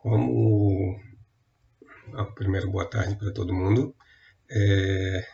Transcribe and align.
Como. 0.00 0.96
Primeiro, 2.36 2.70
boa 2.70 2.88
tarde 2.88 3.16
para 3.16 3.32
todo 3.32 3.52
mundo. 3.52 3.96
É... 4.48 5.26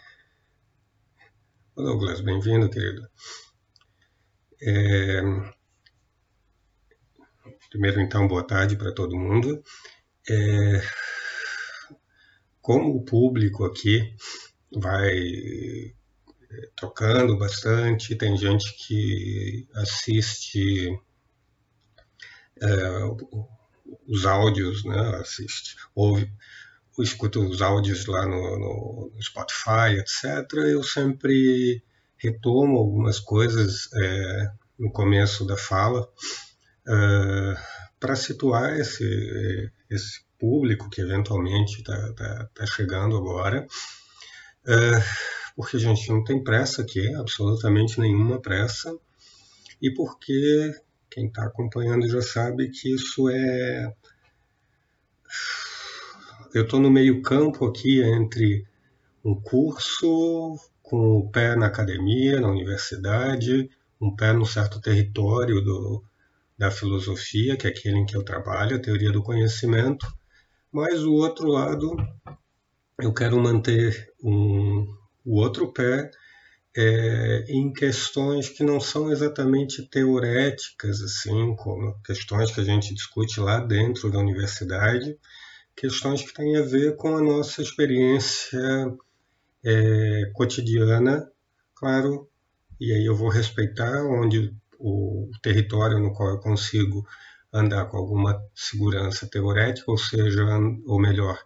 Douglas, 1.76 2.23
bem-vindo, 2.23 2.71
querido. 2.71 3.07
É... 4.63 5.21
Primeiro, 7.69 8.00
então, 8.00 8.27
boa 8.27 8.43
tarde 8.43 8.74
para 8.74 8.95
todo 8.95 9.18
mundo. 9.18 9.62
É... 10.30 10.80
Como 12.62 12.96
o 12.96 13.04
público 13.04 13.66
aqui 13.66 14.16
vai 14.74 15.10
é, 15.10 16.70
trocando 16.74 17.36
bastante, 17.36 18.16
tem 18.16 18.34
gente 18.38 18.74
que 18.86 19.68
assiste 19.74 20.98
é, 22.62 23.04
os 24.06 24.26
áudios, 24.26 24.84
né, 24.84 25.16
assiste, 25.20 25.77
ouve, 25.95 26.30
escuta 26.98 27.41
os 27.41 27.60
áudios 27.60 28.06
lá 28.06 28.27
no, 28.27 28.59
no, 28.59 29.23
Spotify, 29.23 29.98
etc. 29.98 30.52
Eu 30.70 30.82
sempre 30.82 31.82
retomo 32.16 32.78
algumas 32.78 33.19
coisas 33.19 33.88
é, 33.95 34.50
no 34.78 34.91
começo 34.91 35.45
da 35.45 35.56
fala 35.56 36.09
é, 36.86 37.55
para 37.98 38.14
situar 38.14 38.78
esse, 38.78 39.72
esse 39.91 40.24
público 40.38 40.88
que 40.91 41.00
eventualmente 41.00 41.78
está 41.78 42.12
tá, 42.12 42.48
tá 42.55 42.66
chegando 42.66 43.16
agora. 43.16 43.66
É, 44.66 44.74
porque 45.56 45.77
a 45.77 45.80
gente 45.80 46.08
não 46.08 46.22
tem 46.24 46.42
pressa 46.42 46.83
aqui, 46.83 47.14
absolutamente 47.14 48.00
nenhuma 48.00 48.41
pressa, 48.41 48.97
e 49.80 49.91
porque 49.92 50.74
quem 51.14 51.27
está 51.27 51.45
acompanhando 51.45 52.09
já 52.09 52.20
sabe 52.20 52.68
que 52.70 52.92
isso 52.92 53.28
é. 53.28 53.95
Eu 56.52 56.64
estou 56.64 56.80
no 56.80 56.91
meio-campo 56.91 57.64
aqui 57.66 58.02
entre 58.02 58.66
um 59.24 59.41
curso 59.41 60.58
com 60.83 61.19
o 61.19 61.30
pé 61.30 61.55
na 61.55 61.66
academia, 61.66 62.41
na 62.41 62.50
universidade, 62.50 63.70
um 64.00 64.14
pé 64.14 64.33
num 64.33 64.44
certo 64.44 64.80
território 64.80 65.61
do, 65.61 66.02
da 66.58 66.69
filosofia, 66.69 67.56
que 67.56 67.69
é 67.69 67.70
aquele 67.70 67.98
em 67.98 68.06
que 68.06 68.17
eu 68.17 68.24
trabalho, 68.24 68.77
a 68.77 68.80
teoria 68.80 69.12
do 69.12 69.22
conhecimento, 69.22 70.12
mas 70.72 71.05
o 71.05 71.12
outro 71.12 71.46
lado 71.46 71.96
eu 72.98 73.14
quero 73.14 73.39
manter 73.39 74.12
um, 74.20 74.92
o 75.24 75.41
outro 75.41 75.72
pé 75.72 76.11
é, 76.77 77.44
em 77.48 77.72
questões 77.72 78.48
que 78.48 78.64
não 78.64 78.80
são 78.80 79.11
exatamente 79.11 79.83
teoréticas, 79.89 81.00
assim, 81.00 81.55
como 81.55 82.00
questões 82.03 82.50
que 82.50 82.61
a 82.61 82.64
gente 82.64 82.92
discute 82.92 83.39
lá 83.39 83.61
dentro 83.61 84.11
da 84.11 84.19
universidade, 84.19 85.17
questões 85.77 86.22
que 86.22 86.34
têm 86.34 86.56
a 86.56 86.62
ver 86.62 86.97
com 86.97 87.17
a 87.17 87.20
nossa 87.20 87.62
experiência 87.62 88.61
é, 89.64 90.30
cotidiana, 90.34 91.30
claro, 91.75 92.28
e 92.80 92.92
aí 92.92 93.05
eu 93.05 93.14
vou 93.14 93.28
respeitar 93.28 94.05
onde 94.05 94.52
o 94.78 95.30
território 95.42 96.00
no 96.00 96.12
qual 96.12 96.30
eu 96.30 96.41
consigo 96.41 97.06
andar 97.52 97.86
com 97.86 97.97
alguma 97.97 98.42
segurança 98.52 99.28
teorética, 99.28 99.91
ou 99.91 99.97
seja, 99.97 100.45
ou 100.86 101.00
melhor, 101.00 101.39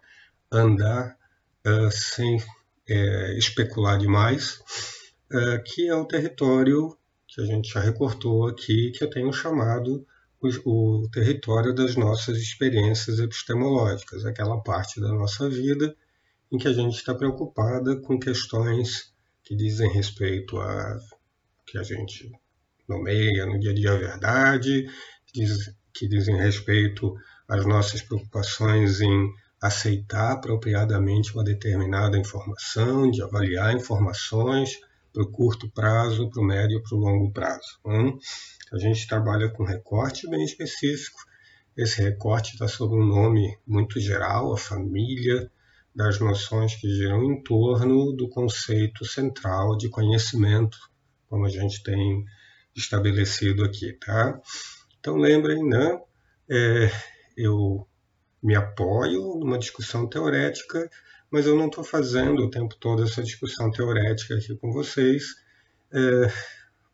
andar 0.51 1.15
uh, 1.67 1.91
sem 1.91 2.43
é, 2.87 3.37
especular 3.37 3.99
demais 3.99 4.59
é, 5.31 5.57
que 5.59 5.87
é 5.87 5.95
o 5.95 6.05
território 6.05 6.97
que 7.27 7.41
a 7.41 7.45
gente 7.45 7.71
já 7.71 7.79
recortou 7.79 8.47
aqui, 8.47 8.91
que 8.91 9.03
eu 9.03 9.09
tenho 9.09 9.31
chamado 9.31 10.05
o, 10.41 11.01
o 11.03 11.09
território 11.09 11.73
das 11.73 11.95
nossas 11.95 12.37
experiências 12.37 13.19
epistemológicas, 13.19 14.25
aquela 14.25 14.61
parte 14.61 14.99
da 14.99 15.09
nossa 15.09 15.49
vida 15.49 15.95
em 16.51 16.57
que 16.57 16.67
a 16.67 16.73
gente 16.73 16.95
está 16.95 17.13
preocupada 17.13 17.95
com 17.97 18.19
questões 18.19 19.13
que 19.43 19.55
dizem 19.55 19.91
respeito 19.91 20.59
a 20.59 20.97
que 21.65 21.77
a 21.77 21.83
gente 21.83 22.31
nomeia 22.87 23.45
no 23.45 23.59
dia 23.59 23.71
a 23.71 23.73
dia 23.75 23.91
a 23.91 23.97
verdade, 23.97 24.89
que, 25.27 25.39
diz, 25.39 25.71
que 25.93 26.07
dizem 26.07 26.35
respeito 26.35 27.15
às 27.47 27.63
nossas 27.65 28.01
preocupações 28.01 29.01
em 29.01 29.31
aceitar 29.61 30.31
apropriadamente 30.31 31.33
uma 31.33 31.43
determinada 31.43 32.17
informação, 32.17 33.11
de 33.11 33.21
avaliar 33.21 33.75
informações, 33.75 34.79
para 35.11 35.23
o 35.23 35.31
curto 35.31 35.69
prazo, 35.69 36.29
para 36.29 36.41
o 36.41 36.45
médio 36.45 36.79
e 36.79 36.83
para 36.83 36.95
o 36.95 36.99
longo 36.99 37.31
prazo. 37.31 37.79
Hum? 37.85 38.17
A 38.71 38.77
gente 38.77 39.07
trabalha 39.07 39.49
com 39.49 39.63
recorte 39.63 40.29
bem 40.29 40.43
específico. 40.43 41.19
Esse 41.75 42.01
recorte 42.01 42.53
está 42.53 42.67
sob 42.67 42.95
um 42.95 43.05
nome 43.05 43.57
muito 43.65 43.99
geral, 43.99 44.53
a 44.53 44.57
família 44.57 45.49
das 45.95 46.19
noções 46.19 46.75
que 46.75 46.87
giram 46.87 47.23
em 47.23 47.41
torno 47.41 48.13
do 48.13 48.29
conceito 48.29 49.05
central 49.05 49.75
de 49.75 49.89
conhecimento, 49.89 50.77
como 51.27 51.45
a 51.45 51.49
gente 51.49 51.81
tem 51.83 52.23
estabelecido 52.75 53.63
aqui, 53.63 53.93
tá? 53.93 54.39
Então 54.99 55.17
lembrem, 55.17 55.63
né? 55.67 55.99
É, 56.49 56.91
eu 57.35 57.87
me 58.41 58.55
apoio 58.55 59.35
numa 59.35 59.57
discussão 59.57 60.07
teorética 60.07 60.89
mas 61.31 61.45
eu 61.45 61.55
não 61.55 61.67
estou 61.67 61.83
fazendo 61.83 62.43
o 62.43 62.49
tempo 62.49 62.75
todo 62.75 63.03
essa 63.03 63.21
discussão 63.21 63.71
teorética 63.71 64.35
aqui 64.35 64.55
com 64.55 64.71
vocês 64.71 65.35
é, 65.91 66.31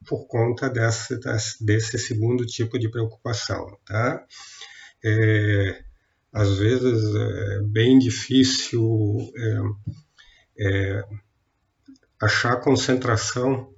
por 0.07 0.28
conta 0.28 0.69
desse, 0.69 1.97
segundo 1.97 2.46
tipo 2.46 2.78
de 2.78 2.90
preocupação. 2.90 3.78
Tá? 3.85 4.23
É, 5.03 5.84
às 6.34 6.57
vezes 6.57 7.16
é 7.16 7.62
bem 7.62 7.97
difícil 7.97 9.31
é, 10.57 10.67
é, 10.67 11.03
achar 12.22 12.57
concentração 12.57 13.73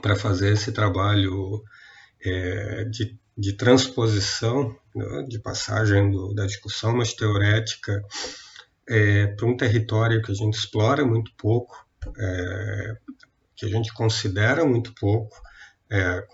para 0.00 0.16
fazer 0.16 0.52
esse 0.52 0.72
trabalho 0.72 1.62
é, 2.24 2.84
de, 2.84 3.18
de, 3.36 3.52
transposição, 3.54 4.76
né, 4.94 5.22
de 5.28 5.38
passagem 5.38 6.10
do, 6.10 6.34
da 6.34 6.46
discussão 6.46 6.96
mais 6.96 7.12
teorética 7.12 8.02
é, 8.88 9.28
para 9.28 9.46
um 9.46 9.56
território 9.56 10.22
que 10.22 10.32
a 10.32 10.34
gente 10.34 10.54
explora 10.54 11.04
muito 11.04 11.32
pouco, 11.36 11.86
é, 12.18 12.96
que 13.56 13.66
a 13.66 13.68
gente 13.68 13.92
considera 13.94 14.64
muito 14.64 14.92
pouco, 14.94 15.40
é, 15.90 16.26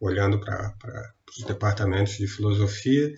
olhando 0.00 0.40
para 0.40 0.74
os 1.36 1.44
departamentos 1.44 2.14
de 2.16 2.26
filosofia, 2.26 3.12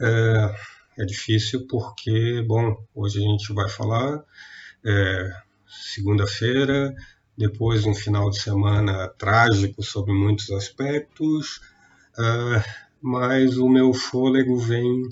é, 0.00 0.54
é, 0.98 1.04
difícil 1.04 1.66
porque, 1.66 2.42
bom, 2.46 2.76
hoje 2.94 3.18
a 3.18 3.22
gente 3.22 3.52
vai 3.52 3.68
falar 3.68 4.22
é, 4.84 5.30
segunda-feira, 5.94 6.94
depois 7.36 7.84
um 7.84 7.94
final 7.94 8.30
de 8.30 8.40
semana 8.40 9.08
trágico 9.08 9.82
sobre 9.82 10.12
muitos 10.12 10.50
aspectos, 10.50 11.60
é, 12.18 12.64
mas 13.00 13.58
o 13.58 13.68
meu 13.68 13.92
fôlego 13.92 14.56
vem 14.58 15.02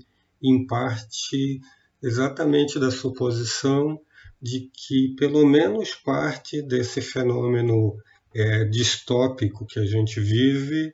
em 0.43 0.67
parte 0.67 1.61
exatamente 2.05 2.79
da 2.79 2.91
suposição 2.91 3.99
de 4.41 4.71
que 4.73 5.15
pelo 5.17 5.47
menos 5.47 5.95
parte 5.95 6.61
desse 6.61 7.01
fenômeno 7.01 7.97
é, 8.35 8.65
distópico 8.65 9.65
que 9.65 9.79
a 9.79 9.87
gente 9.87 10.21
vive 10.21 10.93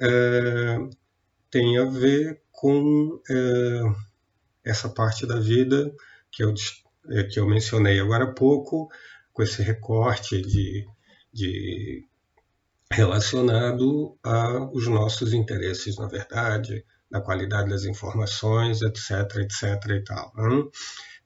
é, 0.00 0.78
tem 1.50 1.78
a 1.78 1.84
ver 1.84 2.40
com 2.52 3.20
é, 3.28 3.82
essa 4.64 4.88
parte 4.88 5.26
da 5.26 5.40
vida 5.40 5.92
que 6.30 6.44
eu, 6.44 6.54
é, 7.10 7.24
que 7.24 7.40
eu 7.40 7.48
mencionei 7.48 7.98
agora 7.98 8.24
há 8.24 8.32
pouco, 8.32 8.88
com 9.32 9.42
esse 9.42 9.62
recorte 9.62 10.40
de, 10.40 10.86
de 11.32 12.06
relacionado 12.88 14.16
aos 14.22 14.86
nossos 14.86 15.32
interesses, 15.32 15.96
na 15.96 16.06
verdade, 16.06 16.84
da 17.12 17.20
qualidade 17.20 17.68
das 17.68 17.84
informações, 17.84 18.80
etc, 18.80 19.36
etc 19.42 19.90
e 19.90 20.02
tal. 20.02 20.32
Né? 20.34 20.64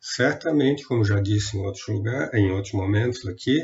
Certamente, 0.00 0.84
como 0.84 1.04
já 1.04 1.20
disse 1.20 1.56
em 1.56 1.60
outros 1.60 1.86
lugares, 1.86 2.34
em 2.34 2.50
outros 2.50 2.74
momentos 2.74 3.24
aqui, 3.24 3.60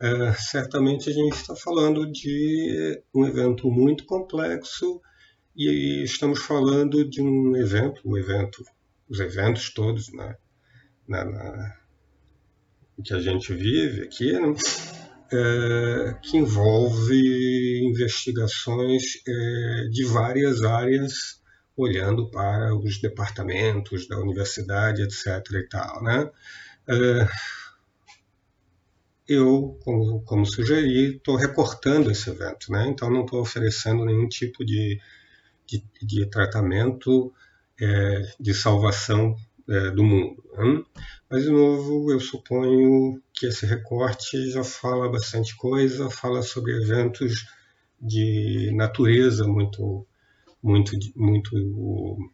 é, 0.00 0.32
certamente 0.34 1.10
a 1.10 1.12
gente 1.12 1.34
está 1.34 1.56
falando 1.56 2.10
de 2.10 3.02
um 3.12 3.26
evento 3.26 3.68
muito 3.68 4.04
complexo 4.06 5.00
e 5.56 6.04
estamos 6.04 6.38
falando 6.38 7.04
de 7.04 7.20
um 7.20 7.56
evento, 7.56 8.02
o 8.04 8.16
evento, 8.16 8.64
os 9.08 9.18
eventos 9.18 9.74
todos, 9.74 10.12
né, 10.12 10.36
na, 11.08 11.24
na, 11.24 11.76
que 13.04 13.12
a 13.12 13.18
gente 13.18 13.52
vive 13.52 14.02
aqui, 14.02 14.32
né, 14.32 14.54
é, 15.32 16.14
que 16.22 16.36
envolve 16.36 17.80
investigações 17.84 19.02
é, 19.26 19.88
de 19.90 20.04
várias 20.04 20.62
áreas 20.62 21.37
olhando 21.82 22.30
para 22.30 22.74
os 22.74 23.00
departamentos 23.00 24.08
da 24.08 24.18
universidade, 24.18 25.02
etc. 25.02 25.26
e 25.52 25.68
tal, 25.68 26.02
né? 26.02 26.30
É, 26.88 27.28
eu, 29.28 29.78
como, 29.84 30.22
como 30.22 30.46
sugeri, 30.46 31.16
estou 31.16 31.36
recortando 31.36 32.10
esse 32.10 32.30
evento, 32.30 32.72
né? 32.72 32.88
Então 32.88 33.10
não 33.10 33.24
estou 33.24 33.40
oferecendo 33.40 34.04
nenhum 34.04 34.26
tipo 34.26 34.64
de, 34.64 34.98
de, 35.66 35.84
de 36.02 36.26
tratamento 36.26 37.32
é, 37.80 38.32
de 38.40 38.54
salvação 38.54 39.36
é, 39.68 39.90
do 39.90 40.02
mundo. 40.02 40.42
Né? 40.56 40.82
Mas, 41.30 41.44
de 41.44 41.50
novo, 41.50 42.10
eu 42.10 42.18
suponho 42.18 43.20
que 43.34 43.46
esse 43.46 43.66
recorte 43.66 44.50
já 44.50 44.64
fala 44.64 45.10
bastante 45.10 45.54
coisa, 45.54 46.10
fala 46.10 46.42
sobre 46.42 46.72
eventos 46.72 47.44
de 48.00 48.72
natureza 48.74 49.46
muito, 49.46 50.06
muito, 50.62 50.92
muito 51.16 52.32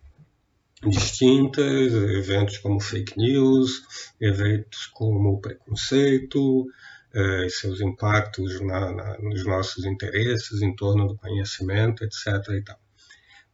distintas, 0.82 1.92
eventos 1.92 2.58
como 2.58 2.80
fake 2.80 3.16
news, 3.16 3.82
eventos 4.20 4.86
como 4.86 5.40
preconceito, 5.40 6.66
eh, 7.14 7.48
seus 7.48 7.80
impactos 7.80 8.60
na, 8.60 8.92
na, 8.92 9.18
nos 9.18 9.44
nossos 9.44 9.84
interesses 9.84 10.60
em 10.62 10.74
torno 10.74 11.08
do 11.08 11.16
conhecimento, 11.16 12.04
etc. 12.04 12.26
E 12.50 12.62
tal. 12.62 12.78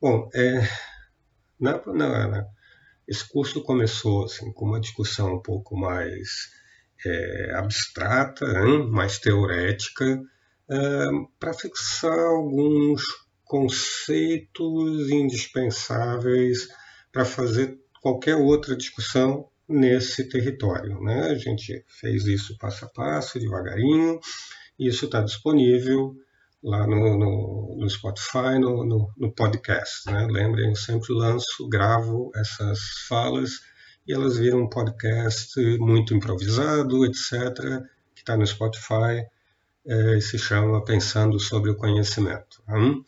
Bom, 0.00 0.30
é, 0.34 0.66
na, 1.58 1.80
na, 1.86 2.46
esse 3.06 3.28
curso 3.28 3.62
começou 3.62 4.24
assim, 4.24 4.52
com 4.52 4.64
uma 4.64 4.80
discussão 4.80 5.34
um 5.34 5.42
pouco 5.42 5.76
mais 5.76 6.50
é, 7.04 7.52
abstrata, 7.54 8.46
hein, 8.46 8.88
mais 8.88 9.18
teorética, 9.18 10.22
é, 10.68 11.06
para 11.38 11.52
fixar 11.52 12.18
alguns 12.18 13.02
conceitos 13.50 15.10
indispensáveis 15.10 16.68
para 17.10 17.24
fazer 17.24 17.76
qualquer 18.00 18.36
outra 18.36 18.76
discussão 18.76 19.48
nesse 19.68 20.28
território. 20.28 21.00
Né? 21.00 21.22
A 21.22 21.34
gente 21.34 21.84
fez 21.88 22.26
isso 22.26 22.56
passo 22.58 22.84
a 22.84 22.88
passo, 22.88 23.40
devagarinho, 23.40 24.20
e 24.78 24.86
isso 24.86 25.06
está 25.06 25.20
disponível 25.20 26.14
lá 26.62 26.86
no, 26.86 27.18
no, 27.18 27.76
no 27.76 27.90
Spotify, 27.90 28.56
no, 28.60 29.10
no, 29.16 29.32
podcast. 29.32 30.08
Né? 30.08 30.28
Lembrem, 30.30 30.68
eu 30.68 30.76
sempre 30.76 31.12
lanço, 31.12 31.68
gravo 31.68 32.30
essas 32.36 32.78
falas 33.08 33.50
e 34.06 34.12
elas 34.12 34.38
viram 34.38 34.60
um 34.60 34.68
podcast 34.68 35.60
muito 35.78 36.14
improvisado, 36.14 37.04
etc., 37.04 37.82
que 38.14 38.20
está 38.20 38.36
no 38.36 38.46
Spotify 38.46 39.26
é, 39.84 40.18
e 40.18 40.20
se 40.20 40.38
chama 40.38 40.84
Pensando 40.84 41.40
sobre 41.40 41.72
o 41.72 41.76
Conhecimento. 41.76 42.62
Hum? 42.68 43.02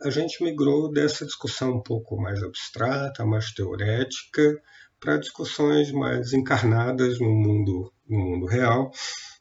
A 0.00 0.10
gente 0.10 0.42
migrou 0.42 0.90
dessa 0.90 1.24
discussão 1.24 1.76
um 1.76 1.80
pouco 1.80 2.20
mais 2.20 2.42
abstrata, 2.42 3.24
mais 3.24 3.52
teorética, 3.52 4.60
para 4.98 5.16
discussões 5.16 5.92
mais 5.92 6.32
encarnadas 6.32 7.20
no 7.20 7.30
mundo, 7.30 7.92
no 8.08 8.18
mundo 8.18 8.46
real. 8.46 8.90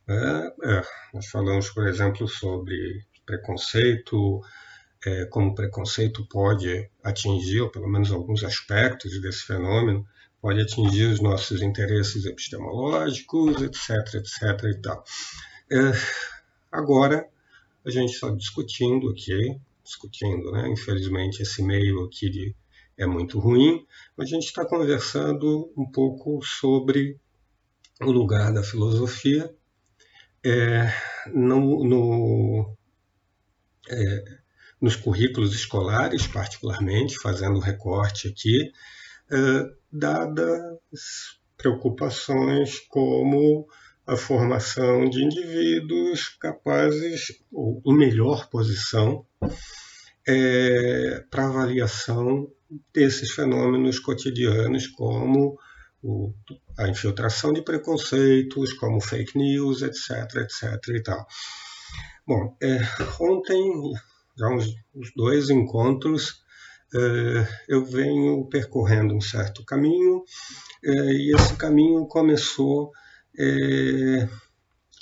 É, 0.07 0.13
é, 0.13 0.81
nós 1.15 1.25
falamos, 1.27 1.71
por 1.71 1.87
exemplo, 1.87 2.27
sobre 2.27 3.03
preconceito, 3.25 4.41
é, 5.03 5.25
como 5.25 5.55
preconceito 5.55 6.27
pode 6.27 6.87
atingir, 7.03 7.61
ou 7.61 7.71
pelo 7.71 7.87
menos 7.87 8.11
alguns 8.11 8.43
aspectos 8.43 9.19
desse 9.19 9.45
fenômeno, 9.47 10.05
pode 10.39 10.61
atingir 10.61 11.05
os 11.05 11.21
nossos 11.21 11.63
interesses 11.63 12.25
epistemológicos, 12.25 13.61
etc, 13.63 14.13
etc 14.15 14.63
e 14.65 14.81
tal. 14.81 15.03
É, 15.71 15.91
agora, 16.71 17.27
a 17.83 17.89
gente 17.89 18.13
está 18.13 18.29
discutindo 18.29 19.09
aqui 19.09 19.59
discutindo, 19.83 20.51
né? 20.51 20.69
Infelizmente 20.69 21.41
esse 21.41 21.61
meio 21.61 22.05
aqui 22.05 22.29
de, 22.29 22.55
é 22.97 23.05
muito 23.05 23.39
ruim. 23.39 23.85
A 24.17 24.25
gente 24.25 24.45
está 24.45 24.65
conversando 24.65 25.71
um 25.77 25.89
pouco 25.89 26.41
sobre 26.43 27.19
o 28.01 28.11
lugar 28.11 28.53
da 28.53 28.63
filosofia 28.63 29.53
é, 30.43 30.91
no, 31.33 31.83
no 31.83 32.77
é, 33.89 34.23
nos 34.81 34.95
currículos 34.95 35.55
escolares, 35.55 36.27
particularmente, 36.27 37.17
fazendo 37.17 37.59
recorte 37.59 38.27
aqui, 38.27 38.71
é, 39.31 39.73
dadas 39.91 41.39
preocupações 41.55 42.79
como 42.89 43.65
a 44.05 44.17
formação 44.17 45.09
de 45.09 45.23
indivíduos 45.23 46.29
capazes, 46.39 47.33
ou 47.51 47.81
em 47.85 47.95
melhor 47.95 48.49
posição, 48.49 49.25
é, 50.27 51.23
para 51.29 51.47
avaliação 51.47 52.49
desses 52.93 53.31
fenômenos 53.31 53.99
cotidianos, 53.99 54.87
como 54.87 55.57
o, 56.01 56.33
a 56.77 56.87
infiltração 56.87 57.53
de 57.53 57.61
preconceitos, 57.61 58.73
como 58.73 58.99
fake 58.99 59.37
news, 59.37 59.81
etc, 59.81 60.35
etc 60.37 60.87
e 60.89 61.01
tal. 61.01 61.25
Bom, 62.27 62.55
é, 62.61 62.79
ontem, 63.19 63.93
já 64.37 64.47
uns, 64.47 64.67
uns 64.93 65.13
dois 65.15 65.49
encontros, 65.49 66.43
é, 66.93 67.47
eu 67.67 67.85
venho 67.85 68.45
percorrendo 68.49 69.15
um 69.15 69.21
certo 69.21 69.63
caminho, 69.65 70.23
é, 70.83 70.91
e 70.91 71.35
esse 71.35 71.55
caminho 71.55 72.05
começou 72.07 72.91
é, 73.37 74.29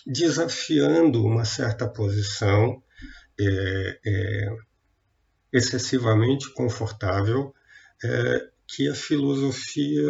desafiando 0.06 1.26
uma 1.26 1.46
certa 1.46 1.88
posição 1.88 2.82
é, 3.40 4.00
é, 4.06 4.56
excessivamente 5.54 6.54
confortável 6.54 7.54
é, 8.04 8.50
que 8.68 8.88
a 8.90 8.96
filosofia 8.96 10.04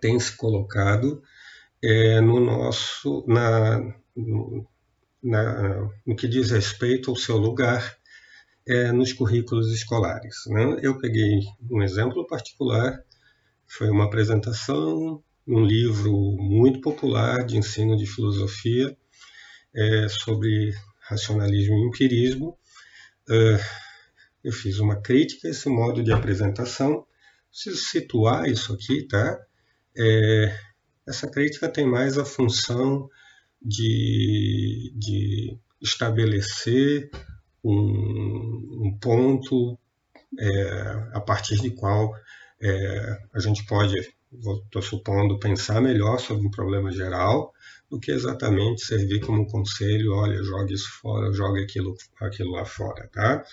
tem 0.00 0.18
se 0.18 0.36
colocado 0.36 1.22
é, 1.82 2.20
no 2.20 2.40
nosso 2.40 3.24
na, 3.26 3.78
na, 5.22 5.90
no 6.06 6.16
que 6.16 6.26
diz 6.26 6.50
respeito 6.50 7.10
ao 7.10 7.16
seu 7.16 7.36
lugar 7.36 7.96
é, 8.66 8.92
nos 8.92 9.12
currículos 9.12 9.72
escolares. 9.72 10.36
Né? 10.46 10.78
Eu 10.82 10.98
peguei 10.98 11.40
um 11.70 11.82
exemplo 11.82 12.26
particular, 12.26 13.02
foi 13.66 13.88
uma 13.90 14.04
apresentação 14.04 15.22
um 15.46 15.64
livro 15.64 16.12
muito 16.38 16.80
popular 16.80 17.44
de 17.44 17.56
ensino 17.56 17.96
de 17.96 18.06
filosofia 18.06 18.96
é, 19.74 20.08
sobre 20.08 20.72
racionalismo 21.00 21.76
e 21.76 21.88
empirismo. 21.88 22.56
Uh, 23.28 23.58
eu 24.42 24.52
fiz 24.52 24.78
uma 24.78 25.00
crítica 25.00 25.48
a 25.48 25.50
esse 25.50 25.68
modo 25.68 26.02
de 26.02 26.12
apresentação. 26.12 27.06
Preciso 27.50 27.76
situar 27.76 28.48
isso 28.48 28.72
aqui, 28.72 29.06
tá? 29.06 29.40
É, 29.96 30.58
essa 31.06 31.28
crítica 31.28 31.68
tem 31.68 31.86
mais 31.86 32.18
a 32.18 32.24
função 32.24 33.08
de, 33.60 34.92
de 34.96 35.58
estabelecer 35.80 37.10
um, 37.62 38.86
um 38.86 38.98
ponto 39.00 39.78
é, 40.38 41.10
a 41.12 41.20
partir 41.20 41.60
de 41.60 41.70
qual 41.70 42.14
é, 42.60 43.18
a 43.34 43.38
gente 43.38 43.64
pode 43.66 44.12
estou 44.32 44.82
supondo, 44.82 45.38
pensar 45.38 45.80
melhor 45.80 46.18
sobre 46.18 46.46
um 46.46 46.50
problema 46.50 46.90
geral 46.90 47.52
do 47.90 48.00
que 48.00 48.10
exatamente 48.10 48.84
servir 48.84 49.20
como 49.20 49.46
conselho, 49.46 50.14
olha, 50.14 50.42
jogue 50.42 50.72
isso 50.72 50.88
fora, 51.00 51.32
jogue 51.32 51.62
aquilo, 51.62 51.94
aquilo 52.20 52.52
lá 52.52 52.64
fora, 52.64 53.08
tá? 53.12 53.44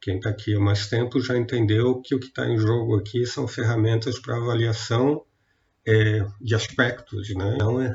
Quem 0.00 0.16
está 0.16 0.30
aqui 0.30 0.54
há 0.54 0.60
mais 0.60 0.88
tempo 0.88 1.20
já 1.20 1.36
entendeu 1.36 2.00
que 2.00 2.14
o 2.14 2.18
que 2.18 2.28
está 2.28 2.48
em 2.48 2.56
jogo 2.58 2.96
aqui 2.96 3.26
são 3.26 3.46
ferramentas 3.46 4.18
para 4.18 4.36
avaliação 4.36 5.22
é, 5.86 6.24
de 6.40 6.54
aspectos, 6.54 7.28
né? 7.34 7.58
não 7.58 7.80
é 7.82 7.94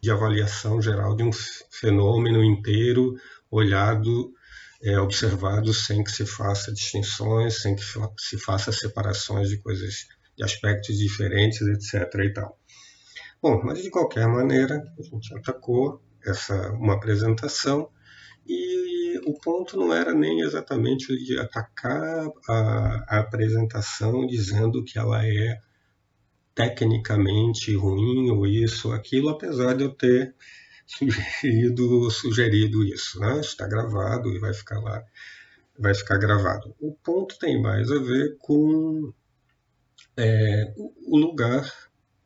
de 0.00 0.10
avaliação 0.10 0.80
geral 0.80 1.16
de 1.16 1.24
um 1.24 1.30
fenômeno 1.32 2.42
inteiro 2.44 3.16
olhado, 3.50 4.32
é, 4.80 4.98
observado 4.98 5.74
sem 5.74 6.04
que 6.04 6.12
se 6.12 6.24
faça 6.24 6.72
distinções, 6.72 7.60
sem 7.60 7.74
que 7.74 7.82
se 8.16 8.38
faça 8.38 8.70
separações 8.70 9.48
de 9.48 9.58
coisas 9.58 10.06
de 10.40 10.44
aspectos 10.44 10.96
diferentes, 10.96 11.60
etc. 11.60 12.14
E 12.24 12.32
tal. 12.32 12.58
Bom, 13.42 13.60
mas 13.62 13.82
de 13.82 13.90
qualquer 13.90 14.26
maneira, 14.26 14.82
a 14.98 15.02
gente 15.02 15.34
atacou 15.34 16.02
essa 16.24 16.72
uma 16.72 16.94
apresentação 16.94 17.90
e 18.46 19.18
o 19.26 19.38
ponto 19.38 19.76
não 19.76 19.92
era 19.92 20.14
nem 20.14 20.40
exatamente 20.40 21.14
de 21.14 21.38
atacar 21.38 22.26
a, 22.48 23.04
a 23.08 23.18
apresentação 23.20 24.26
dizendo 24.26 24.82
que 24.82 24.98
ela 24.98 25.24
é 25.26 25.58
tecnicamente 26.54 27.74
ruim 27.76 28.30
ou 28.30 28.46
isso 28.46 28.88
ou 28.88 28.94
aquilo, 28.94 29.28
apesar 29.28 29.74
de 29.74 29.84
eu 29.84 29.90
ter 29.90 30.34
sugerido, 30.86 32.10
sugerido 32.10 32.82
isso. 32.82 33.20
Né? 33.20 33.40
Está 33.40 33.66
gravado 33.66 34.30
e 34.30 34.38
vai 34.38 34.54
ficar 34.54 34.80
lá, 34.80 35.02
vai 35.78 35.94
ficar 35.94 36.16
gravado. 36.16 36.74
O 36.80 36.92
ponto 36.92 37.38
tem 37.38 37.60
mais 37.60 37.90
a 37.90 37.98
ver 37.98 38.36
com 38.38 39.12
é, 40.16 40.72
o 40.76 41.16
lugar 41.16 41.70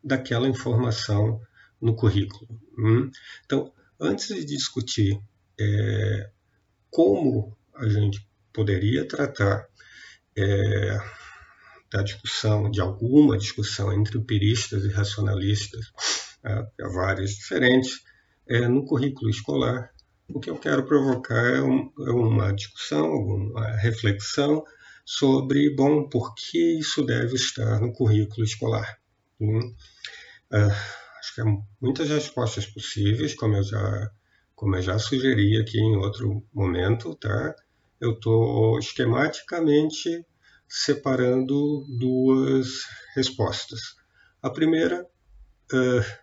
daquela 0.03 0.47
informação 0.47 1.41
no 1.81 1.95
currículo. 1.95 2.47
Hum? 2.77 3.09
Então, 3.45 3.71
antes 3.99 4.27
de 4.27 4.45
discutir 4.45 5.19
é, 5.59 6.29
como 6.89 7.57
a 7.75 7.87
gente 7.87 8.25
poderia 8.53 9.07
tratar 9.07 9.67
é, 10.37 10.97
da 11.91 12.01
discussão, 12.01 12.69
de 12.69 12.81
alguma 12.81 13.37
discussão 13.37 13.93
entre 13.93 14.17
empiristas 14.17 14.83
e 14.83 14.91
racionalistas, 14.91 15.91
há 16.43 16.87
várias 16.89 17.31
diferentes, 17.31 18.01
é, 18.47 18.67
no 18.67 18.85
currículo 18.85 19.29
escolar, 19.29 19.89
o 20.27 20.39
que 20.39 20.49
eu 20.49 20.57
quero 20.57 20.85
provocar 20.85 21.45
é, 21.45 21.61
um, 21.61 21.91
é 21.99 22.11
uma 22.11 22.51
discussão, 22.51 23.05
uma 23.11 23.67
reflexão 23.77 24.63
sobre, 25.05 25.73
bom, 25.75 26.09
por 26.09 26.33
que 26.33 26.79
isso 26.79 27.05
deve 27.05 27.35
estar 27.35 27.79
no 27.79 27.93
currículo 27.93 28.43
escolar. 28.43 28.97
Hum, 29.39 29.59
uh, 30.51 30.71
acho 31.19 31.35
que 31.35 31.41
há 31.41 31.45
muitas 31.79 32.09
respostas 32.09 32.65
possíveis, 32.65 33.35
como 33.35 33.55
eu 33.55 33.63
já, 33.63 34.11
como 34.55 34.75
eu 34.75 34.81
já 34.81 34.97
sugeri 34.97 35.61
aqui 35.61 35.79
em 35.79 35.95
outro 35.95 36.43
momento, 36.51 37.13
tá? 37.15 37.55
Eu 38.01 38.13
estou 38.13 38.79
esquematicamente 38.79 40.25
separando 40.67 41.85
duas 41.99 42.67
respostas. 43.15 43.79
A 44.41 44.49
primeira, 44.49 45.03
uh, 45.71 46.15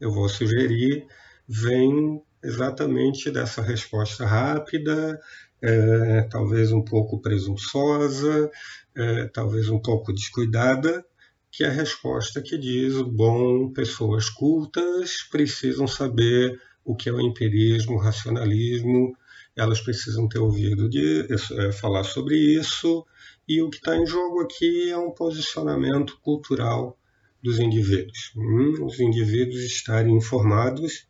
eu 0.00 0.12
vou 0.12 0.28
sugerir, 0.28 1.06
vem 1.48 2.22
exatamente 2.42 3.30
dessa 3.30 3.62
resposta 3.62 4.24
rápida, 4.24 5.18
é, 5.64 6.22
talvez 6.24 6.70
um 6.72 6.82
pouco 6.82 7.18
presunçosa, 7.22 8.50
é, 8.94 9.26
talvez 9.28 9.70
um 9.70 9.78
pouco 9.78 10.12
descuidada, 10.12 11.04
que 11.50 11.64
é 11.64 11.68
a 11.68 11.72
resposta 11.72 12.42
que 12.42 12.58
diz: 12.58 13.00
bom, 13.00 13.72
pessoas 13.72 14.28
cultas 14.28 15.22
precisam 15.30 15.86
saber 15.86 16.60
o 16.84 16.94
que 16.94 17.08
é 17.08 17.12
o 17.12 17.20
empirismo, 17.20 17.94
o 17.94 17.98
racionalismo, 17.98 19.16
elas 19.56 19.80
precisam 19.80 20.28
ter 20.28 20.38
ouvido 20.38 20.86
de 20.86 21.26
é, 21.30 21.72
falar 21.72 22.04
sobre 22.04 22.36
isso, 22.36 23.06
e 23.48 23.62
o 23.62 23.70
que 23.70 23.78
está 23.78 23.96
em 23.96 24.06
jogo 24.06 24.40
aqui 24.40 24.90
é 24.90 24.98
um 24.98 25.12
posicionamento 25.12 26.18
cultural 26.20 26.98
dos 27.42 27.58
indivíduos. 27.58 28.32
Hum, 28.36 28.84
os 28.84 29.00
indivíduos 29.00 29.62
estarem 29.62 30.14
informados, 30.14 31.06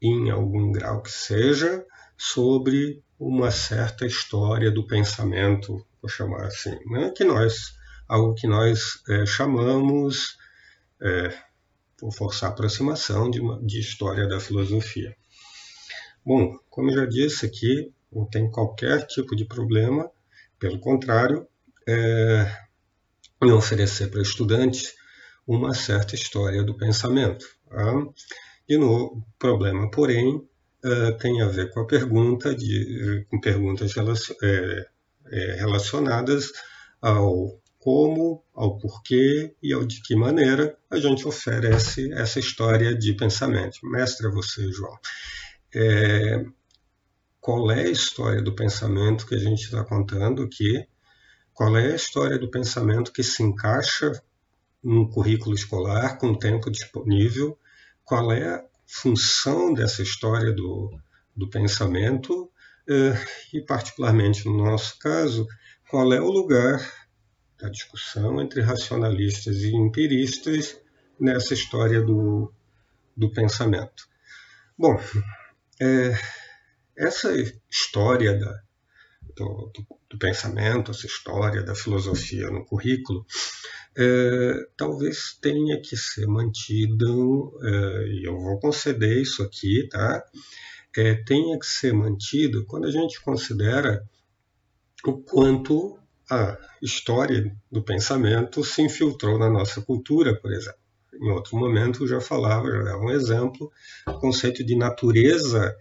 em 0.00 0.30
algum 0.30 0.70
grau 0.70 1.02
que 1.02 1.10
seja, 1.10 1.84
sobre 2.16 3.02
uma 3.22 3.52
certa 3.52 4.04
história 4.04 4.70
do 4.70 4.84
pensamento, 4.84 5.86
vou 6.00 6.08
chamar 6.08 6.46
assim, 6.46 6.76
né? 6.86 7.12
que 7.16 7.22
nós, 7.22 7.72
algo 8.08 8.34
que 8.34 8.48
nós 8.48 9.00
é, 9.08 9.24
chamamos, 9.24 10.36
é, 11.00 11.32
vou 12.00 12.10
forçar 12.10 12.50
a 12.50 12.52
aproximação 12.52 13.30
de, 13.30 13.40
uma, 13.40 13.62
de 13.64 13.78
história 13.78 14.26
da 14.26 14.40
filosofia. 14.40 15.16
Bom, 16.26 16.58
como 16.68 16.90
eu 16.90 16.96
já 16.96 17.06
disse 17.06 17.46
aqui, 17.46 17.92
não 18.12 18.26
tem 18.26 18.50
qualquer 18.50 19.06
tipo 19.06 19.36
de 19.36 19.44
problema, 19.44 20.10
pelo 20.58 20.80
contrário, 20.80 21.46
é, 21.88 22.56
em 23.40 23.52
oferecer 23.52 24.10
para 24.10 24.22
estudantes 24.22 24.94
uma 25.46 25.74
certa 25.74 26.16
história 26.16 26.62
do 26.64 26.76
pensamento. 26.76 27.46
Tá? 27.68 27.92
De 28.68 28.76
novo, 28.76 29.24
problema, 29.38 29.88
porém, 29.90 30.44
uh, 30.84 31.16
tem 31.18 31.42
a 31.42 31.48
ver 31.48 31.70
com 31.70 31.80
a 31.80 31.86
pergunta 31.86 32.54
de, 32.54 33.26
com 33.30 33.40
perguntas 33.40 33.92
é, 34.42 34.86
é, 35.30 35.54
relacionadas 35.54 36.52
ao 37.00 37.60
como, 37.78 38.44
ao 38.54 38.78
porquê 38.78 39.56
e 39.60 39.72
ao 39.72 39.84
de 39.84 40.00
que 40.02 40.14
maneira 40.14 40.78
a 40.88 40.98
gente 40.98 41.26
oferece 41.26 42.12
essa 42.12 42.38
história 42.38 42.94
de 42.94 43.12
pensamento. 43.14 43.78
Mestre, 43.82 44.30
você, 44.30 44.70
João. 44.70 44.96
É, 45.74 46.44
qual 47.40 47.72
é 47.72 47.82
a 47.82 47.90
história 47.90 48.40
do 48.40 48.54
pensamento 48.54 49.26
que 49.26 49.34
a 49.34 49.38
gente 49.38 49.64
está 49.64 49.82
contando 49.84 50.44
aqui? 50.44 50.86
Qual 51.52 51.76
é 51.76 51.90
a 51.90 51.96
história 51.96 52.38
do 52.38 52.48
pensamento 52.48 53.12
que 53.12 53.24
se 53.24 53.42
encaixa 53.42 54.12
num 54.82 55.08
currículo 55.08 55.52
escolar 55.52 56.18
com 56.18 56.38
tempo 56.38 56.70
disponível? 56.70 57.58
Qual 58.04 58.30
é 58.30 58.64
função 58.92 59.72
dessa 59.72 60.02
história 60.02 60.52
do, 60.52 60.90
do 61.34 61.48
pensamento 61.48 62.50
eh, 62.86 63.14
e, 63.54 63.62
particularmente 63.62 64.44
no 64.44 64.58
nosso 64.58 64.98
caso, 64.98 65.46
qual 65.88 66.12
é 66.12 66.20
o 66.20 66.30
lugar 66.30 66.78
da 67.58 67.70
discussão 67.70 68.40
entre 68.42 68.60
racionalistas 68.60 69.62
e 69.62 69.74
empiristas 69.74 70.78
nessa 71.18 71.54
história 71.54 72.02
do, 72.02 72.52
do 73.16 73.30
pensamento. 73.30 74.06
Bom, 74.76 75.00
é, 75.80 76.14
essa 76.94 77.32
história 77.70 78.38
da, 78.38 78.62
do, 79.36 79.70
do, 79.74 79.86
do, 80.12 80.18
pensamento, 80.18 80.90
essa 80.90 81.06
história 81.06 81.62
da 81.62 81.74
filosofia 81.74 82.50
no 82.50 82.64
currículo, 82.64 83.24
é, 83.96 84.52
talvez 84.76 85.36
tenha 85.40 85.80
que 85.80 85.96
ser 85.96 86.26
mantido, 86.26 87.52
é, 87.62 88.06
e 88.08 88.24
eu 88.26 88.38
vou 88.38 88.58
conceder 88.58 89.18
isso 89.18 89.42
aqui, 89.42 89.88
tá? 89.90 90.22
É, 90.96 91.14
tenha 91.14 91.58
que 91.58 91.66
ser 91.66 91.92
mantido 91.92 92.64
quando 92.66 92.86
a 92.86 92.90
gente 92.90 93.20
considera 93.22 94.02
o 95.04 95.18
quanto 95.18 95.98
a 96.30 96.56
história 96.80 97.54
do 97.70 97.82
pensamento 97.82 98.64
se 98.64 98.82
infiltrou 98.82 99.38
na 99.38 99.50
nossa 99.50 99.80
cultura, 99.80 100.38
por 100.38 100.52
exemplo. 100.52 100.80
Em 101.14 101.30
outro 101.30 101.56
momento 101.56 102.02
eu 102.02 102.08
já 102.08 102.20
falava, 102.20 102.70
já 102.70 102.82
dava 102.82 103.02
um 103.02 103.10
exemplo, 103.10 103.70
o 104.06 104.14
conceito 104.14 104.64
de 104.64 104.76
natureza 104.76 105.74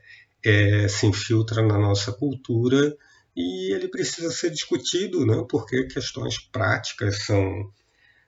é, 0.43 0.87
se 0.87 1.05
infiltra 1.05 1.61
na 1.61 1.77
nossa 1.77 2.11
cultura 2.11 2.95
e 3.35 3.73
ele 3.73 3.87
precisa 3.87 4.29
ser 4.31 4.51
discutido, 4.51 5.25
né, 5.25 5.45
porque 5.49 5.87
questões 5.87 6.37
práticas 6.37 7.23
são 7.25 7.71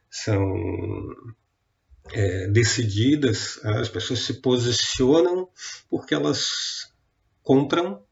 são 0.10 0.54
é, 2.12 2.48
decididas, 2.48 3.60
as 3.64 3.90
pessoas 3.90 4.20
se 4.20 4.42
posicionam 4.42 5.50
porque 5.90 6.14
elas 6.14 6.92
compram 7.42 8.04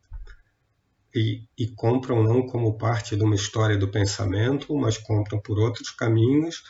e, 1.13 1.43
e, 1.57 1.67
compram 1.67 2.23
não 2.23 2.47
como 2.47 2.77
parte 2.77 3.17
de 3.17 3.23
uma 3.23 3.35
história 3.35 3.77
do 3.77 3.91
pensamento, 3.91 4.73
mas 4.75 4.97
compram 4.97 5.39
por 5.41 5.59
outros 5.59 5.91
caminhos 5.91 6.63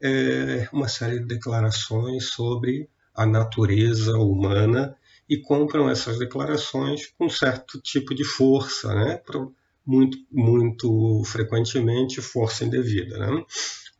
é, 0.00 0.68
uma 0.72 0.86
série 0.86 1.18
de 1.18 1.26
declarações 1.26 2.28
sobre 2.28 2.90
a 3.14 3.24
natureza 3.24 4.16
humana 4.18 4.94
e 5.28 5.38
compram 5.38 5.88
essas 5.88 6.18
declarações 6.18 7.06
com 7.18 7.28
certo 7.28 7.80
tipo 7.80 8.14
de 8.14 8.22
força, 8.22 8.94
né? 8.94 9.16
Muito, 9.86 10.18
muito 10.30 11.22
frequentemente 11.24 12.20
força 12.20 12.64
indevida. 12.64 13.18
Né? 13.18 13.44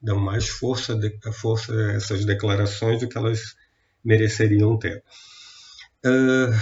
dão 0.01 0.19
mais 0.19 0.49
força, 0.49 0.99
força 1.33 1.73
a 1.73 1.93
essas 1.93 2.25
declarações 2.25 3.01
do 3.01 3.09
que 3.09 3.19
elas 3.19 3.57
mereceriam 4.05 4.79
ter. 4.79 5.03
Uh, 6.05 6.55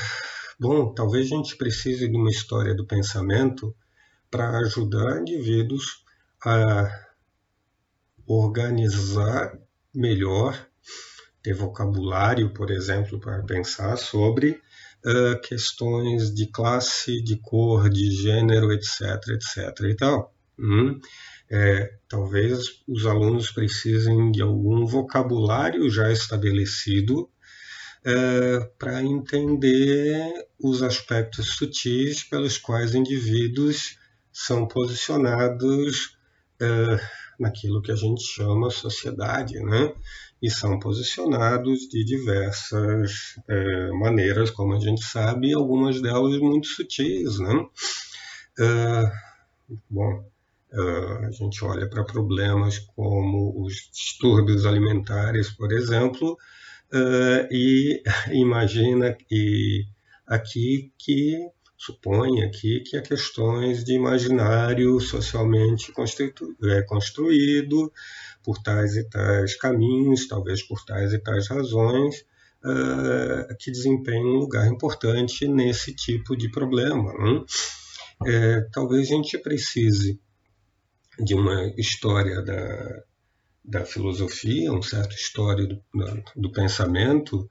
bom, 0.59 0.95
talvez 0.95 1.27
a 1.27 1.37
gente 1.37 1.57
precise 1.57 2.09
de 2.09 2.17
uma 2.17 2.31
história 2.31 2.75
do 2.75 2.87
pensamento 2.87 3.75
para 4.31 4.59
ajudar 4.61 5.21
indivíduos 5.21 6.05
a 6.45 6.91
organizar 8.27 9.59
melhor, 9.95 10.67
ter 11.43 11.53
vocabulário, 11.53 12.53
por 12.55 12.71
exemplo, 12.71 13.21
para 13.21 13.43
pensar 13.43 13.97
sobre 13.99 14.61
uh, 15.05 15.41
questões 15.41 16.35
de 16.35 16.47
classe, 16.47 17.23
de 17.23 17.37
cor, 17.37 17.89
de 17.89 18.11
gênero, 18.11 18.73
etc, 18.73 19.01
etc 19.31 19.81
e 19.91 19.97
tal. 19.97 20.35
Hum? 20.59 20.99
É, 21.51 21.99
talvez 22.09 22.83
os 22.89 23.07
alunos 23.07 23.51
precisem 23.51 24.31
de 24.33 24.41
algum 24.43 24.87
vocabulário 24.87 25.89
já 25.91 26.11
estabelecido 26.11 27.29
é, 28.05 28.61
para 28.79 29.03
entender 29.03 30.33
os 30.59 30.83
aspectos 30.83 31.55
sutis 31.57 32.23
pelos 32.25 32.59
quais 32.59 32.95
indivíduos 32.95 33.99
são 34.33 34.67
posicionados 34.67 36.17
é, 36.61 37.01
naquilo 37.39 37.83
que 37.83 37.93
a 37.93 37.97
gente 37.97 38.23
chama 38.23 38.71
sociedade, 38.71 39.59
né? 39.61 39.95
E 40.45 40.51
são 40.51 40.79
posicionados 40.79 41.89
de 41.89 42.05
diversas 42.05 43.37
é, 43.49 43.89
maneiras, 43.93 44.51
como 44.51 44.75
a 44.75 44.79
gente 44.79 45.03
sabe, 45.03 45.55
algumas 45.55 46.03
delas 46.03 46.39
muito 46.39 46.67
sutis, 46.67 47.39
né? 47.39 47.67
É, 48.59 49.13
bom, 49.89 50.25
Uh, 50.77 51.27
a 51.27 51.31
gente 51.31 51.65
olha 51.65 51.89
para 51.89 52.03
problemas 52.03 52.81
como 52.81 53.63
os 53.65 53.75
distúrbios 53.93 54.67
alimentares, 54.67 55.49
por 55.49 55.71
exemplo, 55.71 56.33
uh, 56.33 57.47
e 57.49 58.03
imagina 58.35 59.13
que 59.13 59.87
aqui 60.27 60.93
que 60.99 61.39
supõe 61.77 62.43
aqui 62.43 62.81
que 62.81 62.97
há 62.97 63.03
questões 63.03 63.85
de 63.85 63.93
imaginário 63.93 64.99
socialmente 65.01 65.93
é, 66.65 66.83
construído 66.83 67.93
por 68.45 68.63
tais 68.63 68.97
e 68.97 69.09
tais 69.09 69.57
caminhos, 69.57 70.29
talvez 70.29 70.63
por 70.63 70.85
tais 70.85 71.13
e 71.13 71.19
tais 71.19 71.49
razões, 71.49 72.25
uh, 72.65 73.57
que 73.59 73.71
desempenham 73.71 74.27
um 74.27 74.39
lugar 74.39 74.67
importante 74.69 75.49
nesse 75.49 75.95
tipo 75.95 76.37
de 76.37 76.51
problema. 76.51 77.13
Né? 77.15 77.45
É, 78.27 78.61
talvez 78.73 79.09
a 79.09 79.15
gente 79.15 79.39
precise 79.39 80.21
de 81.19 81.35
uma 81.35 81.73
história 81.77 82.43
da, 82.43 83.03
da 83.65 83.85
filosofia, 83.85 84.73
um 84.73 84.83
certo 84.83 85.15
história 85.15 85.67
do, 85.67 85.83
do 86.37 86.53
pensamento, 86.53 87.51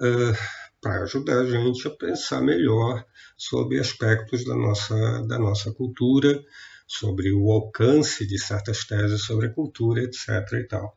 uh, 0.00 0.64
para 0.80 1.02
ajudar 1.04 1.40
a 1.40 1.46
gente 1.50 1.88
a 1.88 1.90
pensar 1.90 2.42
melhor 2.42 3.04
sobre 3.38 3.80
aspectos 3.80 4.44
da 4.44 4.54
nossa, 4.54 5.22
da 5.26 5.38
nossa 5.38 5.72
cultura, 5.72 6.38
sobre 6.86 7.32
o 7.32 7.50
alcance 7.50 8.26
de 8.26 8.38
certas 8.38 8.84
teses 8.84 9.22
sobre 9.22 9.46
a 9.46 9.52
cultura, 9.52 10.02
etc. 10.02 10.28
E 10.52 10.64
tal. 10.64 10.96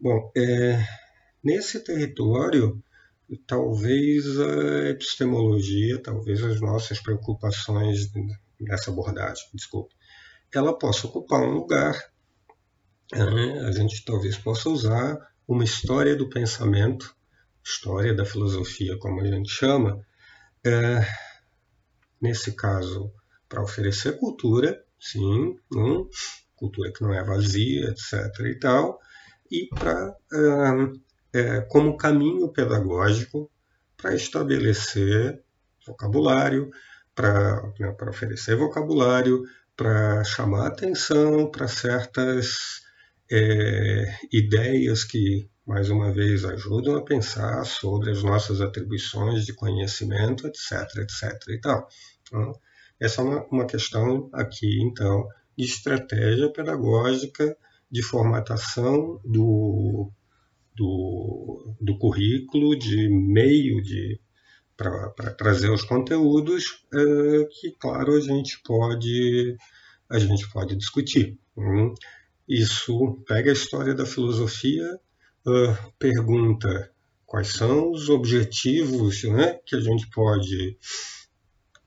Bom, 0.00 0.30
é, 0.36 0.86
nesse 1.42 1.82
território, 1.82 2.82
talvez 3.46 4.38
a 4.38 4.88
epistemologia, 4.90 6.00
talvez 6.02 6.42
as 6.42 6.60
nossas 6.60 7.00
preocupações 7.00 8.10
nessa 8.60 8.90
abordagem, 8.90 9.44
desculpe, 9.54 9.94
ela 10.54 10.76
possa 10.78 11.06
ocupar 11.06 11.42
um 11.42 11.52
lugar. 11.52 11.94
Né? 13.12 13.60
A 13.66 13.72
gente 13.72 14.04
talvez 14.04 14.36
possa 14.36 14.68
usar 14.68 15.18
uma 15.46 15.64
história 15.64 16.14
do 16.14 16.28
pensamento, 16.28 17.14
história 17.64 18.14
da 18.14 18.24
filosofia, 18.24 18.98
como 18.98 19.20
a 19.20 19.26
gente 19.26 19.50
chama, 19.50 20.00
é, 20.64 21.06
nesse 22.20 22.52
caso, 22.52 23.12
para 23.48 23.62
oferecer 23.62 24.18
cultura, 24.18 24.84
sim, 25.00 25.56
hum, 25.72 26.08
cultura 26.56 26.92
que 26.92 27.02
não 27.02 27.12
é 27.12 27.22
vazia, 27.22 27.90
etc. 27.90 28.40
e 28.46 28.58
tal, 28.58 28.98
e 29.50 29.68
para 29.68 30.14
é, 31.32 31.38
é, 31.40 31.60
como 31.62 31.96
caminho 31.96 32.52
pedagógico 32.52 33.50
para 33.96 34.14
estabelecer 34.14 35.42
vocabulário, 35.86 36.70
para 37.14 37.62
né, 37.78 37.94
oferecer 38.08 38.56
vocabulário, 38.56 39.42
para 39.76 40.24
chamar 40.24 40.66
atenção 40.66 41.50
para 41.50 41.68
certas 41.68 42.82
é, 43.30 44.04
ideias 44.32 45.04
que, 45.04 45.48
mais 45.66 45.90
uma 45.90 46.12
vez, 46.12 46.44
ajudam 46.44 46.96
a 46.96 47.04
pensar 47.04 47.64
sobre 47.64 48.10
as 48.10 48.22
nossas 48.22 48.60
atribuições 48.60 49.44
de 49.44 49.54
conhecimento, 49.54 50.46
etc, 50.46 50.96
etc 50.98 51.48
e 51.48 51.60
tal. 51.60 51.88
Então, 52.22 52.52
essa 53.00 53.22
é 53.22 53.24
uma, 53.24 53.46
uma 53.46 53.66
questão 53.66 54.28
aqui, 54.32 54.80
então, 54.82 55.26
de 55.56 55.64
estratégia 55.64 56.52
pedagógica, 56.52 57.56
de 57.90 58.02
formatação 58.02 59.20
do, 59.24 60.10
do, 60.74 61.74
do 61.80 61.98
currículo, 61.98 62.78
de 62.78 63.08
meio 63.08 63.82
de 63.82 64.20
para 64.76 65.34
trazer 65.36 65.70
os 65.70 65.82
conteúdos 65.82 66.84
é, 66.94 67.44
que, 67.50 67.72
claro, 67.80 68.14
a 68.14 68.20
gente 68.20 68.62
pode 68.62 69.56
a 70.08 70.18
gente 70.18 70.48
pode 70.50 70.76
discutir. 70.76 71.36
Hum? 71.56 71.92
Isso 72.48 73.22
pega 73.26 73.50
a 73.50 73.52
história 73.52 73.94
da 73.94 74.06
filosofia, 74.06 74.98
uh, 75.46 75.92
pergunta 75.98 76.90
quais 77.26 77.48
são 77.48 77.90
os 77.90 78.08
objetivos 78.08 79.22
né, 79.24 79.58
que 79.66 79.76
a 79.76 79.80
gente 79.80 80.08
pode 80.08 80.78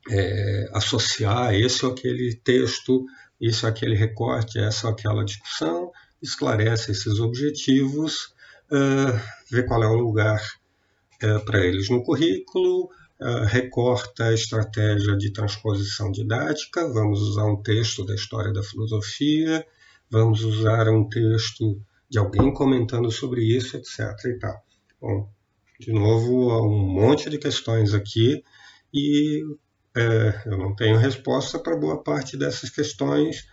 é, 0.09 0.69
associar 0.73 1.53
esse 1.53 1.85
ou 1.85 1.91
aquele 1.91 2.35
texto, 2.35 3.05
esse 3.39 3.65
ou 3.65 3.69
aquele 3.71 3.95
recorte, 3.95 4.59
essa 4.59 4.87
ou 4.87 4.93
aquela 4.93 5.23
discussão, 5.23 5.91
esclarece 6.21 6.91
esses 6.91 7.19
objetivos, 7.19 8.33
uh, 8.71 9.19
vê 9.49 9.63
qual 9.63 9.83
é 9.83 9.87
o 9.87 9.99
lugar 9.99 10.41
uh, 11.23 11.43
para 11.45 11.65
eles 11.65 11.89
no 11.89 12.03
currículo, 12.03 12.89
uh, 13.19 13.45
recorta 13.45 14.25
a 14.25 14.33
estratégia 14.33 15.17
de 15.17 15.31
transposição 15.31 16.11
didática, 16.11 16.87
vamos 16.91 17.21
usar 17.21 17.45
um 17.45 17.61
texto 17.61 18.05
da 18.05 18.13
história 18.13 18.53
da 18.53 18.63
filosofia, 18.63 19.65
vamos 20.09 20.43
usar 20.43 20.87
um 20.89 21.07
texto 21.09 21.81
de 22.09 22.19
alguém 22.19 22.53
comentando 22.53 23.09
sobre 23.09 23.41
isso, 23.43 23.77
etc. 23.77 24.13
E 24.25 24.37
tal. 24.37 24.61
Bom, 24.99 25.29
de 25.79 25.91
novo, 25.91 26.51
há 26.51 26.61
um 26.61 26.77
monte 26.77 27.29
de 27.29 27.39
questões 27.39 27.93
aqui 27.93 28.43
e 28.93 29.41
é, 29.95 30.43
eu 30.45 30.57
não 30.57 30.75
tenho 30.75 30.97
resposta 30.97 31.59
para 31.59 31.75
boa 31.75 32.01
parte 32.01 32.37
dessas 32.37 32.69
questões. 32.69 33.45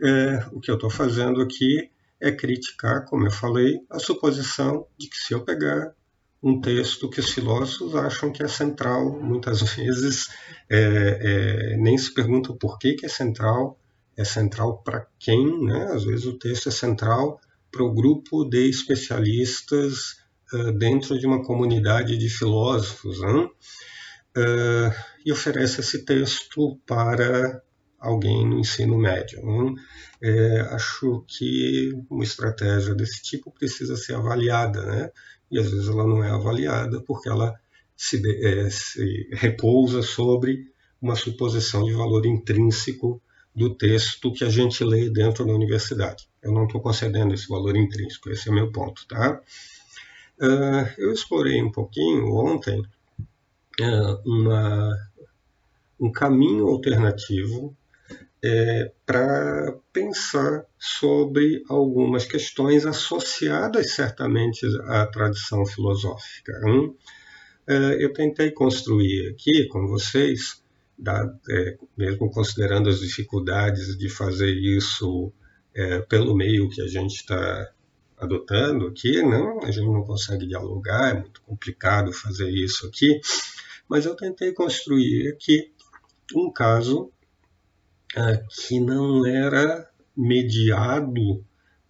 É, 0.00 0.44
o 0.52 0.60
que 0.60 0.70
eu 0.70 0.76
estou 0.76 0.90
fazendo 0.90 1.40
aqui 1.40 1.90
é 2.20 2.32
criticar, 2.32 3.04
como 3.04 3.26
eu 3.26 3.30
falei, 3.30 3.80
a 3.90 3.98
suposição 3.98 4.86
de 4.98 5.08
que 5.08 5.16
se 5.16 5.34
eu 5.34 5.44
pegar 5.44 5.92
um 6.42 6.60
texto 6.60 7.08
que 7.08 7.20
os 7.20 7.30
filósofos 7.30 7.94
acham 7.94 8.32
que 8.32 8.42
é 8.42 8.48
central, 8.48 9.20
muitas 9.20 9.62
vezes 9.76 10.28
é, 10.70 11.72
é, 11.72 11.76
nem 11.76 11.96
se 11.98 12.12
perguntam 12.12 12.56
por 12.56 12.78
que, 12.78 12.94
que 12.94 13.06
é 13.06 13.08
central, 13.08 13.78
é 14.16 14.24
central 14.24 14.82
para 14.82 15.06
quem, 15.18 15.64
né? 15.64 15.90
Às 15.92 16.04
vezes 16.04 16.26
o 16.26 16.38
texto 16.38 16.68
é 16.68 16.72
central 16.72 17.40
para 17.70 17.82
o 17.82 17.92
grupo 17.92 18.44
de 18.44 18.68
especialistas 18.68 20.20
dentro 20.76 21.18
de 21.18 21.26
uma 21.26 21.42
comunidade 21.42 22.18
de 22.18 22.28
filósofos, 22.28 23.22
né? 23.22 23.48
Uh, 24.36 24.94
e 25.24 25.32
oferece 25.32 25.80
esse 25.80 26.04
texto 26.04 26.78
para 26.86 27.62
alguém 27.98 28.46
no 28.46 28.58
ensino 28.58 28.98
médio. 28.98 29.40
Né? 29.44 29.74
É, 30.20 30.60
acho 30.72 31.24
que 31.28 31.92
uma 32.10 32.24
estratégia 32.24 32.94
desse 32.94 33.22
tipo 33.22 33.50
precisa 33.50 33.96
ser 33.96 34.14
avaliada, 34.14 34.84
né? 34.84 35.10
E 35.50 35.58
às 35.58 35.70
vezes 35.70 35.88
ela 35.88 36.06
não 36.06 36.22
é 36.22 36.30
avaliada 36.30 37.02
porque 37.02 37.28
ela 37.28 37.54
se, 37.96 38.20
é, 38.44 38.68
se 38.70 39.28
repousa 39.32 40.02
sobre 40.02 40.66
uma 41.00 41.14
suposição 41.14 41.84
de 41.84 41.92
valor 41.92 42.24
intrínseco 42.26 43.20
do 43.54 43.74
texto 43.74 44.32
que 44.32 44.44
a 44.44 44.48
gente 44.48 44.82
lê 44.82 45.10
dentro 45.10 45.44
da 45.44 45.52
universidade. 45.52 46.28
Eu 46.42 46.52
não 46.52 46.64
estou 46.64 46.80
concedendo 46.80 47.34
esse 47.34 47.48
valor 47.48 47.76
intrínseco, 47.76 48.30
esse 48.30 48.48
é 48.48 48.52
meu 48.52 48.72
ponto, 48.72 49.06
tá? 49.06 49.40
Uh, 50.40 50.88
eu 50.98 51.12
explorei 51.12 51.62
um 51.62 51.70
pouquinho 51.70 52.34
ontem 52.34 52.82
uma, 54.24 54.96
um 55.98 56.10
caminho 56.10 56.66
alternativo 56.66 57.76
é, 58.44 58.92
para 59.06 59.72
pensar 59.92 60.64
sobre 60.78 61.62
algumas 61.68 62.24
questões 62.24 62.84
associadas 62.84 63.92
certamente 63.92 64.66
à 64.86 65.06
tradição 65.06 65.64
filosófica. 65.64 66.52
É, 67.66 68.04
eu 68.04 68.12
tentei 68.12 68.50
construir 68.50 69.30
aqui 69.30 69.68
com 69.68 69.86
vocês 69.86 70.60
da, 70.98 71.32
é, 71.48 71.78
mesmo 71.96 72.30
considerando 72.30 72.88
as 72.88 73.00
dificuldades 73.00 73.96
de 73.96 74.08
fazer 74.08 74.50
isso 74.50 75.32
é, 75.74 76.00
pelo 76.00 76.34
meio 76.34 76.68
que 76.68 76.82
a 76.82 76.86
gente 76.86 77.16
está 77.16 77.70
adotando 78.18 78.86
aqui, 78.86 79.20
não, 79.22 79.62
a 79.64 79.70
gente 79.70 79.86
não 79.86 80.04
consegue 80.04 80.46
dialogar, 80.46 81.10
é 81.10 81.20
muito 81.20 81.42
complicado 81.42 82.12
fazer 82.12 82.50
isso 82.50 82.86
aqui, 82.86 83.20
mas 83.92 84.06
eu 84.06 84.16
tentei 84.16 84.54
construir 84.54 85.28
aqui 85.28 85.70
um 86.34 86.50
caso 86.50 87.12
é, 88.16 88.42
que 88.48 88.80
não 88.80 89.26
era 89.26 89.86
mediado 90.16 91.44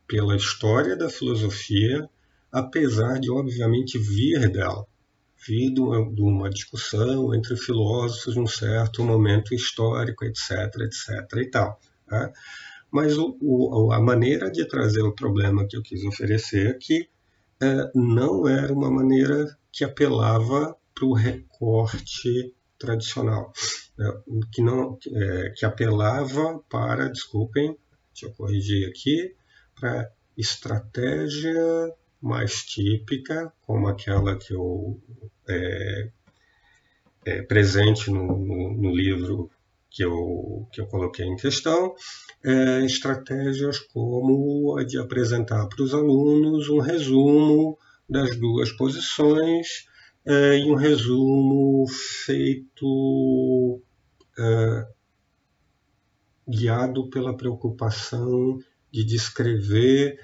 pela 0.05 0.35
história 0.35 0.97
da 0.97 1.09
filosofia, 1.09 2.11
apesar 2.51 3.21
de 3.21 3.31
obviamente 3.31 3.99
vir 3.99 4.51
dela 4.51 4.85
vir 5.47 5.73
de 5.73 5.81
uma, 5.81 6.51
discussão 6.51 7.33
entre 7.33 7.57
filósofos 7.57 8.35
num 8.35 8.49
certo 8.49 9.05
momento 9.05 9.55
histórico, 9.55 10.25
etc, 10.25 10.51
etc 10.81 11.37
e 11.37 11.51
tal. 11.51 11.81
Tá? 12.09 12.33
Mas 12.91 13.17
o, 13.17 13.37
o, 13.41 13.93
a 13.93 14.01
maneira 14.01 14.51
de 14.51 14.65
trazer 14.65 15.03
o 15.03 15.15
problema 15.15 15.69
que 15.69 15.77
eu 15.77 15.83
quis 15.83 16.05
oferecer 16.05 16.69
aqui 16.69 17.09
é, 17.63 17.93
não 17.95 18.49
era 18.49 18.73
uma 18.73 18.91
maneira 18.91 19.57
que 19.71 19.85
apelava 19.85 20.77
para 20.95 21.07
o 21.07 21.15
recorte 21.15 22.55
tradicional, 22.79 23.53
é, 23.99 24.05
que, 24.53 24.63
não, 24.63 24.99
é, 25.07 25.51
que 25.51 25.65
apelava 25.65 26.59
para, 26.69 27.09
desculpem, 27.09 27.77
deixa 28.13 28.27
eu 28.27 28.33
corrigir 28.33 28.89
aqui, 28.89 29.35
para 29.79 30.11
estratégia 30.37 31.93
mais 32.21 32.65
típica, 32.65 33.53
como 33.67 33.89
aquela 33.89 34.37
que 34.37 34.55
eu 34.55 35.01
é, 35.49 36.11
é 37.25 37.43
presente 37.43 38.11
no, 38.11 38.39
no, 38.39 38.73
no, 38.75 38.95
livro 38.95 39.51
que 39.91 40.05
eu, 40.05 40.69
que 40.73 40.81
eu 40.81 40.87
coloquei 40.87 41.27
em 41.27 41.37
questão, 41.37 41.95
é, 42.45 42.85
estratégias 42.85 43.79
como 43.79 44.79
a 44.79 44.85
de 44.85 44.99
apresentar 44.99 45.67
para 45.67 45.83
os 45.83 45.95
alunos 45.95 46.69
um 46.69 46.79
resumo 46.79 47.79
das 48.09 48.37
duas 48.37 48.71
posições 48.73 49.87
é, 50.25 50.59
e 50.59 50.71
um 50.71 50.75
resumo 50.75 51.87
feito 52.25 53.81
é, 54.39 54.87
guiado 56.49 57.09
pela 57.11 57.37
preocupação 57.37 58.59
de 58.91 59.05
descrever 59.05 60.19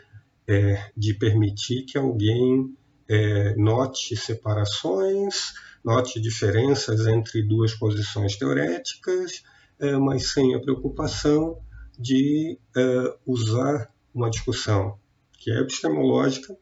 é, 0.46 0.90
de 0.96 1.14
permitir 1.14 1.84
que 1.84 1.98
alguém 1.98 2.74
é, 3.08 3.54
note 3.56 4.16
separações, 4.16 5.52
note 5.84 6.20
diferenças 6.20 7.06
entre 7.06 7.42
duas 7.42 7.74
posições 7.74 8.36
teoréticas, 8.36 9.42
é, 9.78 9.96
mas 9.96 10.32
sem 10.32 10.54
a 10.54 10.60
preocupação 10.60 11.58
de 11.98 12.58
é, 12.76 13.16
usar 13.26 13.92
uma 14.14 14.30
discussão 14.30 14.98
que 15.32 15.50
é 15.50 15.60
epistemológica 15.60 16.56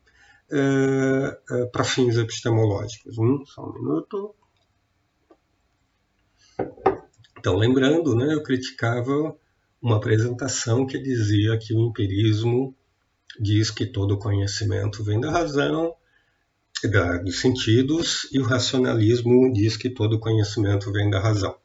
é, 0.51 1.39
é, 1.51 1.67
para 1.67 1.85
fins 1.85 2.17
epistemológicos. 2.17 3.19
Hum, 3.19 3.43
só 3.47 3.65
um 3.65 3.73
minuto. 3.73 4.35
Então, 7.39 7.57
lembrando, 7.57 8.15
né, 8.15 8.35
eu 8.35 8.43
criticava 8.43 9.37
uma 9.81 9.97
apresentação 9.97 10.87
que 10.87 10.99
dizia 10.99 11.59
que 11.59 11.75
o 11.75 11.89
empirismo 11.89 12.75
diz 13.39 13.71
que 13.71 13.87
todo 13.87 14.19
conhecimento 14.19 15.05
vem 15.05 15.21
da 15.21 15.31
razão, 15.31 15.95
da, 16.85 17.19
dos 17.19 17.41
sentidos, 17.41 18.29
e 18.33 18.39
o 18.39 18.45
racionalismo 18.45 19.53
diz 19.53 19.77
que 19.77 19.91
todo 19.91 20.19
conhecimento 20.19 20.91
vem 20.93 21.11
da 21.11 21.21
razão. 21.21 21.57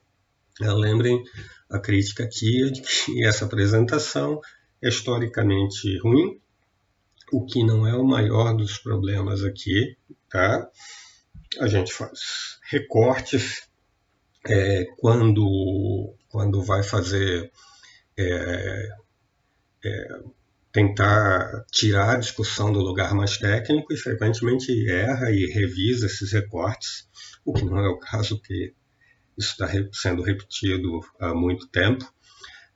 Lembrem 0.60 1.24
a 1.70 1.80
crítica 1.80 2.24
aqui 2.24 2.70
de 2.72 2.82
que 2.82 3.24
essa 3.26 3.46
apresentação 3.46 4.39
é 4.82 4.89
historicamente 4.89 5.98
ruim, 6.00 6.39
o 7.32 7.46
que 7.46 7.63
não 7.63 7.88
é 7.88 7.96
o 7.96 8.04
maior 8.04 8.54
dos 8.56 8.78
problemas 8.78 9.44
aqui, 9.44 9.98
tá? 10.30 10.70
A 11.60 11.67
gente 11.67 11.94
faz 11.94 12.60
recortes 12.70 13.67
é, 14.48 14.86
quando, 14.98 16.13
quando 16.30 16.62
vai 16.62 16.84
fazer 16.84 17.52
é, 18.17 18.89
é, 19.86 20.20
tentar 20.72 21.65
tirar 21.72 22.15
a 22.15 22.20
discussão 22.20 22.72
do 22.72 22.80
lugar 22.80 23.13
mais 23.13 23.38
técnico 23.38 23.94
e 23.94 23.98
frequentemente 23.98 24.89
erra 24.89 25.32
e 25.32 25.46
revisa 25.46 26.06
esses 26.06 26.32
recortes, 26.32 27.08
o 27.46 27.54
que 27.54 27.65
não 27.65 27.80
é 27.80 27.88
o 27.88 28.00
caso 28.00 28.41
que 28.41 28.74
isso 29.38 29.52
está 29.52 29.67
sendo 29.94 30.22
repetido 30.22 31.00
há 31.20 31.34
muito 31.34 31.67
tempo, 31.67 32.12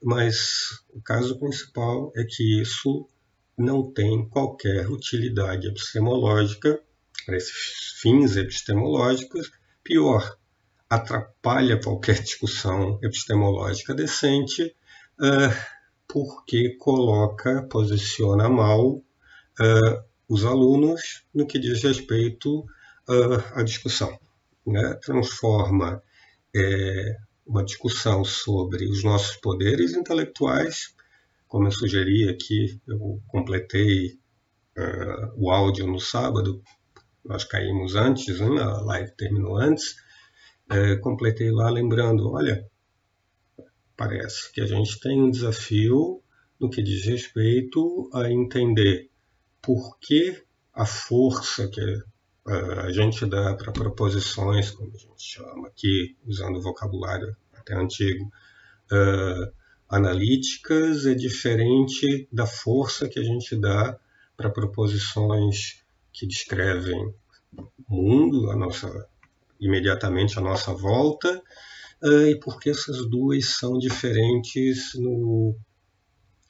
mas 0.02 0.82
o 0.90 1.00
caso 1.00 1.38
principal 1.38 2.12
é 2.16 2.24
que 2.24 2.60
isso 2.60 3.08
não 3.56 3.90
tem 3.92 4.28
qualquer 4.28 4.88
utilidade 4.88 5.68
epistemológica 5.68 6.80
para 7.24 7.36
esses 7.36 7.98
fins 8.00 8.36
epistemológicos. 8.36 9.50
Pior, 9.82 10.36
atrapalha 10.88 11.80
qualquer 11.80 12.22
discussão 12.22 12.98
epistemológica 13.02 13.94
decente, 13.94 14.74
uh, 15.20 15.76
porque 16.06 16.76
coloca, 16.76 17.62
posiciona 17.64 18.48
mal 18.48 18.96
uh, 18.96 20.04
os 20.28 20.44
alunos 20.44 21.24
no 21.34 21.46
que 21.46 21.58
diz 21.58 21.82
respeito 21.82 22.60
uh, 22.60 23.42
à 23.54 23.62
discussão. 23.62 24.18
Né? 24.66 24.94
Transforma 25.02 26.02
uma 27.46 27.62
discussão 27.62 28.24
sobre 28.24 28.86
os 28.88 29.04
nossos 29.04 29.36
poderes 29.36 29.92
intelectuais, 29.92 30.95
como 31.56 31.68
eu 31.68 31.72
sugeri 31.72 32.28
aqui, 32.28 32.78
eu 32.86 33.18
completei 33.28 34.18
uh, 34.76 35.32
o 35.36 35.50
áudio 35.50 35.86
no 35.86 35.98
sábado, 35.98 36.62
nós 37.24 37.44
caímos 37.44 37.96
antes, 37.96 38.38
né? 38.40 38.60
a 38.60 38.82
live 38.82 39.10
terminou 39.16 39.56
antes, 39.56 39.96
é, 40.68 40.96
completei 40.96 41.50
lá 41.50 41.70
lembrando, 41.70 42.30
olha, 42.30 42.62
parece 43.96 44.52
que 44.52 44.60
a 44.60 44.66
gente 44.66 45.00
tem 45.00 45.18
um 45.18 45.30
desafio 45.30 46.22
no 46.60 46.68
que 46.68 46.82
diz 46.82 47.06
respeito 47.06 48.10
a 48.12 48.30
entender 48.30 49.08
por 49.62 49.98
que 49.98 50.42
a 50.74 50.84
força 50.84 51.68
que 51.68 51.80
a 52.84 52.92
gente 52.92 53.24
dá 53.24 53.54
para 53.54 53.72
proposições, 53.72 54.72
como 54.72 54.92
a 54.94 54.98
gente 54.98 55.22
chama 55.22 55.68
aqui, 55.68 56.18
usando 56.26 56.58
o 56.58 56.62
vocabulário 56.62 57.34
até 57.54 57.74
antigo, 57.74 58.30
uh, 58.92 59.65
analíticas, 59.88 61.06
é 61.06 61.14
diferente 61.14 62.28
da 62.32 62.46
força 62.46 63.08
que 63.08 63.18
a 63.18 63.22
gente 63.22 63.56
dá 63.56 63.98
para 64.36 64.50
proposições 64.50 65.82
que 66.12 66.26
descrevem 66.26 67.14
o 67.88 67.94
mundo, 67.94 68.50
a 68.50 68.56
nossa, 68.56 69.06
imediatamente 69.60 70.38
à 70.38 70.42
nossa 70.42 70.72
volta, 70.74 71.42
uh, 72.02 72.26
e 72.26 72.38
porque 72.40 72.70
essas 72.70 73.08
duas 73.08 73.56
são 73.56 73.78
diferentes 73.78 74.94
no, 74.94 75.56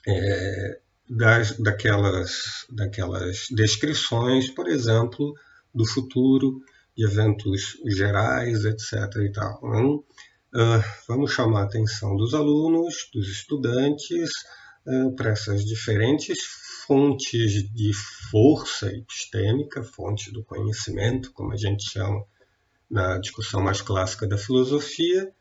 é, 0.07 0.81
das, 1.09 1.57
daquelas, 1.59 2.67
daquelas 2.71 3.47
descrições, 3.51 4.49
por 4.49 4.69
exemplo, 4.69 5.35
do 5.75 5.87
futuro, 5.87 6.61
de 6.97 7.05
eventos 7.05 7.77
gerais, 7.85 8.65
etc. 8.65 8.93
E 9.23 9.31
tal. 9.31 9.59
Então, 9.59 10.05
uh, 10.55 10.83
vamos 11.09 11.33
chamar 11.33 11.63
a 11.63 11.65
atenção 11.65 12.17
dos 12.17 12.35
alunos, 12.35 13.09
dos 13.13 13.29
estudantes, 13.29 14.31
uh, 14.87 15.15
para 15.15 15.31
essas 15.31 15.65
diferentes 15.65 16.39
fontes 16.87 17.71
de 17.73 17.93
força 18.31 18.87
epistêmica, 18.95 19.83
fontes 19.83 20.33
do 20.33 20.45
conhecimento, 20.45 21.33
como 21.33 21.53
a 21.53 21.57
gente 21.57 21.91
chama 21.91 22.25
na 22.91 23.19
discussão 23.19 23.61
mais 23.61 23.81
clássica 23.81 24.27
da 24.27 24.39
filosofia, 24.39 25.33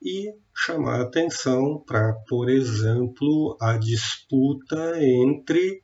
e 0.00 0.32
chamar 0.54 1.00
a 1.00 1.02
atenção 1.02 1.82
para, 1.86 2.12
por 2.28 2.48
exemplo, 2.48 3.56
a 3.60 3.76
disputa 3.76 4.92
entre 5.00 5.82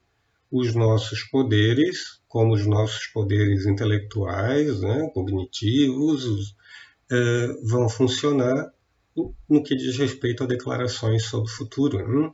os 0.50 0.74
nossos 0.74 1.22
poderes, 1.24 2.20
como 2.26 2.54
os 2.54 2.66
nossos 2.66 3.06
poderes 3.08 3.66
intelectuais, 3.66 4.80
né, 4.80 5.08
cognitivos, 5.12 6.54
eh, 7.11 7.49
vão 7.62 7.88
funcionar 7.88 8.73
no 9.49 9.62
que 9.62 9.75
diz 9.75 9.97
respeito 9.97 10.44
a 10.44 10.47
declarações 10.47 11.25
sobre 11.25 11.51
o 11.51 11.55
futuro. 11.55 12.07
Né? 12.07 12.31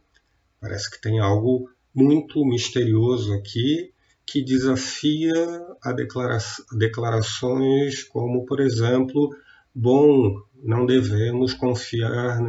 Parece 0.61 0.91
que 0.91 1.01
tem 1.01 1.21
algo 1.21 1.71
muito 1.95 2.45
misterioso 2.45 3.33
aqui 3.35 3.93
que 4.27 4.43
desafia 4.43 5.33
a 5.83 5.93
declara 5.93 6.39
declarações 6.73 8.03
como, 8.05 8.45
por 8.47 8.61
exemplo, 8.61 9.31
bom, 9.75 10.41
não 10.63 10.87
devemos 10.87 11.53
confiar 11.53 12.41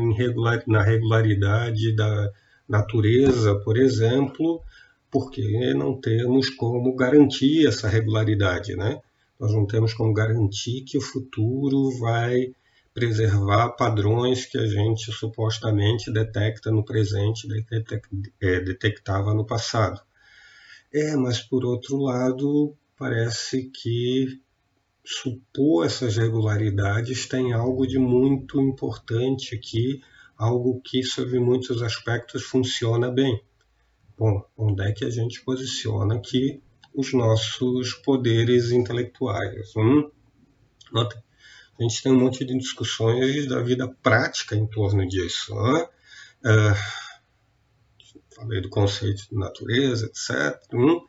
na 0.68 0.82
regularidade 0.82 1.96
da 1.96 2.32
natureza, 2.68 3.56
por 3.60 3.78
exemplo, 3.78 4.64
porque 5.12 5.74
não 5.74 6.00
temos 6.00 6.50
como 6.50 6.96
garantir 6.96 7.68
essa 7.68 7.88
regularidade, 7.88 8.76
né? 8.76 9.00
Nós 9.40 9.54
não 9.54 9.66
temos 9.66 9.94
como 9.94 10.14
garantir 10.14 10.84
que 10.84 10.98
o 10.98 11.02
futuro 11.02 11.92
vai 12.00 12.54
preservar 12.94 13.72
padrões 13.72 14.46
que 14.46 14.58
a 14.58 14.66
gente 14.66 15.12
supostamente 15.12 16.12
detecta 16.12 16.72
no 16.72 16.86
presente, 16.86 17.46
é, 18.42 18.60
detectava 18.62 19.34
no 19.34 19.46
passado. 19.46 20.00
É, 20.94 21.14
mas 21.18 21.42
por 21.42 21.66
outro 21.66 21.98
lado, 21.98 22.74
parece 22.98 23.70
que 23.70 24.40
supor 25.04 25.86
essas 25.86 26.16
regularidades 26.16 27.28
tem 27.28 27.52
algo 27.52 27.86
de 27.86 28.00
muito 28.00 28.62
importante 28.62 29.54
aqui, 29.54 30.02
algo 30.38 30.82
que, 30.82 31.04
sob 31.04 31.38
muitos 31.38 31.82
aspectos, 31.84 32.44
funciona 32.44 33.12
bem. 33.12 33.44
Bom, 34.18 34.42
onde 34.58 34.84
é 34.84 34.94
que 34.94 35.04
a 35.04 35.10
gente 35.10 35.44
posiciona 35.44 36.16
aqui 36.16 36.64
os 36.96 37.14
nossos 37.14 37.94
poderes 37.94 38.72
intelectuais? 38.72 39.76
Hum? 39.76 40.10
Nota, 40.92 41.24
a 41.80 41.84
gente 41.84 42.02
tem 42.02 42.12
um 42.12 42.20
monte 42.20 42.46
de 42.46 42.58
discussões 42.58 43.48
da 43.48 43.62
vida 43.62 43.88
prática 44.02 44.56
em 44.56 44.66
torno 44.66 45.08
disso. 45.08 45.54
Né? 45.56 45.88
Falei 48.36 48.62
do 48.62 48.70
conceito 48.70 49.30
de 49.30 49.36
natureza, 49.36 50.06
etc. 50.06 50.62
Hum? 50.74 51.06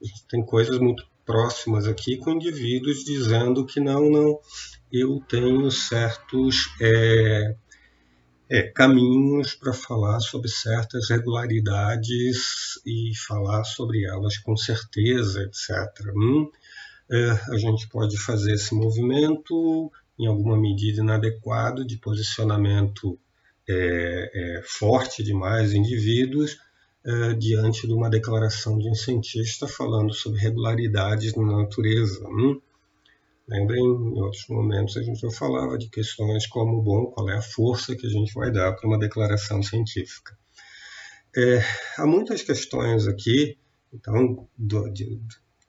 A 0.00 0.04
gente 0.04 0.26
tem 0.26 0.44
coisas 0.44 0.78
muito 0.78 1.06
próximas 1.24 1.86
aqui 1.86 2.16
com 2.16 2.30
indivíduos 2.30 3.04
dizendo 3.04 3.66
que 3.66 3.80
não, 3.80 4.08
não, 4.08 4.40
eu 4.90 5.22
tenho 5.28 5.70
certos 5.70 6.70
é, 6.80 7.54
é, 8.50 8.62
caminhos 8.62 9.54
para 9.54 9.72
falar 9.72 10.20
sobre 10.20 10.48
certas 10.48 11.08
regularidades 11.10 12.80
e 12.86 13.12
falar 13.26 13.64
sobre 13.64 14.04
elas 14.04 14.38
com 14.38 14.56
certeza, 14.56 15.42
etc. 15.42 16.12
Hum, 16.16 16.50
é, 17.10 17.30
a 17.52 17.56
gente 17.58 17.88
pode 17.88 18.18
fazer 18.18 18.54
esse 18.54 18.74
movimento 18.74 19.90
em 20.18 20.26
alguma 20.26 20.56
medida 20.56 21.00
inadequado 21.00 21.84
de 21.84 21.96
posicionamento 21.98 23.18
é, 23.68 24.30
é, 24.58 24.62
forte 24.64 25.22
demais 25.22 25.74
indivíduos 25.74 26.58
é, 27.04 27.34
diante 27.34 27.86
de 27.86 27.92
uma 27.92 28.10
declaração 28.10 28.78
de 28.78 28.88
um 28.88 28.94
cientista 28.94 29.68
falando 29.68 30.12
sobre 30.12 30.40
regularidades 30.40 31.34
na 31.34 31.44
natureza. 31.44 32.26
Hum? 32.26 32.60
Lembrem, 33.48 33.82
em 33.82 34.20
outros 34.20 34.46
momentos 34.48 34.96
a 34.96 35.02
gente 35.02 35.20
já 35.20 35.30
falava 35.30 35.78
de 35.78 35.88
questões 35.88 36.46
como, 36.46 36.82
bom, 36.82 37.06
qual 37.06 37.30
é 37.30 37.36
a 37.36 37.42
força 37.42 37.96
que 37.96 38.06
a 38.06 38.10
gente 38.10 38.32
vai 38.34 38.52
dar 38.52 38.72
para 38.74 38.86
uma 38.86 38.98
declaração 38.98 39.62
científica. 39.62 40.36
É, 41.34 41.62
há 41.96 42.06
muitas 42.06 42.42
questões 42.42 43.06
aqui, 43.06 43.56
então, 43.92 44.46
do, 44.56 44.90
de, 44.90 45.18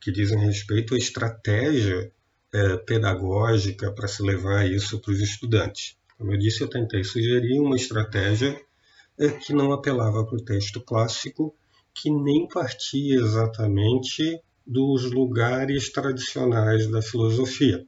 que 0.02 0.12
dizem 0.12 0.39
respeito 0.39 0.94
à 0.94 0.98
estratégia 0.98 2.12
é, 2.54 2.78
pedagógica 2.78 3.92
para 3.94 4.08
se 4.08 4.24
levar 4.24 4.70
isso 4.70 5.00
para 5.00 5.13
os 5.13 5.22
estudantes. 5.22 5.98
Como 6.18 6.34
eu 6.34 6.38
disse, 6.38 6.62
eu 6.62 6.70
tentei 6.70 7.04
sugerir 7.04 7.60
uma 7.60 7.78
estratégia 7.78 8.60
é 9.18 9.30
que 9.30 9.54
não 9.54 9.74
apelava 9.74 10.26
para 10.26 10.38
o 10.38 10.44
texto 10.44 10.80
clássico, 10.80 11.54
que 11.94 12.10
nem 12.10 12.48
partia 12.48 13.15
exatamente 13.15 14.42
dos 14.69 15.12
lugares 15.12 15.91
tradicionais 15.91 16.86
da 16.91 17.01
filosofia. 17.01 17.84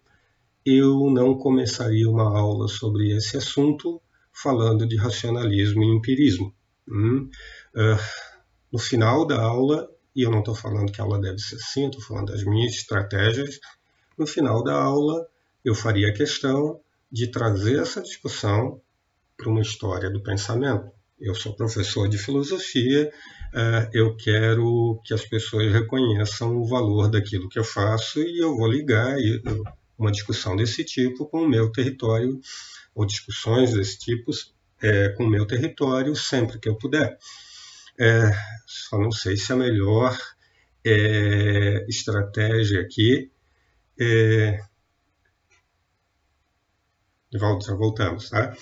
Eu 0.65 1.11
não 1.11 1.37
começaria 1.37 2.09
uma 2.09 2.35
aula 2.35 2.67
sobre 2.67 3.15
esse 3.15 3.37
assunto 3.37 4.01
falando 4.33 4.87
de 4.87 4.95
racionalismo 4.97 5.83
e 5.83 5.95
empirismo. 5.95 6.51
Hum, 6.89 7.29
uh, 7.75 8.03
no 8.73 8.79
final 8.79 9.27
da 9.27 9.39
aula, 9.39 9.87
e 10.15 10.23
eu 10.23 10.31
não 10.31 10.39
estou 10.39 10.55
falando 10.55 10.91
que 10.91 10.99
a 10.99 11.03
aula 11.03 11.21
deve 11.21 11.37
ser 11.37 11.57
assim, 11.57 11.85
estou 11.85 12.01
falando 12.01 12.31
das 12.31 12.43
minhas 12.43 12.73
estratégias, 12.73 13.59
no 14.17 14.25
final 14.25 14.63
da 14.63 14.73
aula 14.73 15.27
eu 15.63 15.75
faria 15.75 16.11
questão 16.11 16.79
de 17.11 17.27
trazer 17.27 17.79
essa 17.79 18.01
discussão 18.01 18.81
para 19.37 19.49
uma 19.49 19.61
história 19.61 20.09
do 20.09 20.23
pensamento. 20.23 20.91
Eu 21.21 21.36
sou 21.36 21.53
professor 21.53 22.10
de 22.10 22.17
filosofia, 22.17 23.13
uh, 23.53 23.89
eu 23.93 24.17
quero 24.17 24.99
que 25.05 25.13
as 25.13 25.23
pessoas 25.23 25.71
reconheçam 25.71 26.57
o 26.57 26.65
valor 26.65 27.12
daquilo 27.12 27.47
que 27.47 27.60
eu 27.60 27.63
faço 27.63 28.19
e 28.23 28.39
eu 28.39 28.57
vou 28.57 28.67
ligar 28.67 29.15
uma 29.99 30.12
discussão 30.12 30.55
desse 30.55 30.84
tipo 30.84 31.27
com 31.27 31.43
o 31.43 31.47
meu 31.47 31.71
território, 31.71 32.41
ou 32.95 33.05
discussões 33.05 33.71
desse 33.71 33.99
tipo 33.99 34.31
é, 34.81 35.10
com 35.10 35.25
o 35.25 35.29
meu 35.29 35.45
território 35.45 36.15
sempre 36.15 36.60
que 36.60 36.67
eu 36.67 36.75
puder. 36.75 37.15
Só 38.65 38.97
não 38.97 39.12
sei 39.12 39.38
se 39.38 39.53
a 39.53 39.55
melhor 39.55 40.17
estratégia 41.88 42.81
aqui 42.81 43.31
é, 43.99 44.60
já 47.31 47.75
voltamos, 47.75 48.29
tá? 48.29 48.55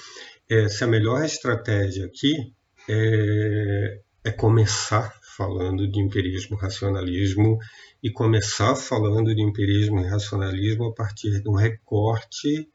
Se 0.69 0.83
a 0.83 0.87
melhor 0.87 1.23
estratégia 1.23 2.07
aqui 2.07 2.51
é, 2.89 4.01
é 4.23 4.31
começar 4.31 5.13
falando 5.21 5.87
de 5.87 5.99
empirismo 6.01 6.57
racionalismo 6.57 7.59
e 8.01 8.09
começar 8.09 8.75
falando 8.75 9.35
de 9.35 9.43
empirismo 9.43 9.99
e 9.99 10.07
racionalismo 10.07 10.85
a 10.85 10.93
partir 10.93 11.39
de 11.39 11.47
um 11.47 11.53
recorte 11.53 12.67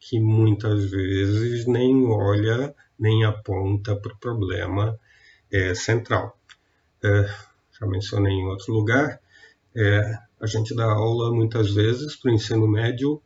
que 0.00 0.18
muitas 0.18 0.90
vezes 0.90 1.66
nem 1.66 2.04
olha 2.06 2.74
nem 2.98 3.24
aponta 3.24 3.94
para 3.94 4.12
o 4.12 4.18
problema 4.18 4.98
é, 5.52 5.72
central. 5.72 6.36
É, 7.02 7.26
já 7.78 7.86
mencionei 7.86 8.32
em 8.32 8.46
outro 8.46 8.72
lugar, 8.72 9.20
é, 9.74 10.18
a 10.40 10.46
gente 10.46 10.74
dá 10.74 10.84
aula 10.84 11.32
muitas 11.32 11.72
vezes 11.72 12.16
para 12.16 12.32
o 12.32 12.34
ensino 12.34 12.66
médio, 12.66 13.22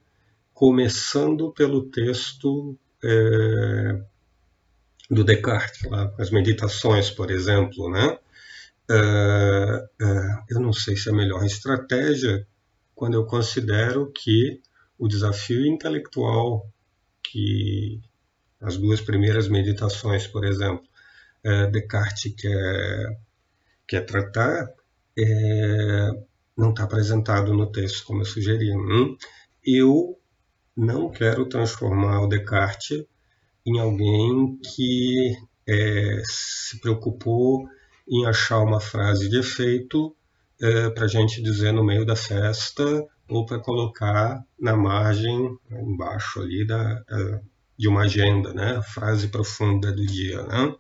começando 0.53 1.51
pelo 1.53 1.91
texto 1.91 2.79
é, 3.05 4.01
do 5.11 5.25
Descartes, 5.25 5.83
lá, 5.91 6.13
as 6.19 6.31
meditações, 6.31 7.11
por 7.11 7.31
exemplo, 7.31 7.91
né? 7.91 8.19
É, 8.91 9.89
é, 10.03 10.43
eu 10.51 10.61
não 10.61 10.73
sei 10.73 10.97
se 10.97 11.09
é 11.09 11.13
a 11.13 11.15
melhor 11.15 11.45
estratégia 11.45 12.47
quando 12.95 13.15
eu 13.15 13.25
considero 13.25 14.13
que 14.13 14.61
o 14.99 15.09
desafio 15.09 15.67
intelectual 15.67 16.69
que 17.23 18.01
as 18.61 18.77
duas 18.77 19.01
primeiras 19.01 19.49
meditações, 19.49 20.27
por 20.27 20.45
exemplo, 20.45 20.87
é, 21.43 21.67
Descartes 21.67 22.35
quer, 22.35 23.19
quer 23.87 24.07
tratar, 24.07 24.71
é, 25.19 26.11
não 26.57 26.71
está 26.71 26.85
apresentado 26.85 27.53
no 27.53 27.71
texto 27.71 28.05
como 28.05 28.23
eu 28.23 28.27
sugeri. 28.27 28.71
Hum? 28.75 29.17
Eu 29.65 30.19
não 30.77 31.11
quero 31.11 31.49
transformar 31.49 32.23
o 32.23 32.29
Descartes 32.29 33.05
em 33.67 33.79
alguém 33.79 34.59
que 34.59 35.37
é, 35.67 36.23
se 36.25 36.81
preocupou 36.81 37.67
em 38.09 38.27
achar 38.27 38.59
uma 38.61 38.81
frase 38.81 39.29
de 39.29 39.39
efeito 39.39 40.15
é, 40.61 40.91
para 40.91 41.05
a 41.05 41.09
gente 41.09 41.43
dizer 41.43 41.73
no 41.73 41.85
meio 41.85 42.05
da 42.05 42.17
festa 42.17 42.85
ou 43.29 43.47
para 43.47 43.59
colocar 43.59 44.45
na 44.59 44.77
margem, 44.77 45.57
embaixo 45.71 46.41
ali 46.41 46.67
da, 46.67 47.01
da, 47.01 47.41
de 47.79 47.89
uma 47.89 48.03
agenda, 48.03 48.53
né? 48.53 48.83
frase 48.83 49.29
profunda 49.29 49.91
do 49.91 50.05
dia. 50.05 50.43
Né? 50.43 50.75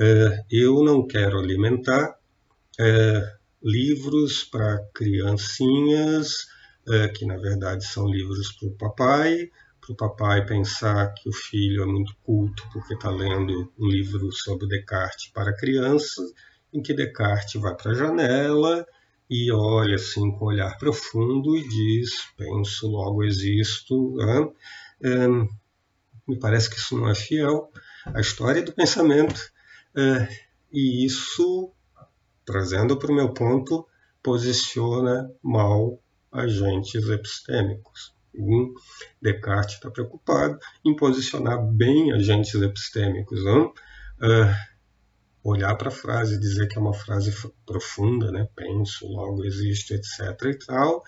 É, 0.00 0.44
eu 0.50 0.82
não 0.82 1.06
quero 1.06 1.38
alimentar 1.38 2.16
é, 2.80 3.32
livros 3.62 4.44
para 4.44 4.78
criancinhas, 4.94 6.46
é, 6.90 7.08
que 7.08 7.24
na 7.24 7.36
verdade 7.36 7.84
são 7.84 8.06
livros 8.06 8.52
para 8.52 8.68
o 8.68 8.72
papai, 8.72 9.50
para 9.80 9.92
o 9.92 9.96
papai 9.96 10.44
pensar 10.44 11.12
que 11.14 11.28
o 11.28 11.32
filho 11.32 11.82
é 11.82 11.86
muito 11.86 12.14
culto 12.24 12.62
porque 12.72 12.94
está 12.94 13.10
lendo 13.10 13.72
um 13.78 13.86
livro 13.86 14.30
sobre 14.32 14.66
Descartes 14.66 15.30
para 15.32 15.56
crianças, 15.56 16.32
em 16.72 16.82
que 16.82 16.94
Descartes 16.94 17.60
vai 17.60 17.74
para 17.74 17.92
a 17.92 17.94
janela 17.94 18.86
e 19.30 19.52
olha 19.52 19.96
assim 19.96 20.30
com 20.32 20.46
um 20.46 20.48
olhar 20.48 20.76
profundo 20.78 21.56
e 21.56 21.68
diz: 21.68 22.10
penso, 22.36 22.88
logo 22.88 23.24
existo. 23.24 24.14
Né? 24.16 24.50
É, 25.02 25.28
me 26.26 26.38
parece 26.38 26.68
que 26.68 26.76
isso 26.76 26.96
não 26.96 27.08
é 27.08 27.14
fiel 27.14 27.70
à 28.06 28.20
história 28.20 28.62
do 28.62 28.72
pensamento, 28.72 29.40
é, 29.94 30.28
e 30.72 31.04
isso, 31.04 31.72
trazendo 32.44 32.98
para 32.98 33.10
o 33.10 33.14
meu 33.14 33.32
ponto, 33.32 33.86
posiciona 34.22 35.30
mal 35.42 35.98
agentes 36.32 37.08
epistêmicos. 37.08 38.14
Descartes 39.20 39.74
está 39.76 39.90
preocupado 39.90 40.58
em 40.84 40.94
posicionar 40.94 41.60
bem 41.64 42.12
agentes 42.12 42.54
epistêmicos, 42.54 43.44
não? 43.44 43.66
Uh, 44.20 44.54
olhar 45.42 45.74
para 45.76 45.88
a 45.88 45.92
frase 45.92 46.38
dizer 46.38 46.68
que 46.68 46.76
é 46.76 46.80
uma 46.80 46.94
frase 46.94 47.32
profunda, 47.64 48.30
né? 48.30 48.48
penso, 48.54 49.06
logo 49.06 49.44
existe, 49.44 49.94
etc. 49.94 50.20
e 50.44 50.58
tal, 50.58 51.02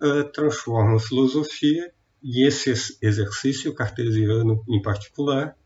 uh, 0.00 0.24
transforma 0.32 0.96
a 0.96 1.00
filosofia 1.00 1.92
e 2.22 2.46
esse 2.46 2.98
exercício 3.02 3.74
cartesiano 3.74 4.64
em 4.68 4.80
particular 4.80 5.56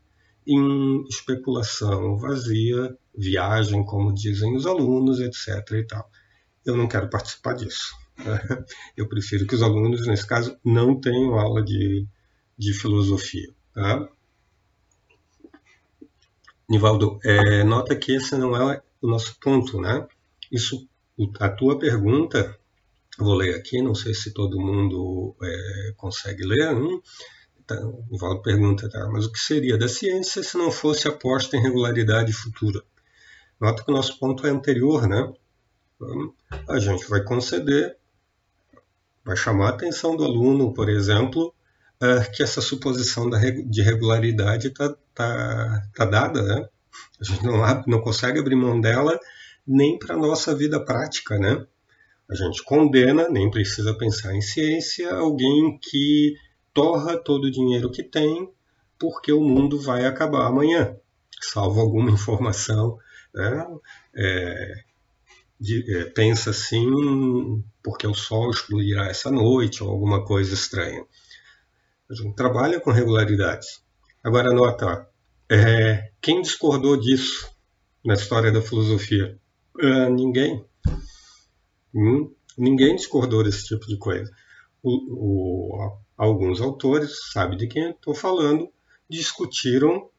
em 0.45 1.05
especulação 1.09 2.17
vazia, 2.17 2.97
viagem, 3.15 3.83
como 3.83 4.13
dizem 4.13 4.55
os 4.55 4.65
alunos, 4.65 5.19
etc. 5.19 5.71
e 5.73 5.83
tal. 5.83 6.09
Eu 6.65 6.75
não 6.75 6.87
quero 6.87 7.09
participar 7.09 7.53
disso. 7.53 7.93
Eu 8.95 9.07
prefiro 9.07 9.45
que 9.45 9.55
os 9.55 9.61
alunos, 9.61 10.07
nesse 10.07 10.25
caso, 10.25 10.57
não 10.63 10.99
tenham 10.99 11.37
aula 11.39 11.63
de, 11.63 12.05
de 12.57 12.73
filosofia. 12.73 13.49
Tá? 13.73 14.07
Nivaldo, 16.69 17.19
é, 17.23 17.63
nota 17.63 17.95
que 17.95 18.13
esse 18.13 18.35
não 18.35 18.55
é 18.55 18.81
o 19.01 19.07
nosso 19.07 19.39
ponto, 19.39 19.79
né? 19.79 20.05
Isso, 20.51 20.87
a 21.39 21.49
tua 21.49 21.79
pergunta, 21.79 22.57
vou 23.17 23.35
ler 23.35 23.55
aqui, 23.55 23.81
não 23.81 23.95
sei 23.95 24.13
se 24.13 24.33
todo 24.33 24.59
mundo 24.59 25.35
é, 25.41 25.93
consegue 25.95 26.43
ler. 26.43 26.75
Hum? 26.75 27.01
Então, 27.59 28.05
Nivaldo 28.09 28.41
pergunta, 28.41 28.89
tá, 28.89 29.07
mas 29.09 29.25
o 29.25 29.31
que 29.31 29.39
seria 29.39 29.77
da 29.77 29.87
ciência 29.87 30.41
se 30.43 30.57
não 30.57 30.71
fosse 30.71 31.07
aposta 31.07 31.55
em 31.57 31.61
regularidade 31.61 32.33
futura? 32.33 32.83
Nota 33.59 33.83
que 33.83 33.91
o 33.91 33.93
nosso 33.93 34.17
ponto 34.19 34.45
é 34.45 34.49
anterior, 34.49 35.07
né? 35.07 35.33
Então, 35.95 36.33
a 36.69 36.79
gente 36.79 37.09
vai 37.09 37.23
conceder 37.23 37.96
vai 39.27 39.35
chamar 39.35 39.67
a 39.67 39.69
atenção 39.71 40.15
do 40.15 40.23
aluno, 40.23 40.73
por 40.73 40.87
exemplo, 40.87 41.53
é, 42.01 42.21
que 42.31 42.41
essa 42.41 42.61
suposição 42.61 43.29
de 43.29 43.81
regularidade 43.81 44.67
está 44.69 44.95
tá, 45.13 45.83
tá 45.93 46.05
dada, 46.05 46.41
né? 46.41 46.69
A 47.19 47.23
gente 47.25 47.43
não, 47.43 47.83
não 47.85 48.01
consegue 48.01 48.39
abrir 48.39 48.55
mão 48.55 48.79
dela 48.79 49.19
nem 49.67 49.99
para 49.99 50.15
a 50.15 50.17
nossa 50.17 50.55
vida 50.55 50.79
prática, 50.79 51.37
né? 51.37 51.65
A 52.29 52.35
gente 52.35 52.63
condena, 52.63 53.27
nem 53.27 53.51
precisa 53.51 53.93
pensar 53.97 54.33
em 54.33 54.41
ciência, 54.41 55.13
alguém 55.13 55.77
que 55.77 56.33
torra 56.73 57.17
todo 57.17 57.45
o 57.45 57.51
dinheiro 57.51 57.91
que 57.91 58.03
tem 58.03 58.49
porque 58.97 59.31
o 59.33 59.41
mundo 59.41 59.79
vai 59.79 60.05
acabar 60.05 60.47
amanhã, 60.47 60.95
salvo 61.41 61.81
alguma 61.81 62.11
informação 62.11 62.97
né? 63.33 63.67
é, 64.15 64.73
de, 65.59 65.97
é, 65.97 66.05
pensa 66.05 66.51
assim 66.51 66.87
porque 67.87 68.05
o 68.05 68.13
Sol 68.13 68.51
explodirá 68.51 69.07
essa 69.07 69.31
noite 69.31 69.81
ou 69.81 69.89
alguma 69.89 70.25
coisa 70.25 70.53
estranha. 70.53 71.05
Trabalha 72.35 72.81
com 72.81 72.91
regularidades. 72.91 73.81
Agora 74.21 74.53
nota, 74.53 75.07
é, 75.49 76.11
quem 76.21 76.41
discordou 76.41 76.97
disso 76.97 77.49
na 78.03 78.15
história 78.15 78.51
da 78.51 78.61
filosofia? 78.61 79.39
É, 79.79 80.09
ninguém. 80.09 80.65
Hum, 81.95 82.29
ninguém 82.57 82.97
discordou 82.97 83.41
desse 83.41 83.65
tipo 83.67 83.87
de 83.87 83.97
coisa. 83.97 84.29
O, 84.83 85.77
o, 85.77 85.97
alguns 86.17 86.59
autores, 86.59 87.31
sabe 87.31 87.55
de 87.55 87.67
quem 87.67 87.91
estou 87.91 88.13
falando, 88.13 88.69
discutiram 89.09 90.09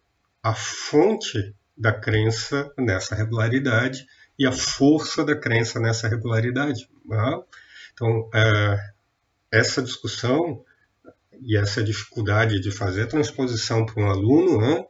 a 0.42 0.54
fonte 0.54 1.54
da 1.76 1.92
crença 1.92 2.72
nessa 2.78 3.14
regularidade 3.14 4.06
e 4.38 4.46
a 4.46 4.52
força 4.52 5.22
da 5.22 5.36
crença 5.36 5.78
nessa 5.78 6.08
regularidade. 6.08 6.88
Né? 7.08 7.42
Então, 7.92 8.28
é, 8.34 8.78
essa 9.50 9.82
discussão 9.82 10.64
e 11.40 11.56
essa 11.56 11.82
dificuldade 11.82 12.60
de 12.60 12.70
fazer 12.70 13.06
transposição 13.06 13.86
para 13.86 14.02
um 14.02 14.10
aluno 14.10 14.60
né, 14.60 14.84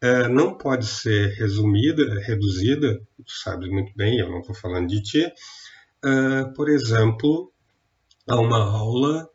é, 0.00 0.28
não 0.28 0.56
pode 0.56 0.86
ser 0.86 1.34
resumida, 1.34 2.20
reduzida, 2.20 3.00
tu 3.16 3.32
sabes 3.32 3.68
muito 3.68 3.92
bem, 3.96 4.18
eu 4.18 4.30
não 4.30 4.40
estou 4.40 4.54
falando 4.54 4.88
de 4.88 5.02
ti, 5.02 5.32
é, 6.04 6.44
por 6.54 6.68
exemplo, 6.68 7.52
a 8.28 8.36
uma 8.36 8.62
aula, 8.62 9.28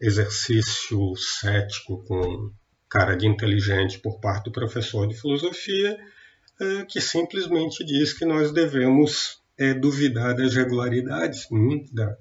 exercício 0.00 1.14
cético 1.16 2.02
com 2.04 2.52
cara 2.88 3.14
de 3.14 3.26
inteligente 3.26 3.98
por 3.98 4.18
parte 4.20 4.44
do 4.44 4.52
professor 4.52 5.06
de 5.06 5.14
filosofia, 5.14 5.98
é, 6.60 6.84
que 6.84 7.00
simplesmente 7.00 7.84
diz 7.84 8.12
que 8.12 8.24
nós 8.24 8.52
devemos 8.52 9.39
é, 9.60 9.74
duvidar 9.74 10.34
das 10.34 10.54
regularidades, 10.54 11.46
hum, 11.52 11.84
da 11.92 12.16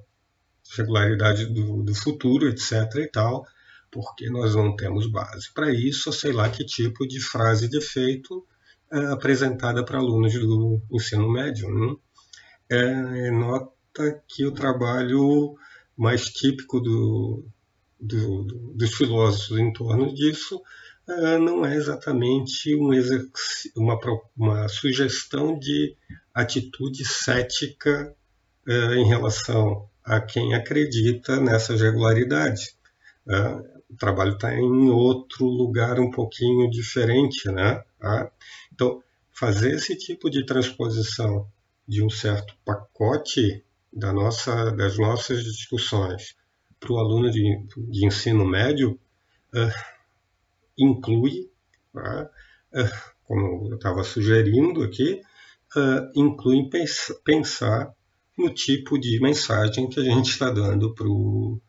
regularidade 0.75 1.45
do, 1.45 1.81
do 1.81 1.95
futuro, 1.95 2.49
etc. 2.49 2.73
e 2.97 3.07
tal, 3.07 3.45
porque 3.89 4.29
nós 4.29 4.55
não 4.55 4.75
temos 4.75 5.09
base. 5.09 5.51
Para 5.53 5.71
isso, 5.71 6.11
sei 6.11 6.33
lá 6.33 6.49
que 6.49 6.65
tipo 6.65 7.07
de 7.07 7.21
frase 7.21 7.69
de 7.69 7.77
efeito 7.77 8.45
é, 8.91 9.05
apresentada 9.05 9.85
para 9.85 9.99
alunos 9.99 10.33
do 10.33 10.81
ensino 10.91 11.31
médio. 11.31 11.69
Hum? 11.69 11.97
É, 12.69 13.31
nota 13.31 14.21
que 14.27 14.45
o 14.45 14.51
trabalho 14.51 15.55
mais 15.95 16.25
típico 16.25 16.81
do, 16.81 17.45
do, 17.99 18.43
dos 18.75 18.93
filósofos 18.93 19.57
em 19.57 19.71
torno 19.71 20.13
disso 20.13 20.61
não 21.39 21.65
é 21.65 21.75
exatamente 21.75 22.75
um 22.75 22.91
uma, 23.75 23.99
uma 24.37 24.67
sugestão 24.67 25.57
de 25.57 25.95
atitude 26.33 27.05
cética 27.05 28.15
uh, 28.67 28.93
em 28.93 29.07
relação 29.07 29.89
a 30.03 30.19
quem 30.21 30.53
acredita 30.53 31.39
nessas 31.39 31.81
regularidades. 31.81 32.75
Uh, 33.27 33.79
o 33.89 33.95
trabalho 33.97 34.33
está 34.33 34.53
em 34.53 34.89
outro 34.89 35.45
lugar 35.45 35.99
um 35.99 36.11
pouquinho 36.11 36.69
diferente, 36.69 37.49
né? 37.49 37.83
Então, 38.71 39.03
fazer 39.31 39.73
esse 39.73 39.95
tipo 39.95 40.29
de 40.29 40.45
transposição 40.45 41.47
de 41.87 42.03
um 42.03 42.09
certo 42.09 42.55
pacote 42.63 43.63
da 43.91 44.13
nossa, 44.13 44.71
das 44.71 44.97
nossas 44.97 45.43
discussões 45.43 46.35
para 46.79 46.93
o 46.93 46.99
aluno 46.99 47.31
de, 47.31 47.65
de, 47.89 48.05
ensino 48.05 48.45
médio 48.45 48.99
inclui, 50.79 51.49
uh, 51.95 52.79
uh, 52.79 53.11
como 53.25 53.67
eu 53.69 53.75
estava 53.75 54.03
sugerindo 54.03 54.83
aqui, 54.83 55.21
inclui 56.15 56.67
pens 56.67 57.13
pensar 57.23 57.93
no 58.35 58.51
tipo 58.51 58.97
de 58.97 59.19
mensagem 59.21 59.87
que 59.87 59.99
a 59.99 60.03
gente 60.03 60.31
está 60.31 60.49
dando 60.49 60.95
para 60.95 61.07
o 61.07 61.61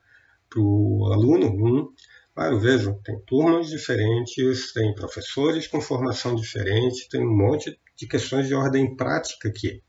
aluno. 1.12 1.48
Hum, 1.48 1.92
claro, 2.34 2.58
vejam, 2.58 2.98
tem 3.02 3.20
turmas 3.26 3.68
diferentes, 3.68 4.72
tem 4.72 4.94
professores 4.94 5.66
com 5.66 5.80
formação 5.80 6.34
diferente, 6.34 7.08
tem 7.10 7.20
um 7.20 7.36
monte 7.36 7.78
de 7.96 8.06
questões 8.06 8.46
de 8.46 8.54
ordem 8.54 8.96
prática 8.96 9.48
aqui. 9.48 9.82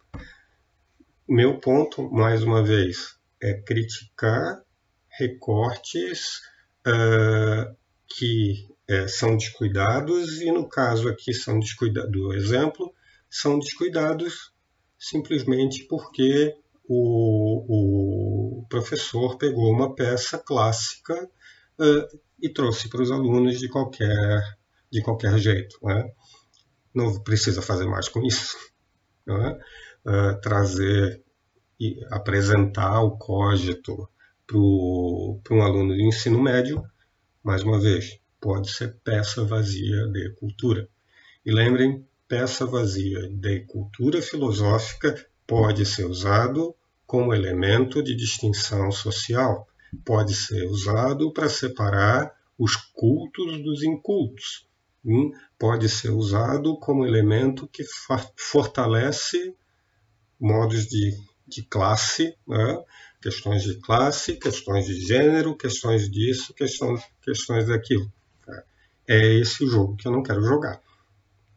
Meu 1.29 1.60
ponto, 1.62 2.12
mais 2.12 2.43
uma 2.43 2.62
vez, 2.62 3.15
é 3.41 3.53
criticar 3.53 4.62
recortes 5.17 6.41
uh, 6.86 7.75
que 8.07 8.67
uh, 8.91 9.08
são 9.08 9.38
descuidados 9.38 10.41
e 10.41 10.51
no 10.51 10.67
caso 10.67 11.08
aqui 11.08 11.34
são 11.34 11.60
descuidados, 11.60 12.12
do 12.12 12.34
exemplo, 12.34 12.93
são 13.30 13.58
descuidados 13.60 14.51
simplesmente 14.99 15.86
porque 15.86 16.56
o, 16.88 18.60
o 18.60 18.65
professor 18.67 19.38
pegou 19.38 19.71
uma 19.71 19.95
peça 19.95 20.38
clássica 20.38 21.23
uh, 21.80 22.19
e 22.41 22.49
trouxe 22.49 22.89
para 22.89 23.01
os 23.01 23.12
alunos 23.12 23.60
de 23.60 23.69
qualquer, 23.69 24.41
de 24.91 25.01
qualquer 25.01 25.38
jeito. 25.38 25.77
Né? 25.84 26.12
Não 26.93 27.21
precisa 27.23 27.62
fazer 27.62 27.86
mais 27.86 28.10
com 28.10 28.21
isso. 28.21 28.58
Né? 29.25 29.60
Uh, 30.06 30.41
trazer 30.41 31.23
e 31.80 31.99
apresentar 32.12 33.01
o 33.01 33.17
cógito 33.17 34.08
para 34.45 35.56
um 35.56 35.62
aluno 35.62 35.95
de 35.95 36.06
ensino 36.06 36.41
médio, 36.41 36.84
mais 37.43 37.63
uma 37.63 37.80
vez, 37.80 38.19
pode 38.41 38.71
ser 38.71 38.97
peça 39.04 39.45
vazia 39.45 40.08
de 40.08 40.32
cultura. 40.32 40.89
E 41.45 41.51
lembrem, 41.51 42.06
peça 42.27 42.65
vazia 42.65 43.30
de 43.30 43.60
cultura 43.62 44.21
filosófica 44.21 45.15
pode 45.45 45.86
ser 45.86 46.06
usado 46.06 46.75
como 47.06 47.34
elemento 47.34 48.01
de 48.01 48.15
distinção 48.15 48.91
social, 48.91 49.67
pode 50.04 50.34
ser 50.34 50.65
usado 50.65 51.32
para 51.32 51.49
separar 51.49 52.34
os 52.58 52.75
cultos 52.75 53.62
dos 53.62 53.84
incultos, 53.84 54.67
hum? 55.06 55.32
pode 55.60 55.89
ser 55.89 56.10
usado 56.10 56.80
como 56.80 57.06
elemento 57.06 57.67
que 57.67 57.84
fortalece 58.38 59.56
modos 60.39 60.88
de, 60.88 61.15
de 61.45 61.63
classe, 61.63 62.36
né? 62.47 62.84
questões 63.21 63.63
de 63.63 63.75
classe, 63.80 64.38
questões 64.38 64.86
de 64.86 64.99
gênero, 65.01 65.56
questões 65.56 66.10
disso, 66.10 66.54
questões, 66.54 67.01
questões 67.21 67.67
daquilo. 67.67 68.12
É 69.07 69.35
esse 69.35 69.65
jogo 69.67 69.95
que 69.95 70.07
eu 70.07 70.11
não 70.11 70.23
quero 70.23 70.41
jogar. 70.43 70.81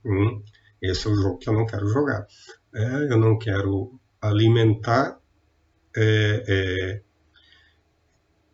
Hum, 0.04 0.42
esse 0.82 1.06
é 1.06 1.10
o 1.10 1.14
jogo 1.14 1.38
que 1.38 1.48
eu 1.48 1.54
não 1.54 1.66
quero 1.66 1.88
jogar. 1.88 2.26
É, 2.74 3.12
eu 3.12 3.18
não 3.18 3.38
quero 3.38 3.98
alimentar 4.20 5.18
é, 5.96 6.44
é, 6.48 7.02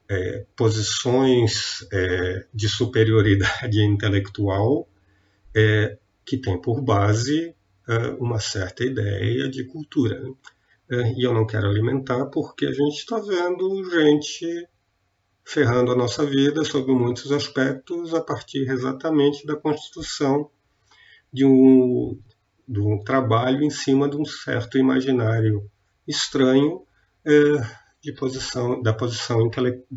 é 0.08 0.46
posições 0.56 1.86
é, 1.92 2.46
de 2.52 2.68
superioridade 2.68 3.80
intelectual 3.82 4.88
é, 5.54 5.98
que 6.24 6.36
tem 6.36 6.60
por 6.60 6.80
base 6.80 7.54
uma 8.20 8.38
certa 8.38 8.84
ideia 8.84 9.50
de 9.50 9.64
cultura. 9.64 10.22
É, 10.88 11.12
e 11.12 11.24
eu 11.24 11.34
não 11.34 11.44
quero 11.44 11.68
alimentar 11.68 12.26
porque 12.26 12.66
a 12.66 12.72
gente 12.72 12.98
está 12.98 13.18
vendo 13.18 13.84
gente 13.90 14.68
ferrando 15.44 15.92
a 15.92 15.96
nossa 15.96 16.24
vida 16.24 16.64
sob 16.64 16.92
muitos 16.92 17.32
aspectos 17.32 18.14
a 18.14 18.20
partir 18.20 18.68
exatamente 18.68 19.46
da 19.46 19.56
constituição 19.56 20.50
de 21.32 21.44
um, 21.44 22.18
de 22.68 22.80
um 22.80 23.02
trabalho 23.02 23.62
em 23.62 23.70
cima 23.70 24.08
de 24.08 24.16
um 24.16 24.24
certo 24.24 24.78
imaginário 24.78 25.70
estranho 26.06 26.82
é, 27.24 27.32
de 28.02 28.12
posição 28.12 28.80
da 28.80 28.92
posição 28.92 29.50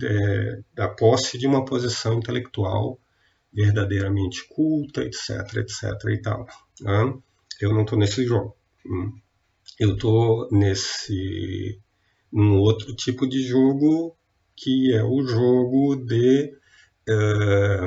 é, 0.04 0.60
da 0.74 0.88
posse 0.88 1.38
de 1.38 1.48
uma 1.48 1.64
posição 1.66 2.16
intelectual 2.16 3.00
verdadeiramente 3.52 4.48
culta, 4.50 5.02
etc, 5.02 5.58
etc 5.58 5.84
e 6.10 6.22
tal. 6.22 6.48
Né? 6.82 7.14
Eu 7.62 7.74
não 7.74 7.84
estou 7.84 7.98
nesse 7.98 8.26
jogo. 8.26 8.56
Hum 8.86 9.14
eu 9.80 9.94
estou 9.94 10.48
nesse 10.52 11.80
um 12.32 12.58
outro 12.58 12.96
tipo 12.96 13.28
de 13.28 13.42
jogo 13.44 14.16
que 14.56 14.94
é 14.94 15.04
o 15.04 15.24
jogo 15.24 15.96
de 15.96 16.54
é, 17.08 17.82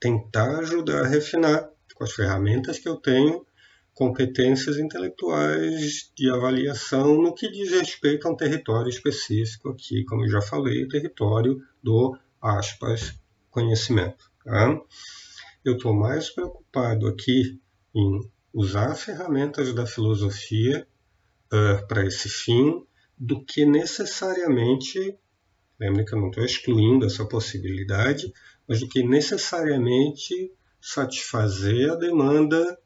tentar 0.00 0.60
ajudar 0.60 1.04
a 1.04 1.08
refinar 1.08 1.70
com 1.94 2.04
as 2.04 2.12
ferramentas 2.12 2.78
que 2.78 2.88
eu 2.88 2.96
tenho 2.96 3.46
competências 3.94 4.76
intelectuais 4.76 6.12
de 6.14 6.30
avaliação 6.30 7.16
no 7.16 7.34
que 7.34 7.50
diz 7.50 7.70
respeito 7.70 8.28
a 8.28 8.30
um 8.30 8.36
território 8.36 8.90
específico 8.90 9.70
aqui, 9.70 10.04
como 10.04 10.24
eu 10.24 10.28
já 10.28 10.42
falei, 10.42 10.84
o 10.84 10.88
território 10.88 11.62
do 11.82 12.16
aspas 12.40 13.18
conhecimento. 13.50 14.30
Tá? 14.44 14.78
Eu 15.64 15.76
estou 15.76 15.94
mais 15.94 16.28
preocupado 16.28 17.08
aqui 17.08 17.58
em 17.94 18.20
usar 18.52 18.94
ferramentas 18.94 19.72
da 19.72 19.86
filosofia 19.86 20.86
uh, 21.46 21.86
para 21.88 22.04
esse 22.04 22.28
fim 22.28 22.86
do 23.18 23.42
que 23.42 23.64
necessariamente, 23.64 25.18
lembre 25.78 26.04
que 26.04 26.14
eu 26.14 26.20
não 26.20 26.28
estou 26.28 26.44
excluindo 26.44 27.06
essa 27.06 27.24
possibilidade, 27.24 28.32
mas 28.66 28.80
do 28.80 28.88
que 28.88 29.02
necessariamente 29.02 30.52
satisfazer 30.80 31.90
a 31.90 31.96
demanda 31.96 32.78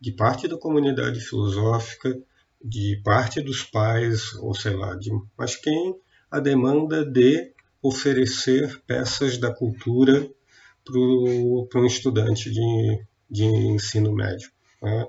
de 0.00 0.12
parte 0.12 0.48
da 0.48 0.56
comunidade 0.56 1.20
filosófica, 1.20 2.18
de 2.62 3.00
parte 3.04 3.40
dos 3.40 3.62
pais, 3.62 4.34
ou 4.34 4.54
sei 4.54 4.74
lá, 4.74 4.94
de 4.94 5.10
mas 5.36 5.56
quem, 5.56 5.94
a 6.30 6.40
demanda 6.40 7.04
de 7.04 7.52
oferecer 7.82 8.82
peças 8.86 9.38
da 9.38 9.52
cultura 9.52 10.30
para 10.84 11.80
um 11.80 11.86
estudante 11.86 12.50
de, 12.50 13.04
de 13.30 13.44
ensino 13.44 14.12
médio. 14.12 14.50
Né? 14.82 15.06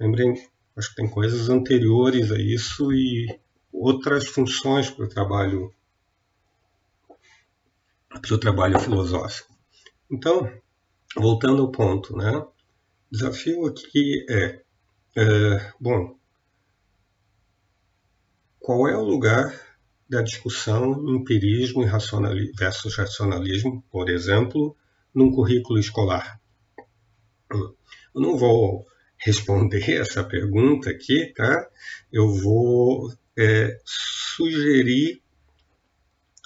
Lembrem, 0.00 0.34
acho 0.76 0.90
que 0.90 0.96
tem 0.96 1.08
coisas 1.08 1.48
anteriores 1.48 2.30
a 2.32 2.38
isso 2.38 2.92
e 2.92 3.38
outras 3.72 4.26
funções 4.26 4.90
para 4.90 5.04
o 5.04 5.08
trabalho, 5.08 5.72
para 8.20 8.34
o 8.34 8.38
trabalho 8.38 8.78
filosófico. 8.78 9.54
Então, 10.10 10.50
voltando 11.16 11.62
ao 11.62 11.70
ponto, 11.70 12.16
né? 12.16 12.44
Desafio 13.10 13.66
aqui 13.66 14.26
é, 14.28 14.60
é 15.16 15.72
bom, 15.80 16.16
qual 18.58 18.86
é 18.88 18.96
o 18.96 19.04
lugar 19.04 19.58
da 20.08 20.22
discussão 20.22 21.08
empirismo 21.08 21.84
versus 22.54 22.96
racionalismo, 22.96 23.82
por 23.90 24.08
exemplo, 24.10 24.76
num 25.14 25.30
currículo 25.30 25.78
escolar? 25.78 26.40
Eu 27.50 27.76
não 28.14 28.36
vou 28.36 28.86
responder 29.18 29.88
essa 29.98 30.22
pergunta 30.22 30.90
aqui, 30.90 31.32
tá? 31.34 31.66
Eu 32.12 32.28
vou 32.28 33.12
é, 33.36 33.78
sugerir 33.84 35.22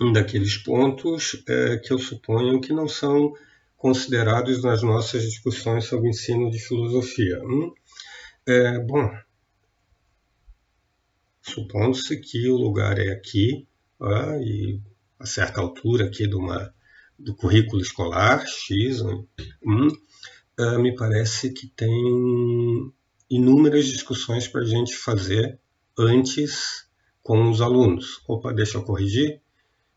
um 0.03 0.12
daqueles 0.12 0.57
pontos 0.57 1.42
é, 1.48 1.76
que 1.78 1.92
eu 1.92 1.98
suponho 1.98 2.61
que 2.61 2.72
não 2.72 2.88
são 2.88 3.32
considerados 3.76 4.62
nas 4.62 4.82
nossas 4.82 5.22
discussões 5.22 5.84
sobre 5.86 6.09
ensino 6.09 6.50
de 6.50 6.59
filosofia. 6.59 7.40
Hum? 7.42 7.72
É, 8.46 8.78
bom, 8.78 9.11
supondo-se 11.42 12.16
que 12.20 12.48
o 12.48 12.57
lugar 12.57 12.98
é 12.98 13.12
aqui, 13.12 13.66
ah, 14.00 14.36
e 14.40 14.80
a 15.18 15.26
certa 15.26 15.61
altura 15.61 16.07
aqui 16.07 16.26
de 16.26 16.34
uma, 16.34 16.74
do 17.18 17.34
currículo 17.34 17.80
escolar, 17.80 18.44
X, 18.46 19.00
hum, 19.00 19.88
ah, 20.59 20.78
me 20.78 20.94
parece 20.94 21.53
que 21.53 21.66
tem 21.68 22.92
inúmeras 23.30 23.86
discussões 23.86 24.46
para 24.46 24.62
a 24.62 24.66
gente 24.66 24.96
fazer 24.96 25.59
antes 25.98 26.86
com 27.22 27.50
os 27.50 27.61
alunos. 27.61 28.20
Opa, 28.26 28.53
deixa 28.53 28.78
eu 28.78 28.82
corrigir. 28.82 29.40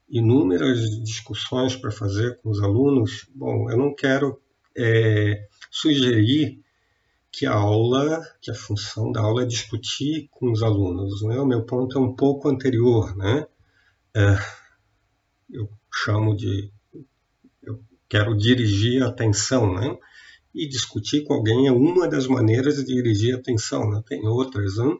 Inúmeras 0.07 1.01
discussões 1.03 1.75
para 1.75 1.91
fazer 1.91 2.37
com 2.37 2.49
os 2.49 2.61
alunos. 2.61 3.27
Bom, 3.33 3.69
eu 3.69 3.77
não 3.77 3.93
quero 3.93 4.39
é, 4.77 5.47
sugerir 5.71 6.63
que 7.31 7.45
a 7.45 7.53
aula, 7.53 8.25
que 8.41 8.49
a 8.49 8.55
função 8.55 9.11
da 9.11 9.19
aula 9.19 9.43
é 9.43 9.45
discutir 9.45 10.29
com 10.31 10.51
os 10.51 10.63
alunos. 10.63 11.21
Né? 11.23 11.37
O 11.37 11.45
meu 11.45 11.63
ponto 11.63 11.97
é 11.97 12.01
um 12.01 12.15
pouco 12.15 12.47
anterior. 12.47 13.15
Né? 13.17 13.45
É, 14.15 14.37
eu 15.49 15.69
chamo 15.93 16.35
de. 16.35 16.71
Eu 17.61 17.83
quero 18.07 18.37
dirigir 18.37 19.03
a 19.03 19.07
atenção. 19.07 19.73
Né? 19.73 19.97
E 20.53 20.65
discutir 20.67 21.25
com 21.25 21.33
alguém 21.33 21.67
é 21.67 21.71
uma 21.71 22.07
das 22.07 22.25
maneiras 22.27 22.77
de 22.77 22.85
dirigir 22.85 23.35
a 23.35 23.39
atenção. 23.39 23.89
Né? 23.89 24.01
Tem 24.07 24.25
outras. 24.25 24.77
Né? 24.77 24.97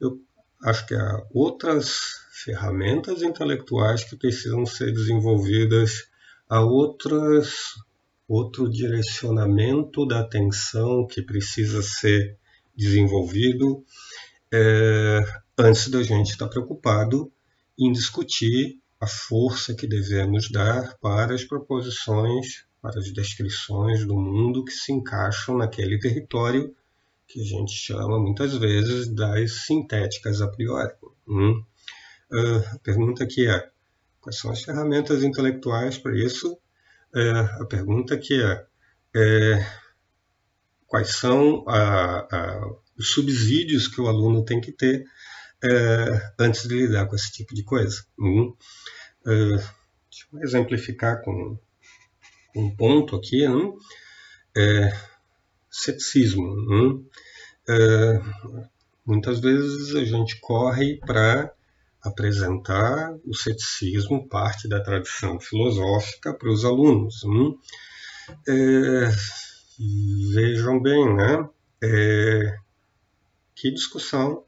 Eu 0.00 0.20
acho 0.64 0.84
que 0.86 0.94
há 0.94 1.24
outras 1.32 2.21
ferramentas 2.42 3.22
intelectuais 3.22 4.04
que 4.04 4.16
precisam 4.16 4.66
ser 4.66 4.92
desenvolvidas, 4.92 6.08
há 6.48 6.60
outras 6.60 7.74
outro 8.28 8.70
direcionamento 8.70 10.06
da 10.06 10.20
atenção 10.20 11.06
que 11.06 11.20
precisa 11.20 11.82
ser 11.82 12.38
desenvolvido 12.74 13.84
é, 14.50 15.20
antes 15.58 15.88
da 15.88 16.02
gente 16.02 16.30
estar 16.30 16.48
preocupado 16.48 17.30
em 17.78 17.92
discutir 17.92 18.78
a 19.00 19.06
força 19.06 19.74
que 19.74 19.86
devemos 19.86 20.50
dar 20.50 20.96
para 20.98 21.34
as 21.34 21.44
proposições, 21.44 22.64
para 22.80 23.00
as 23.00 23.12
descrições 23.12 24.06
do 24.06 24.14
mundo 24.14 24.64
que 24.64 24.72
se 24.72 24.92
encaixam 24.92 25.58
naquele 25.58 25.98
território 25.98 26.74
que 27.26 27.40
a 27.40 27.44
gente 27.44 27.72
chama 27.72 28.18
muitas 28.18 28.56
vezes 28.56 29.08
das 29.08 29.66
sintéticas 29.66 30.40
a 30.40 30.48
priori. 30.48 30.92
Hum? 31.26 31.64
A 32.32 32.78
pergunta 32.78 33.24
aqui 33.24 33.48
é: 33.48 33.70
quais 34.20 34.38
são 34.38 34.50
as 34.50 34.62
ferramentas 34.62 35.22
intelectuais 35.22 35.98
para 35.98 36.16
isso? 36.16 36.58
é, 37.14 37.30
a 37.60 37.64
pergunta 37.66 38.16
que 38.16 38.42
é, 38.42 38.66
é 39.14 39.66
quais 40.86 41.16
são 41.16 41.64
a, 41.68 42.20
a, 42.20 42.72
os 42.98 43.10
subsídios 43.10 43.88
que 43.88 44.00
o 44.00 44.08
aluno 44.08 44.44
tem 44.44 44.60
que 44.60 44.72
ter 44.72 45.04
é, 45.62 46.32
antes 46.38 46.66
de 46.66 46.74
lidar 46.74 47.06
com 47.06 47.14
esse 47.14 47.30
tipo 47.30 47.54
de 47.54 47.62
coisa. 47.62 48.04
Hum, 48.18 48.54
é, 49.26 49.30
deixa 49.30 50.26
eu 50.32 50.40
exemplificar 50.40 51.22
com, 51.22 51.58
um 52.56 52.74
ponto 52.74 53.16
aqui. 53.16 53.46
Hum, 53.46 53.76
é, 54.56 54.92
ceticismo. 55.70 56.44
Hum, 56.44 57.08
muitas 59.06 59.40
vezes 59.40 59.94
a 59.94 60.04
gente 60.04 60.38
corre 60.40 60.98
para 60.98 61.52
apresentar 62.02 63.14
o 63.24 63.34
ceticismo, 63.34 64.28
parte 64.28 64.68
da 64.68 64.82
tradição 64.82 65.38
filosófica, 65.38 66.34
para 66.34 66.50
os 66.50 66.64
alunos. 66.64 67.22
Hum? 67.24 67.56
É, 68.48 69.10
vejam 70.34 70.80
bem, 70.80 71.14
né? 71.14 71.48
É, 71.82 72.56
que 73.54 73.70
discussão, 73.70 74.44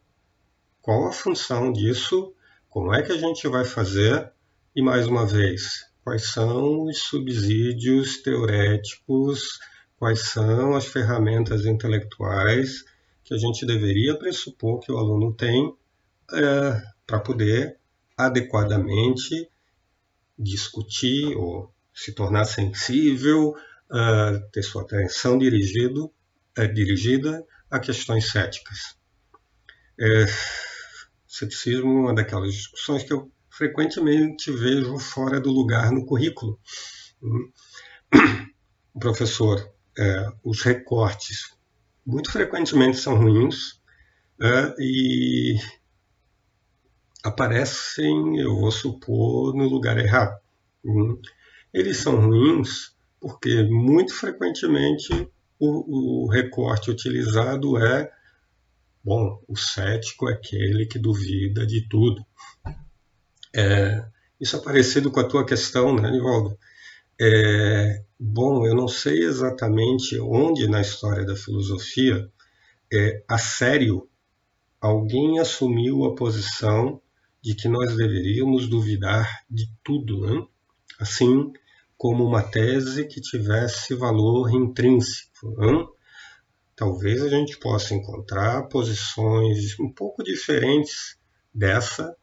qual 0.82 1.06
a 1.06 1.12
função 1.12 1.72
disso, 1.72 2.34
como 2.68 2.92
é 2.92 3.02
que 3.02 3.12
a 3.12 3.18
gente 3.18 3.46
vai 3.48 3.64
fazer, 3.64 4.32
e 4.74 4.82
mais 4.82 5.06
uma 5.06 5.24
vez, 5.24 5.86
quais 6.02 6.32
são 6.32 6.84
os 6.84 6.98
subsídios 6.98 8.20
teoréticos, 8.22 9.58
quais 9.98 10.20
são 10.28 10.74
as 10.74 10.86
ferramentas 10.86 11.64
intelectuais 11.64 12.84
que 13.22 13.32
a 13.32 13.38
gente 13.38 13.64
deveria 13.64 14.18
pressupor 14.18 14.80
que 14.80 14.92
o 14.92 14.98
aluno 14.98 15.32
tem 15.32 15.74
é, 16.32 16.82
para 17.06 17.20
poder 17.20 17.78
adequadamente 18.16 19.48
discutir 20.38 21.36
ou 21.36 21.72
se 21.92 22.12
tornar 22.12 22.44
sensível, 22.44 23.50
uh, 23.90 24.50
ter 24.50 24.62
sua 24.62 24.82
atenção 24.82 25.38
dirigido, 25.38 26.12
uh, 26.58 26.72
dirigida 26.72 27.44
a 27.70 27.78
questões 27.78 28.30
céticas. 28.30 28.96
É, 29.98 30.26
ceticismo 31.26 31.88
é 31.88 32.00
uma 32.00 32.14
daquelas 32.14 32.52
discussões 32.52 33.04
que 33.04 33.12
eu 33.12 33.30
frequentemente 33.48 34.50
vejo 34.50 34.98
fora 34.98 35.40
do 35.40 35.50
lugar 35.50 35.92
no 35.92 36.04
currículo. 36.04 36.58
O 38.92 38.98
professor, 38.98 39.72
é, 39.98 40.28
os 40.44 40.62
recortes 40.62 41.52
muito 42.06 42.30
frequentemente 42.30 42.98
são 42.98 43.16
ruins 43.16 43.80
é, 44.40 44.74
e 44.78 45.56
aparecem, 47.24 48.38
eu 48.38 48.54
vou 48.54 48.70
supor, 48.70 49.54
no 49.54 49.66
lugar 49.66 49.98
errado. 49.98 50.38
Hum. 50.84 51.18
Eles 51.72 51.96
são 51.96 52.20
ruins 52.20 52.94
porque 53.18 53.62
muito 53.62 54.12
frequentemente 54.14 55.26
o, 55.58 56.24
o 56.24 56.28
recorte 56.28 56.90
utilizado 56.90 57.78
é 57.78 58.12
bom, 59.02 59.42
o 59.48 59.56
cético 59.56 60.28
é 60.28 60.34
aquele 60.34 60.84
que 60.84 60.98
duvida 60.98 61.66
de 61.66 61.88
tudo. 61.88 62.24
É, 63.54 64.04
isso 64.38 64.56
é 64.56 64.60
parecido 64.60 65.10
com 65.10 65.20
a 65.20 65.28
tua 65.28 65.46
questão, 65.46 65.94
né, 65.94 66.10
Nivaldo? 66.10 66.58
É, 67.18 68.02
bom, 68.20 68.66
eu 68.66 68.74
não 68.74 68.88
sei 68.88 69.24
exatamente 69.24 70.18
onde 70.20 70.68
na 70.68 70.80
história 70.80 71.24
da 71.24 71.36
filosofia, 71.36 72.28
é, 72.92 73.24
a 73.26 73.38
sério, 73.38 74.08
alguém 74.80 75.38
assumiu 75.38 76.04
a 76.04 76.14
posição 76.14 77.00
de 77.44 77.54
que 77.54 77.68
nós 77.68 77.94
deveríamos 77.94 78.66
duvidar 78.66 79.44
de 79.50 79.68
tudo, 79.84 80.22
né? 80.22 80.46
assim 80.98 81.52
como 81.94 82.24
uma 82.24 82.42
tese 82.42 83.06
que 83.06 83.20
tivesse 83.20 83.94
valor 83.94 84.50
intrínseco. 84.50 85.50
Né? 85.58 85.86
Talvez 86.74 87.22
a 87.22 87.28
gente 87.28 87.58
possa 87.58 87.94
encontrar 87.94 88.62
posições 88.68 89.78
um 89.78 89.92
pouco 89.92 90.24
diferentes 90.24 91.18
dessa, 91.54 92.16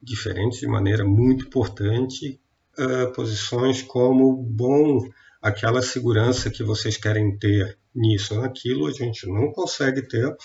diferentes 0.00 0.60
de 0.60 0.68
maneira 0.68 1.04
muito 1.04 1.46
importante, 1.46 2.40
uh, 2.78 3.12
posições 3.12 3.82
como, 3.82 4.40
bom, 4.40 5.00
aquela 5.42 5.82
segurança 5.82 6.48
que 6.48 6.62
vocês 6.62 6.96
querem 6.96 7.36
ter 7.36 7.76
nisso 7.92 8.36
ou 8.36 8.42
naquilo, 8.42 8.86
a 8.86 8.92
gente 8.92 9.26
não 9.26 9.50
consegue 9.50 10.02
ter, 10.02 10.36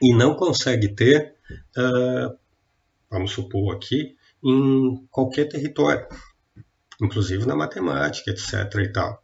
e 0.00 0.14
não 0.14 0.34
consegue 0.34 0.88
ter 0.88 1.34
uh, 1.76 2.43
vamos 3.14 3.30
supor 3.30 3.76
aqui, 3.76 4.16
em 4.42 5.06
qualquer 5.08 5.48
território, 5.48 6.06
inclusive 7.00 7.46
na 7.46 7.54
matemática, 7.54 8.30
etc. 8.30 8.52
E 8.80 8.92
tal. 8.92 9.22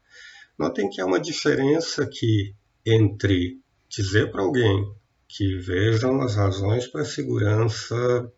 Notem 0.57 0.89
que 0.89 1.01
há 1.01 1.07
uma 1.07 1.19
diferença 1.19 2.05
aqui 2.05 2.55
entre 2.87 3.59
dizer 3.89 4.31
para 4.31 4.43
alguém 4.43 4.95
que 5.27 5.57
vejam 5.57 6.23
as 6.23 6.37
razões 6.37 6.87
para 6.87 7.03
a 7.03 7.05
segurança 7.05 8.33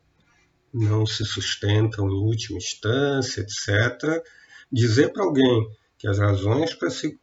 não 0.72 1.04
se 1.04 1.24
sustentam 1.24 2.08
em 2.08 2.14
última 2.14 2.56
instância, 2.56 3.42
etc. 3.42 4.24
Dizer 4.70 5.12
para 5.12 5.24
alguém 5.24 5.68
que 5.98 6.08
as 6.08 6.18
razões 6.18 6.74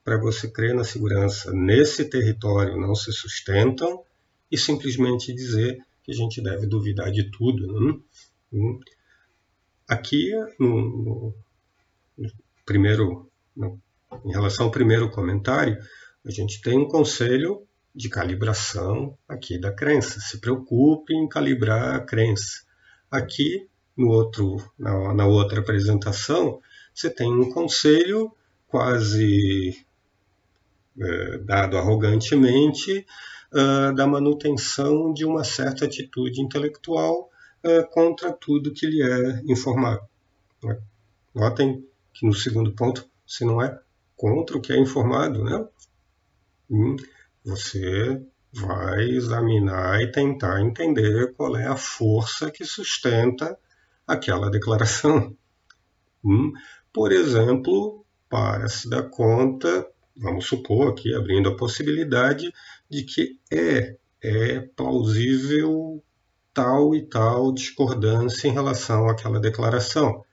para 0.03 0.17
você 0.19 0.47
crer 0.47 0.75
na 0.75 0.83
segurança 0.83 1.51
nesse 1.51 2.05
território 2.05 2.79
não 2.79 2.93
se 2.93 3.11
sustentam 3.11 4.03
e 4.51 4.57
simplesmente 4.57 5.33
dizer 5.33 5.79
que 6.09 6.11
a 6.11 6.15
gente 6.15 6.41
deve 6.41 6.65
duvidar 6.65 7.11
de 7.11 7.29
tudo. 7.29 7.67
Né? 8.51 8.79
Aqui, 9.87 10.31
no, 10.59 11.33
no 12.17 12.31
primeiro, 12.65 13.29
no, 13.55 13.79
em 14.25 14.31
relação 14.31 14.65
ao 14.65 14.71
primeiro 14.71 15.09
comentário, 15.11 15.77
a 16.25 16.31
gente 16.31 16.61
tem 16.61 16.77
um 16.77 16.87
conselho 16.87 17.63
de 17.95 18.09
calibração 18.09 19.17
aqui 19.27 19.59
da 19.59 19.71
crença. 19.71 20.19
Se 20.19 20.39
preocupe 20.39 21.13
em 21.13 21.27
calibrar 21.27 21.95
a 21.95 21.99
crença. 21.99 22.63
Aqui, 23.11 23.67
no 23.95 24.09
outro, 24.09 24.57
na, 24.77 25.13
na 25.13 25.25
outra 25.27 25.59
apresentação, 25.59 26.59
você 26.93 27.09
tem 27.09 27.31
um 27.31 27.51
conselho 27.51 28.31
quase 28.67 29.85
é, 30.99 31.37
dado 31.39 31.77
arrogantemente 31.77 33.05
da 33.95 34.05
manutenção 34.05 35.11
de 35.13 35.25
uma 35.25 35.43
certa 35.43 35.85
atitude 35.85 36.41
intelectual 36.41 37.29
uh, 37.63 37.89
contra 37.89 38.31
tudo 38.31 38.73
que 38.73 38.85
lhe 38.85 39.01
é 39.01 39.41
informado. 39.51 40.01
Né? 40.63 40.79
Notem 41.33 41.85
que 42.13 42.25
no 42.25 42.33
segundo 42.33 42.71
ponto 42.73 43.09
você 43.25 43.45
não 43.45 43.61
é 43.61 43.79
contra 44.15 44.57
o 44.57 44.61
que 44.61 44.73
é 44.73 44.77
informado, 44.77 45.43
né? 45.43 45.65
Hum, 46.69 46.95
você 47.43 48.21
vai 48.51 49.03
examinar 49.09 50.01
e 50.01 50.11
tentar 50.11 50.61
entender 50.61 51.33
qual 51.33 51.55
é 51.55 51.67
a 51.67 51.77
força 51.77 52.51
que 52.51 52.65
sustenta 52.65 53.57
aquela 54.05 54.49
declaração. 54.49 55.35
Hum? 56.23 56.51
Por 56.91 57.11
exemplo, 57.11 58.03
para 58.27 58.67
se 58.67 58.89
dar 58.89 59.03
conta, 59.03 59.87
vamos 60.17 60.47
supor 60.47 60.89
aqui, 60.89 61.15
abrindo 61.15 61.49
a 61.49 61.55
possibilidade 61.55 62.51
de 62.89 63.03
que 63.03 63.39
é, 63.51 63.95
é 64.21 64.59
plausível 64.75 66.03
tal 66.53 66.95
e 66.95 67.03
tal 67.03 67.53
discordância 67.53 68.47
em 68.47 68.51
relação 68.51 69.07
àquela 69.07 69.39
declaração. 69.39 70.25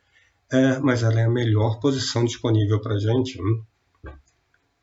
É, 0.50 0.78
mas 0.78 1.02
ela 1.02 1.20
é 1.20 1.24
a 1.24 1.30
melhor 1.30 1.80
posição 1.80 2.24
disponível 2.24 2.80
para 2.80 2.94
a 2.94 2.98
gente. 2.98 3.40
Hum? 3.40 3.64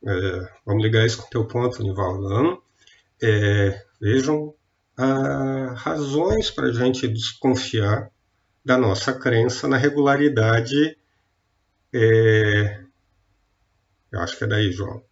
É, 0.05 0.53
vamos 0.65 0.83
ligar 0.83 1.05
isso 1.05 1.17
com 1.17 1.27
o 1.27 1.29
teu 1.29 1.45
ponto, 1.45 1.81
Nivaldo. 1.81 2.27
Hum? 2.27 2.61
É, 3.21 3.85
vejam 3.99 4.53
razões 5.75 6.51
para 6.51 6.67
a 6.67 6.71
gente 6.71 7.07
desconfiar 7.07 8.11
da 8.63 8.77
nossa 8.77 9.13
crença 9.13 9.67
na 9.67 9.77
regularidade. 9.77 10.97
É, 11.91 12.83
eu 14.11 14.19
acho 14.19 14.37
que 14.37 14.43
é 14.43 14.47
daí, 14.47 14.71
João. 14.71 15.03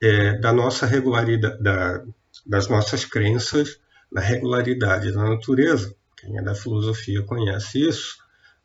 É, 0.00 0.38
da 0.38 0.52
nossa 0.52 0.86
regularidade, 0.86 1.62
da, 1.62 2.04
das 2.46 2.68
nossas 2.68 3.04
crenças 3.04 3.80
na 4.10 4.20
regularidade 4.20 5.12
da 5.12 5.22
natureza. 5.24 5.94
Quem 6.16 6.38
é 6.38 6.42
da 6.42 6.54
filosofia 6.54 7.22
conhece 7.22 7.88
isso. 7.88 8.16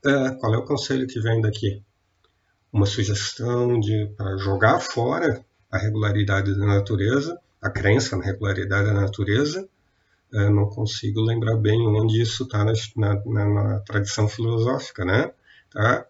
É, 0.05 0.31
qual 0.31 0.53
é 0.53 0.57
o 0.57 0.65
conselho 0.65 1.07
que 1.07 1.19
vem 1.19 1.41
daqui? 1.41 1.81
Uma 2.71 2.85
sugestão 2.85 3.79
de 3.79 4.07
para 4.17 4.37
jogar 4.37 4.79
fora 4.79 5.43
a 5.71 5.77
regularidade 5.77 6.55
da 6.57 6.65
natureza 6.65 7.39
a 7.63 7.69
crença 7.69 8.17
na 8.17 8.25
regularidade 8.25 8.87
da 8.87 8.93
natureza. 8.93 9.67
Eu 10.31 10.51
não 10.51 10.67
consigo 10.67 11.21
lembrar 11.21 11.55
bem 11.55 11.87
onde 11.87 12.21
isso 12.21 12.43
está 12.43 12.65
na, 12.65 12.73
na, 12.97 13.45
na, 13.45 13.79
tradição 13.81 14.27
filosófica, 14.27 15.05
né? 15.05 15.31
Tá? 15.73 16.05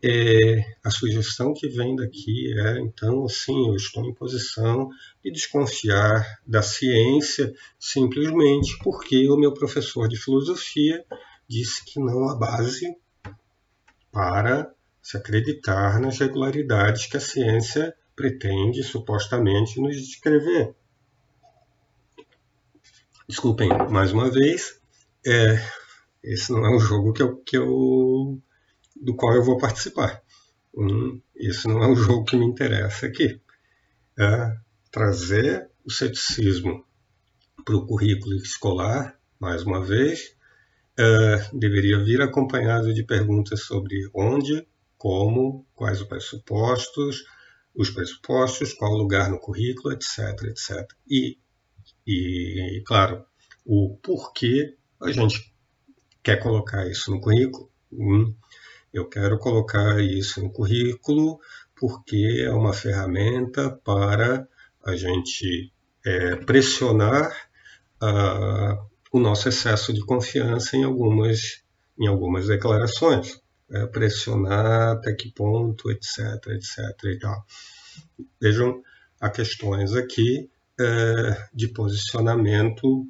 É, 0.00 0.76
a 0.84 0.90
sugestão 0.90 1.52
que 1.52 1.68
vem 1.68 1.96
daqui 1.96 2.54
é, 2.56 2.78
então, 2.78 3.24
assim, 3.24 3.68
eu 3.68 3.74
estou 3.74 4.04
em 4.04 4.14
posição 4.14 4.88
de 5.24 5.32
desconfiar 5.32 6.24
da 6.46 6.62
ciência 6.62 7.52
simplesmente 7.80 8.78
porque 8.78 9.28
o 9.28 9.36
meu 9.36 9.52
professor 9.52 10.08
de 10.08 10.16
filosofia 10.16 11.04
disse 11.48 11.84
que 11.84 11.98
não 11.98 12.28
há 12.28 12.36
base 12.36 12.96
para 14.12 14.72
se 15.02 15.16
acreditar 15.16 16.00
nas 16.00 16.18
regularidades 16.18 17.06
que 17.06 17.16
a 17.16 17.20
ciência 17.20 17.94
pretende 18.14 18.84
supostamente 18.84 19.80
nos 19.80 19.96
descrever. 19.96 20.74
Desculpem, 23.28 23.68
mais 23.90 24.12
uma 24.12 24.30
vez, 24.30 24.80
é, 25.26 25.60
esse 26.22 26.52
não 26.52 26.64
é 26.64 26.76
um 26.76 26.80
jogo 26.80 27.12
que 27.12 27.22
eu, 27.22 27.36
que 27.36 27.56
eu, 27.56 28.40
do 29.00 29.14
qual 29.14 29.34
eu 29.34 29.42
vou 29.42 29.58
participar. 29.58 30.22
Hum, 30.76 31.20
esse 31.36 31.66
não 31.66 31.82
é 31.82 31.88
um 31.88 31.96
jogo 31.96 32.24
que 32.24 32.36
me 32.36 32.44
interessa 32.44 33.06
aqui. 33.06 33.40
É 34.18 34.56
trazer 34.90 35.70
o 35.84 35.90
ceticismo 35.90 36.84
para 37.64 37.76
o 37.76 37.86
currículo 37.86 38.34
escolar, 38.36 39.18
mais 39.38 39.62
uma 39.62 39.84
vez, 39.84 40.34
é, 40.98 41.48
deveria 41.52 42.02
vir 42.02 42.20
acompanhado 42.20 42.92
de 42.92 43.04
perguntas 43.04 43.62
sobre 43.62 44.08
onde, 44.14 44.66
como, 44.96 45.66
quais 45.74 46.00
os 46.00 46.08
pressupostos, 46.08 47.24
os 47.74 47.90
pressupostos, 47.90 48.72
qual 48.72 48.92
lugar 48.92 49.30
no 49.30 49.38
currículo, 49.38 49.92
etc, 49.92 50.42
etc. 50.44 50.88
E 51.08 51.38
e, 52.06 52.82
claro, 52.86 53.22
o 53.66 53.98
porquê 54.02 54.76
a 55.00 55.12
gente 55.12 55.52
quer 56.22 56.38
colocar 56.38 56.86
isso 56.88 57.10
no 57.10 57.20
currículo. 57.20 57.70
Hum, 57.92 58.34
eu 58.92 59.08
quero 59.08 59.38
colocar 59.38 60.00
isso 60.00 60.42
no 60.42 60.50
currículo 60.50 61.38
porque 61.76 62.44
é 62.44 62.50
uma 62.50 62.72
ferramenta 62.72 63.70
para 63.70 64.48
a 64.84 64.96
gente 64.96 65.72
é, 66.04 66.36
pressionar 66.36 67.30
uh, 68.02 68.88
o 69.12 69.20
nosso 69.20 69.48
excesso 69.48 69.92
de 69.92 70.00
confiança 70.00 70.76
em 70.76 70.84
algumas, 70.84 71.62
em 71.98 72.06
algumas 72.06 72.46
declarações. 72.46 73.40
É, 73.70 73.84
pressionar 73.84 74.96
até 74.96 75.12
que 75.12 75.30
ponto, 75.30 75.90
etc, 75.90 76.18
etc 76.52 76.78
e 77.04 77.18
tal. 77.18 77.44
Vejam, 78.40 78.82
há 79.20 79.28
questões 79.28 79.92
aqui 79.92 80.48
é, 80.80 81.48
de 81.52 81.68
posicionamento 81.68 83.06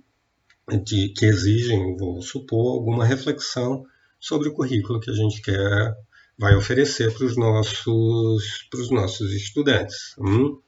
de, 0.82 1.10
que 1.10 1.26
exigem, 1.26 1.96
vou 1.96 2.20
supor, 2.20 2.72
alguma 2.72 3.04
reflexão 3.04 3.84
sobre 4.20 4.48
o 4.48 4.54
currículo 4.54 5.00
que 5.00 5.10
a 5.10 5.14
gente 5.14 5.40
quer 5.40 5.94
vai 6.38 6.54
oferecer 6.54 7.12
para 7.12 7.26
os 7.26 7.36
nossos, 7.36 8.66
para 8.70 8.80
os 8.80 8.90
nossos 8.90 9.32
estudantes. 9.32 10.14
Hum? 10.18 10.60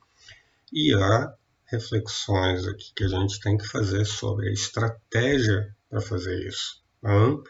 E 0.72 0.92
há 0.94 1.32
reflexões 1.66 2.66
aqui 2.66 2.92
que 2.94 3.05
a 3.05 3.09
gente 3.09 3.40
tem 3.40 3.57
que 3.57 3.66
fazer 3.66 4.05
sobre 4.05 4.48
a 4.48 4.53
estratégia 4.53 5.74
para 5.88 6.01
fazer 6.01 6.46
isso. 6.46 6.82
Hum? 7.05 7.42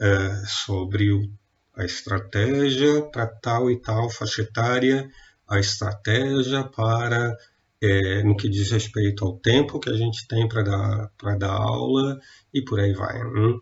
É, 0.00 0.46
sobre 0.46 1.12
o, 1.12 1.30
a 1.74 1.84
estratégia 1.84 3.02
para 3.10 3.26
tal 3.26 3.70
e 3.70 3.80
tal 3.80 4.08
faixa 4.08 4.42
etária, 4.42 5.08
a 5.48 5.58
estratégia 5.58 6.64
para 6.64 7.36
é, 7.80 8.22
no 8.22 8.36
que 8.36 8.48
diz 8.48 8.70
respeito 8.70 9.24
ao 9.24 9.38
tempo 9.38 9.78
que 9.78 9.90
a 9.90 9.96
gente 9.96 10.26
tem 10.26 10.48
para 10.48 10.62
dar, 10.62 11.38
dar 11.38 11.52
aula 11.52 12.18
e 12.52 12.62
por 12.62 12.80
aí 12.80 12.94
vai. 12.94 13.22
Hum? 13.22 13.60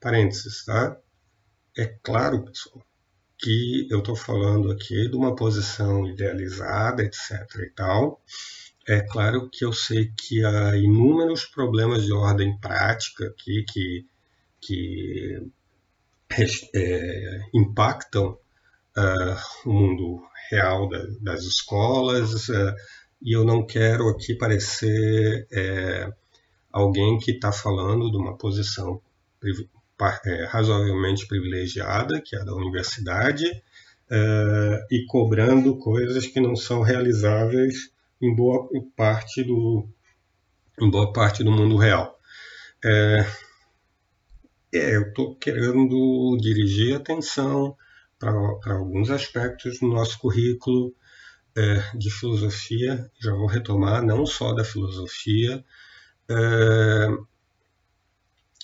Parênteses, 0.00 0.64
tá? 0.64 0.96
É 1.78 1.86
claro, 2.02 2.44
pessoal, 2.44 2.84
que 3.38 3.86
eu 3.88 4.00
estou 4.00 4.16
falando 4.16 4.72
aqui 4.72 5.08
de 5.08 5.16
uma 5.16 5.36
posição 5.36 6.08
idealizada, 6.08 7.04
etc. 7.04 7.30
e 7.60 7.70
tal. 7.70 8.20
É 8.88 9.00
claro 9.00 9.48
que 9.48 9.64
eu 9.64 9.72
sei 9.72 10.12
que 10.16 10.44
há 10.44 10.76
inúmeros 10.76 11.44
problemas 11.44 12.04
de 12.04 12.12
ordem 12.12 12.58
prática 12.58 13.28
aqui 13.28 13.64
que, 13.70 14.06
que 14.60 15.40
é, 16.74 17.40
impactam 17.54 18.36
uh, 18.96 19.68
o 19.68 19.72
mundo 19.72 20.26
real 20.50 20.88
da, 20.88 20.98
das 21.20 21.44
escolas, 21.44 22.48
uh, 22.48 22.74
e 23.22 23.36
eu 23.36 23.44
não 23.44 23.64
quero 23.64 24.08
aqui 24.08 24.34
parecer 24.34 25.46
é, 25.52 26.12
alguém 26.72 27.18
que 27.18 27.32
está 27.32 27.52
falando 27.52 28.10
de 28.10 28.16
uma 28.16 28.36
posição 28.36 29.00
é, 30.24 30.44
razoavelmente 30.46 31.26
privilegiada, 31.26 32.20
que 32.20 32.36
é 32.36 32.40
a 32.40 32.44
da 32.44 32.54
universidade, 32.54 33.44
é, 34.10 34.86
e 34.90 35.04
cobrando 35.06 35.76
coisas 35.78 36.26
que 36.26 36.40
não 36.40 36.56
são 36.56 36.82
realizáveis 36.82 37.90
em 38.20 38.34
boa 38.34 38.68
parte 38.96 39.42
do, 39.44 39.88
em 40.80 40.90
boa 40.90 41.12
parte 41.12 41.42
do 41.44 41.52
mundo 41.52 41.76
real. 41.76 42.18
É, 42.84 43.26
é 44.72 44.96
eu 44.96 45.08
estou 45.08 45.34
querendo 45.36 46.36
dirigir 46.40 46.96
atenção 46.96 47.76
para 48.18 48.74
alguns 48.74 49.10
aspectos 49.10 49.78
do 49.78 49.88
nosso 49.88 50.18
currículo, 50.18 50.94
é, 51.56 51.96
de 51.96 52.10
filosofia, 52.10 53.10
já 53.20 53.32
vou 53.32 53.46
retomar, 53.46 54.04
não 54.04 54.24
só 54.24 54.52
da 54.52 54.64
filosofia. 54.64 55.64
É, 56.30 57.08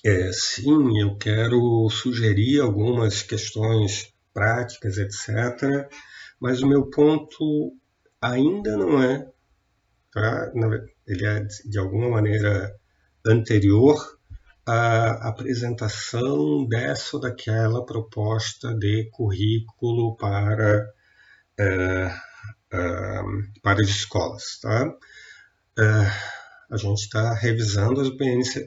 é, 0.04 0.30
sim, 0.32 1.00
eu 1.00 1.16
quero 1.16 1.88
sugerir 1.90 2.60
algumas 2.60 3.22
questões 3.22 4.12
práticas, 4.32 4.98
etc., 4.98 5.88
mas 6.40 6.60
o 6.60 6.66
meu 6.66 6.90
ponto 6.90 7.74
ainda 8.20 8.76
não 8.76 9.02
é, 9.02 9.26
tá? 10.12 10.52
ele 11.06 11.26
é 11.26 11.40
de 11.64 11.78
alguma 11.78 12.10
maneira 12.10 12.74
anterior 13.26 13.96
à 14.66 15.28
apresentação 15.28 16.66
dessa 16.66 17.16
ou 17.16 17.22
daquela 17.22 17.84
proposta 17.84 18.74
de 18.74 19.08
currículo 19.10 20.16
para 20.16 20.86
é, 21.58 22.10
para 23.62 23.80
as 23.80 23.88
escolas. 23.88 24.58
Tá? 24.60 24.86
Uh, 25.78 26.34
a 26.70 26.76
gente 26.76 27.02
está 27.02 27.34
revisando 27.34 28.00
as 28.00 28.10
BNC, 28.16 28.66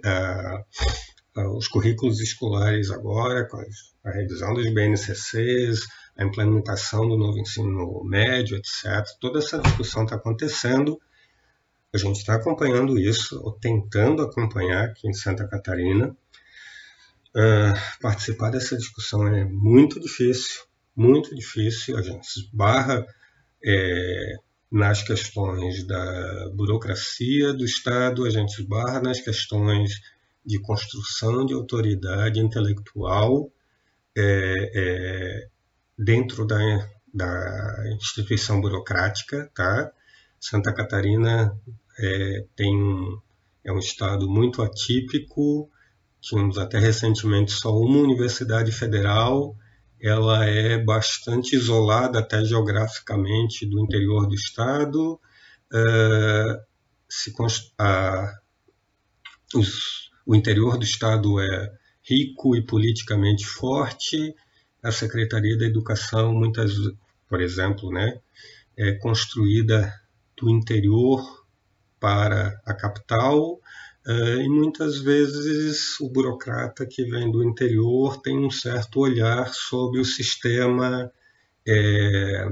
os 1.45 1.67
currículos 1.67 2.19
escolares 2.19 2.89
agora, 2.89 3.47
com 3.47 3.57
a 4.03 4.11
revisão 4.11 4.53
dos 4.53 4.71
BNCCs, 4.73 5.87
a 6.17 6.23
implementação 6.23 7.07
do 7.07 7.17
novo 7.17 7.37
ensino 7.37 8.03
médio, 8.03 8.57
etc. 8.57 9.05
Toda 9.19 9.39
essa 9.39 9.59
discussão 9.59 10.03
está 10.03 10.15
acontecendo. 10.15 10.99
A 11.93 11.97
gente 11.97 12.17
está 12.17 12.35
acompanhando 12.35 12.97
isso, 12.97 13.39
ou 13.43 13.53
tentando 13.53 14.21
acompanhar 14.21 14.85
aqui 14.85 15.07
em 15.07 15.13
Santa 15.13 15.47
Catarina. 15.47 16.15
Uh, 17.35 18.01
participar 18.01 18.49
dessa 18.49 18.75
discussão 18.75 19.27
é 19.27 19.45
muito 19.45 19.99
difícil, 19.99 20.63
muito 20.95 21.35
difícil. 21.35 21.97
A 21.97 22.01
gente 22.01 22.25
esbarra 22.25 23.05
é, 23.63 24.35
nas 24.71 25.03
questões 25.03 25.85
da 25.85 26.49
burocracia 26.55 27.53
do 27.53 27.63
Estado, 27.63 28.25
a 28.25 28.29
gente 28.29 28.59
esbarra 28.59 28.99
nas 28.99 29.21
questões 29.21 30.01
de 30.47 30.59
construção 30.61 31.45
de 31.45 31.53
autoridade 31.53 32.39
intelectual 32.39 33.51
é, 34.17 34.71
é, 34.73 35.47
dentro 35.99 36.47
da, 36.47 36.57
da 37.13 37.83
instituição 37.95 38.61
burocrática, 38.61 39.51
tá? 39.53 39.91
Santa 40.39 40.73
Catarina 40.73 41.53
é, 41.99 42.45
tem 42.55 42.73
é 43.65 43.71
um 43.73 43.79
estado 43.79 44.29
muito 44.29 44.61
atípico. 44.61 45.69
Tínhamos 46.21 46.57
até 46.57 46.79
recentemente 46.79 47.51
só 47.51 47.77
uma 47.77 47.99
universidade 47.99 48.71
federal. 48.71 49.55
Ela 50.01 50.45
é 50.45 50.77
bastante 50.77 51.55
isolada 51.55 52.19
até 52.19 52.45
geograficamente 52.45 53.65
do 53.65 53.81
interior 53.81 54.25
do 54.27 54.35
estado. 54.35 55.19
Uh, 55.73 56.61
se, 57.09 57.33
a, 57.77 58.33
os, 59.53 60.06
o 60.27 60.35
interior 60.35 60.77
do 60.77 60.83
estado 60.83 61.39
é 61.39 61.71
rico 62.03 62.55
e 62.55 62.61
politicamente 62.61 63.47
forte. 63.47 64.35
A 64.83 64.91
Secretaria 64.91 65.57
da 65.57 65.65
Educação, 65.65 66.33
muitas, 66.33 66.73
por 67.27 67.41
exemplo, 67.41 67.91
né, 67.91 68.19
é 68.77 68.91
construída 68.91 69.91
do 70.35 70.49
interior 70.49 71.45
para 71.99 72.61
a 72.65 72.73
capital, 72.73 73.59
Uh, 74.09 74.39
e 74.39 74.47
muitas 74.47 74.99
vezes 74.99 75.99
o 75.99 76.07
burocrata 76.07 76.85
que 76.85 77.03
vem 77.03 77.29
do 77.29 77.43
interior 77.43 78.21
tem 78.21 78.37
um 78.37 78.49
certo 78.49 79.01
olhar 79.01 79.53
sobre 79.53 79.99
o 79.99 80.05
sistema 80.05 81.11
é, 81.67 82.47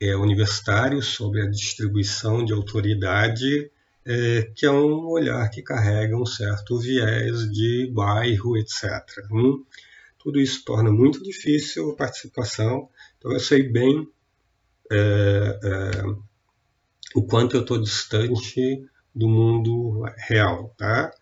é, 0.00 0.16
universitário, 0.16 1.02
sobre 1.02 1.42
a 1.42 1.50
distribuição 1.50 2.44
de 2.44 2.52
autoridade, 2.52 3.72
é, 4.04 4.50
que 4.54 4.66
é 4.66 4.70
um 4.70 5.06
olhar 5.08 5.48
que 5.50 5.62
carrega 5.62 6.16
um 6.16 6.26
certo 6.26 6.78
viés 6.78 7.50
de 7.50 7.90
bairro, 7.92 8.56
etc. 8.56 8.84
Hum? 9.30 9.64
Tudo 10.18 10.40
isso 10.40 10.64
torna 10.64 10.90
muito 10.90 11.22
difícil 11.22 11.90
a 11.90 11.96
participação, 11.96 12.88
então 13.18 13.32
eu 13.32 13.40
sei 13.40 13.62
bem 13.62 14.08
o 17.14 17.22
quanto 17.22 17.56
eu 17.56 17.62
estou 17.62 17.80
distante 17.80 18.86
do 19.14 19.28
mundo 19.28 20.02
real, 20.16 20.74
tá? 20.76 21.12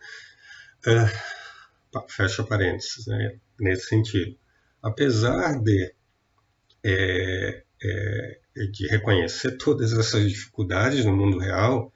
Uh, 0.85 2.07
fecha 2.07 2.43
parênteses, 2.43 3.05
né? 3.07 3.37
Nesse 3.59 3.87
sentido. 3.87 4.37
Apesar 4.81 5.61
de, 5.61 5.93
é, 6.83 7.63
é, 7.83 8.39
de 8.71 8.87
reconhecer 8.87 9.57
todas 9.57 9.93
essas 9.93 10.27
dificuldades 10.27 11.05
no 11.05 11.15
mundo 11.15 11.37
real, 11.37 11.93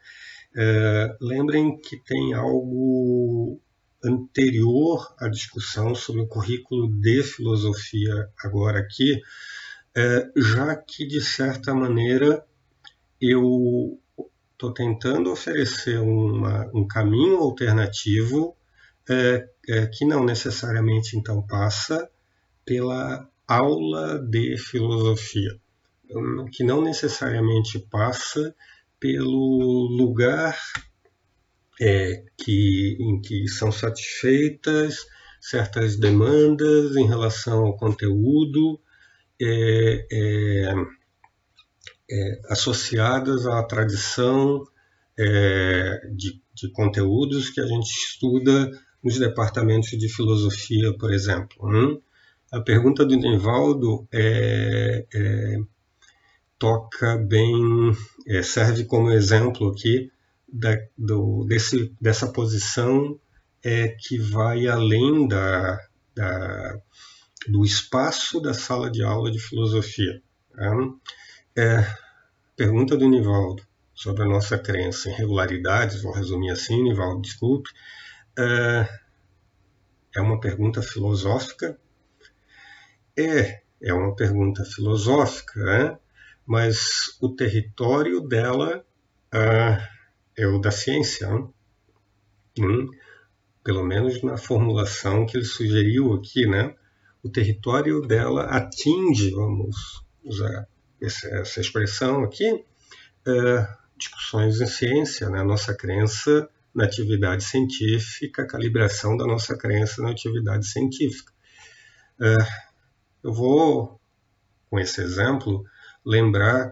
é, 0.55 1.17
lembrem 1.19 1.77
que 1.77 1.97
tem 1.97 2.33
algo 2.33 3.59
anterior 4.03 5.13
à 5.19 5.27
discussão 5.27 5.93
sobre 5.95 6.21
o 6.21 6.27
currículo 6.27 6.87
de 7.01 7.23
filosofia 7.23 8.29
agora 8.43 8.79
aqui, 8.79 9.21
é, 9.95 10.29
já 10.37 10.75
que 10.75 11.05
de 11.07 11.21
certa 11.21 11.73
maneira 11.73 12.45
eu 13.19 13.99
estou 14.53 14.73
tentando 14.73 15.31
oferecer 15.31 15.99
uma, 15.99 16.69
um 16.73 16.87
caminho 16.87 17.37
alternativo 17.37 18.55
é, 19.09 19.49
é, 19.67 19.87
que 19.87 20.05
não 20.05 20.23
necessariamente 20.23 21.17
então 21.17 21.41
passa 21.41 22.09
pela 22.63 23.27
aula 23.47 24.19
de 24.19 24.57
filosofia, 24.57 25.59
hum, 26.09 26.45
que 26.51 26.63
não 26.63 26.81
necessariamente 26.81 27.79
passa 27.79 28.55
pelo 28.99 29.87
lugar 29.89 30.57
é, 31.81 32.23
que, 32.37 32.97
em 32.99 33.21
que 33.21 33.47
são 33.47 33.71
satisfeitas 33.71 35.05
certas 35.41 35.95
demandas 35.97 36.95
em 36.95 37.05
relação 37.05 37.65
ao 37.65 37.77
conteúdo 37.77 38.79
é, 39.39 40.07
é, 40.11 40.73
é, 42.09 42.41
associadas 42.49 43.45
à 43.45 43.61
tradição 43.63 44.65
é, 45.17 46.01
de, 46.15 46.41
de, 46.53 46.71
conteúdos 46.71 47.49
que 47.49 47.61
a 47.61 47.67
gente 47.67 47.89
estuda 47.89 48.71
nos 49.03 49.19
departamentos 49.19 49.89
de 49.89 50.09
filosofia, 50.09 50.97
por 50.97 51.13
exemplo. 51.13 51.57
Hum? 51.61 52.01
A 52.51 52.59
pergunta 52.61 53.05
do 53.05 53.15
Nivaldo 53.15 54.07
é, 54.11 55.05
é, 55.13 55.57
toca 56.65 57.15
bem, 57.17 57.95
é, 58.25 58.41
serve 58.41 58.85
como 58.85 59.11
exemplo 59.11 59.69
aqui 59.69 60.11
da, 60.51 60.75
do, 60.97 61.45
desse, 61.45 61.95
dessa 62.01 62.31
posição 62.31 63.19
é, 63.63 63.89
que 63.89 64.17
vai 64.17 64.65
além 64.65 65.27
da, 65.27 65.79
da, 66.15 66.81
do 67.47 67.63
espaço 67.63 68.41
da 68.41 68.51
sala 68.51 68.89
de 68.89 69.03
aula 69.03 69.29
de 69.29 69.37
filosofia. 69.37 70.23
Hum? 70.57 70.99
É, 71.55 71.85
pergunta 72.55 72.97
do 72.97 73.07
Nivaldo 73.07 73.61
sobre 73.93 74.23
a 74.23 74.27
nossa 74.27 74.57
crença 74.57 75.07
em 75.07 75.13
regularidades, 75.13 76.01
vou 76.01 76.13
resumir 76.13 76.49
assim, 76.49 76.81
Nivaldo, 76.81 77.21
desculpe. 77.21 77.69
É, 78.39 78.89
é 80.15 80.19
uma 80.19 80.39
pergunta 80.39 80.81
filosófica? 80.81 81.79
É, 83.15 83.61
é 83.79 83.93
uma 83.93 84.15
pergunta 84.15 84.65
filosófica, 84.65 85.63
né? 85.63 85.99
Mas 86.45 87.17
o 87.21 87.29
território 87.29 88.21
dela 88.21 88.85
é, 89.33 89.87
é 90.37 90.47
o 90.47 90.59
da 90.59 90.71
ciência. 90.71 91.27
Hum, 92.59 92.89
pelo 93.63 93.83
menos 93.83 94.21
na 94.21 94.37
formulação 94.37 95.25
que 95.25 95.37
ele 95.37 95.45
sugeriu 95.45 96.13
aqui, 96.13 96.45
né? 96.45 96.75
O 97.23 97.29
território 97.29 98.01
dela 98.01 98.43
atinge, 98.43 99.31
vamos 99.31 100.05
usar 100.23 100.67
essa 101.01 101.59
expressão 101.59 102.23
aqui, 102.23 102.63
é, 103.27 103.67
discussões 103.97 104.61
em 104.61 104.67
ciência, 104.67 105.29
né? 105.29 105.43
nossa 105.43 105.73
crença 105.75 106.47
na 106.73 106.83
atividade 106.83 107.43
científica, 107.43 108.43
a 108.43 108.47
calibração 108.47 109.15
da 109.15 109.25
nossa 109.25 109.57
crença 109.57 110.01
na 110.01 110.11
atividade 110.11 110.67
científica. 110.67 111.31
É, 112.21 112.35
eu 113.23 113.33
vou, 113.33 113.99
com 114.69 114.79
esse 114.79 115.01
exemplo, 115.01 115.63
lembrar, 116.05 116.71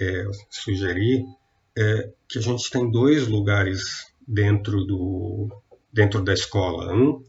é, 0.00 0.24
sugerir 0.50 1.24
é, 1.76 2.12
que 2.28 2.38
a 2.38 2.42
gente 2.42 2.70
tem 2.70 2.90
dois 2.90 3.26
lugares 3.26 4.12
dentro, 4.26 4.84
do, 4.84 5.48
dentro 5.92 6.22
da 6.22 6.32
escola. 6.32 6.94
Um, 6.94 7.24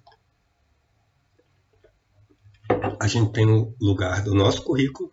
a 2.99 3.08
gente 3.08 3.32
tem 3.32 3.47
o 3.47 3.76
lugar 3.80 4.24
do 4.24 4.34
nosso 4.34 4.64
currículo, 4.64 5.12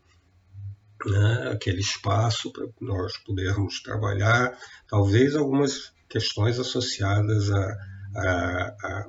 né, 1.05 1.51
aquele 1.53 1.81
espaço 1.81 2.53
para 2.53 2.67
nós 2.81 3.17
podermos 3.19 3.83
trabalhar, 3.83 4.57
talvez 4.87 5.35
algumas 5.35 5.93
questões 6.09 6.59
associadas 6.59 7.51
a, 7.51 7.77
a, 8.17 9.07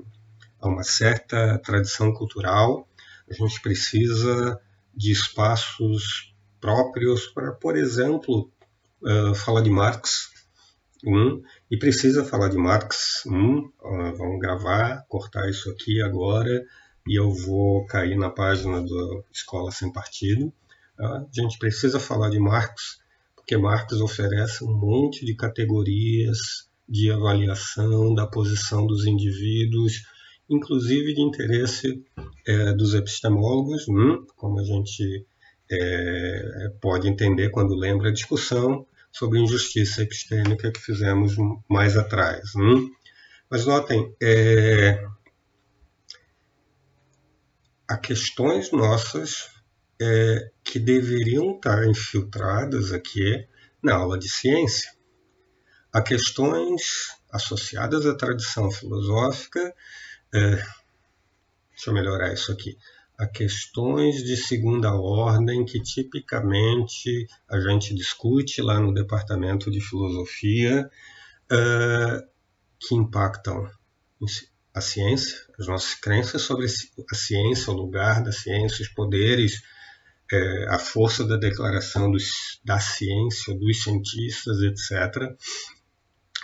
a, 0.60 0.68
uma 0.68 0.84
certa 0.84 1.60
tradição 1.60 2.14
cultural. 2.14 2.88
A 3.30 3.34
gente 3.34 3.62
precisa 3.62 4.60
de 4.96 5.12
espaços 5.12 6.33
próprios 6.64 7.28
para, 7.28 7.51
por 7.51 7.76
exemplo, 7.76 8.49
uh, 9.01 9.36
falar 9.36 9.59
de 9.59 9.70
Marx. 9.70 10.32
Um, 11.05 11.43
e 11.70 11.76
precisa 11.78 12.24
falar 12.24 12.47
de 12.47 12.57
Marx. 12.57 13.24
Um, 13.28 13.70
uh, 13.82 14.16
vamos 14.18 14.39
gravar, 14.39 15.05
cortar 15.09 15.49
isso 15.49 15.70
aqui 15.70 16.01
agora 16.01 16.64
e 17.05 17.20
eu 17.20 17.34
vou 17.34 17.86
cair 17.86 18.18
na 18.18 18.30
página 18.30 18.82
da 18.82 19.24
Escola 19.30 19.72
Sem 19.72 19.91
Partido. 19.91 20.53
A 20.97 21.26
gente 21.34 21.59
precisa 21.59 21.99
falar 21.99 22.30
de 22.30 22.39
Marx, 22.39 22.99
porque 23.36 23.57
Marx 23.57 23.99
oferece 23.99 24.64
um 24.64 24.74
monte 24.74 25.26
de 25.26 25.36
categorias 25.36 26.70
de 26.88 27.11
avaliação 27.11 28.16
da 28.16 28.26
posição 28.26 28.88
dos 28.88 29.05
indivíduos, 29.05 30.05
inclusive 30.49 31.14
de 31.14 31.22
interesse 31.22 32.01
é, 32.47 32.72
dos 32.72 32.93
epistemólogos, 32.93 33.86
como 34.38 34.61
a 34.61 34.64
gente 34.64 35.26
é, 35.72 36.70
pode 36.82 37.07
entender 37.07 37.49
quando 37.49 37.76
lembra 37.76 38.09
a 38.09 38.14
discussão 38.14 38.86
sobre 39.11 39.39
injustiça 39.39 40.01
epistêmica 40.01 40.72
que 40.72 40.80
fizemos 40.80 41.36
mais 41.70 41.95
atrás. 41.95 42.55
Hum. 42.55 42.89
Mas 43.49 43.66
notem, 43.66 44.16
é, 44.22 45.05
há 47.88 47.97
questões 47.97 48.72
nossas 48.72 49.51
é, 50.01 50.49
que 50.64 50.80
deveriam 50.80 51.55
estar 51.55 51.86
infiltradas 51.86 52.91
aqui 52.91 53.47
na 53.82 53.95
aula 53.95 54.18
de 54.18 54.28
ciência. 54.28 54.91
Há 55.91 56.01
questões 56.01 57.11
associadas 57.32 58.05
à 58.05 58.16
tradição 58.16 58.72
filosófica. 58.72 59.74
É, 60.34 60.55
deixa 61.70 61.89
eu 61.89 61.93
melhorar 61.93 62.34
isso 62.34 62.51
aqui. 62.51 62.76
A 63.18 63.28
questões 63.28 64.24
de 64.24 64.36
segunda 64.36 64.93
ordem 64.93 65.66
que 65.66 65.82
tipicamente 65.82 67.28
a 67.49 67.59
gente 67.59 67.93
discute 67.93 68.61
lá 68.61 68.80
no 68.80 68.93
departamento 68.93 69.70
de 69.70 69.80
filosofia, 69.80 70.89
uh, 71.51 72.28
que 72.80 72.95
impactam 72.95 73.70
a 74.74 74.82
ciência, 74.82 75.38
as 75.59 75.68
nossas 75.68 75.93
crenças 75.95 76.41
sobre 76.41 76.66
a 76.66 77.16
ciência, 77.16 77.72
o 77.72 77.76
lugar 77.76 78.24
da 78.24 78.32
ciência, 78.32 78.82
os 78.82 78.89
poderes, 78.89 79.61
é, 80.32 80.68
a 80.70 80.80
força 80.80 81.24
da 81.24 81.38
declaração 81.38 82.09
dos, 82.09 82.59
da 82.66 82.80
ciência, 82.80 83.53
dos 83.53 83.84
cientistas, 83.84 84.57
etc. 84.61 85.36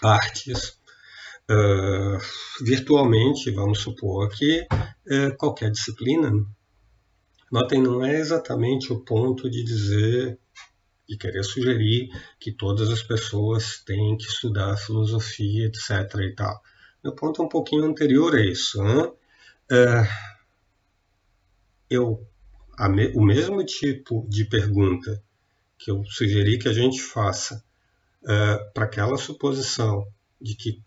Artes, 0.03 0.77
uh, 1.49 2.63
virtualmente, 2.63 3.49
vamos 3.51 3.79
supor 3.79 4.29
que 4.29 4.61
uh, 4.61 5.35
qualquer 5.37 5.71
disciplina. 5.71 6.31
Notem, 7.51 7.81
não 7.81 8.05
é 8.05 8.19
exatamente 8.19 8.93
o 8.93 8.99
ponto 8.99 9.49
de 9.49 9.63
dizer 9.63 10.39
e 11.07 11.17
querer 11.17 11.43
sugerir 11.43 12.09
que 12.39 12.51
todas 12.51 12.89
as 12.89 13.01
pessoas 13.01 13.79
têm 13.83 14.15
que 14.15 14.27
estudar 14.27 14.77
filosofia, 14.77 15.65
etc. 15.65 15.89
e 16.19 16.35
tal. 16.35 16.61
Meu 17.03 17.15
ponto 17.15 17.41
é 17.41 17.45
um 17.45 17.49
pouquinho 17.49 17.85
anterior 17.85 18.35
a 18.35 18.41
isso. 18.41 18.83
Né? 18.83 19.11
É, 19.71 20.07
eu, 21.89 22.23
me, 22.89 23.07
o 23.15 23.21
mesmo 23.21 23.65
tipo 23.65 24.27
de 24.29 24.45
pergunta 24.45 25.23
que 25.79 25.89
eu 25.89 26.03
sugeri 26.05 26.59
que 26.59 26.67
a 26.67 26.73
gente 26.73 27.01
faça 27.01 27.63
é, 28.27 28.57
para 28.73 28.85
aquela 28.85 29.17
suposição 29.17 30.05
de 30.39 30.55
que 30.55 30.83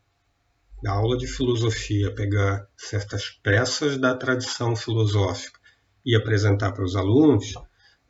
na 0.83 0.93
aula 0.93 1.17
de 1.17 1.27
filosofia 1.27 2.15
pegar 2.15 2.69
certas 2.77 3.31
peças 3.43 3.99
da 3.99 4.15
tradição 4.15 4.77
filosófica 4.77 5.62
e 6.05 6.17
apresentar 6.17 6.73
para 6.73 6.85
os 6.85 6.97
alunos, 6.97 7.55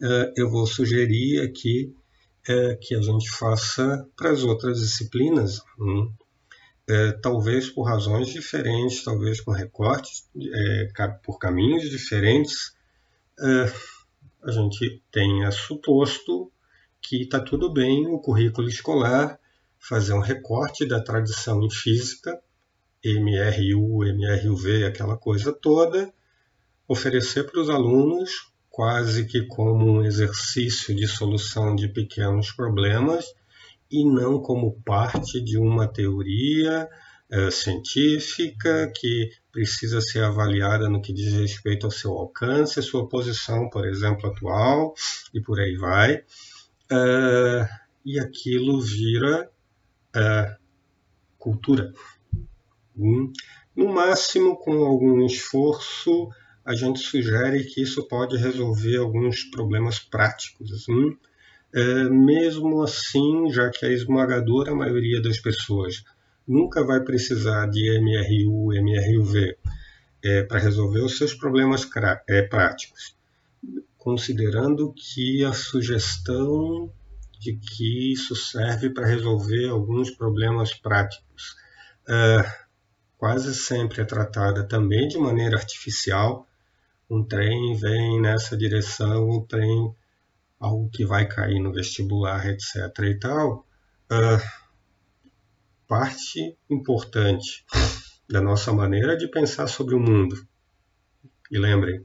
é, 0.03 0.33
eu 0.37 0.51
vou 0.51 0.67
sugerir 0.67 1.41
aqui 1.41 1.95
é, 2.49 2.75
que 2.77 2.95
a 2.95 3.01
gente 3.01 3.31
faça 3.31 4.07
para 4.17 4.31
as 4.31 4.43
outras 4.43 4.81
disciplinas. 4.81 5.61
Hum, 5.79 6.13
é, 6.89 7.13
talvez 7.13 7.71
por 7.71 7.85
razões 7.85 8.29
diferentes, 8.29 9.05
talvez 9.05 9.41
com 9.41 9.53
recortes, 9.53 10.29
por 11.23 11.39
caminhos 11.39 11.89
diferentes, 11.89 12.75
a 14.43 14.51
gente 14.51 15.01
tenha 15.11 15.51
suposto 15.53 16.51
que 17.01 17.23
está 17.23 17.41
tudo 17.41 17.73
bem 17.73 18.07
o 18.09 18.19
currículo 18.19 18.69
escolar 18.69 19.39
fazer 19.83 20.13
um 20.13 20.21
recorte 20.21 20.87
da 20.87 21.03
tradição 21.03 21.61
em 21.63 21.71
física, 21.71 22.41
MRU, 23.05 24.05
MRUV, 24.05 24.85
aquela 24.85 25.17
coisa 25.17 25.53
toda, 25.53 26.13
oferecer 26.93 27.45
para 27.45 27.61
os 27.61 27.71
alunos 27.71 28.53
quase 28.71 29.27
que 29.27 29.47
como 29.47 29.99
um 29.99 30.05
exercício 30.05 30.95
de 30.95 31.07
solução 31.07 31.77
de 31.77 31.89
pequenos 31.89 32.51
problemas 32.53 33.27
e 33.91 34.05
não 34.05 34.41
como 34.41 34.81
parte 34.83 35.41
de 35.43 35.59
uma 35.59 35.87
teoria 35.87 36.89
é, 37.31 37.51
científica 37.51 38.91
que 38.95 39.31
precisa 39.51 40.01
ser 40.01 40.25
avaliada 40.25 40.89
no 40.89 41.03
que 41.03 41.13
diz 41.13 41.35
respeito 41.35 41.87
ao 41.87 41.91
seu 41.91 42.13
alcance, 42.13 42.83
sua 42.83 43.07
posição, 43.07 43.69
por 43.69 43.87
exemplo, 43.87 44.31
atual, 44.31 44.95
e 45.35 45.41
por 45.41 45.61
aí 45.61 45.77
vai. 45.77 46.23
É, 46.91 47.69
e 48.05 48.19
aquilo 48.19 48.81
vira 48.81 49.51
é, 50.15 50.57
cultura. 51.39 51.93
Hum. 52.97 53.33
No 53.75 53.93
máximo, 53.93 54.57
com 54.57 54.85
algum 54.85 55.25
esforço, 55.25 56.29
a 56.65 56.75
gente 56.75 57.01
sugere 57.01 57.65
que 57.65 57.83
isso 57.83 58.07
pode 58.07 58.37
resolver 58.37 58.97
alguns 58.97 59.45
problemas 59.45 59.99
práticos. 59.99 60.89
Hum? 60.89 61.17
É, 61.75 62.05
mesmo 62.05 62.83
assim, 62.83 63.51
já 63.51 63.71
que 63.71 63.87
a 63.87 63.91
esmagadora 63.91 64.75
maioria 64.75 65.21
das 65.21 65.39
pessoas 65.39 66.05
nunca 66.47 66.85
vai 66.85 67.01
precisar 67.01 67.67
de 67.67 67.99
MRU, 67.99 68.73
MRUV 68.75 69.57
é, 70.23 70.43
para 70.43 70.59
resolver 70.59 71.01
os 71.01 71.17
seus 71.17 71.35
problemas 71.35 71.89
é, 72.29 72.43
práticos, 72.43 73.17
considerando 73.97 74.93
que 74.93 75.45
a 75.45 75.53
sugestão 75.53 76.93
de 77.41 77.55
que 77.55 78.13
isso 78.13 78.37
serve 78.37 78.91
para 78.91 79.07
resolver 79.07 79.69
alguns 79.69 80.11
problemas 80.11 80.73
práticos 80.75 81.57
é, 82.09 82.63
quase 83.17 83.55
sempre 83.55 84.03
é 84.03 84.05
tratada 84.05 84.65
também 84.65 85.07
de 85.09 85.19
maneira 85.19 85.57
artificial. 85.57 86.47
Um 87.13 87.23
trem 87.23 87.75
vem 87.77 88.23
nessa 88.23 88.57
direção, 88.57 89.29
um 89.29 89.45
trem 89.45 89.95
algo 90.59 90.89
que 90.89 91.05
vai 91.05 91.29
cair 91.29 91.61
no 91.61 91.71
vestibular, 91.71 92.47
etc. 92.47 92.75
e 93.01 93.19
tal, 93.19 93.67
uh, 94.11 94.73
parte 95.87 96.57
importante 96.71 97.67
da 98.27 98.41
nossa 98.41 98.73
maneira 98.73 99.15
de 99.15 99.29
pensar 99.29 99.67
sobre 99.67 99.95
o 99.95 100.01
mundo. 100.01 100.43
E 101.51 101.59
lembrem, 101.59 102.03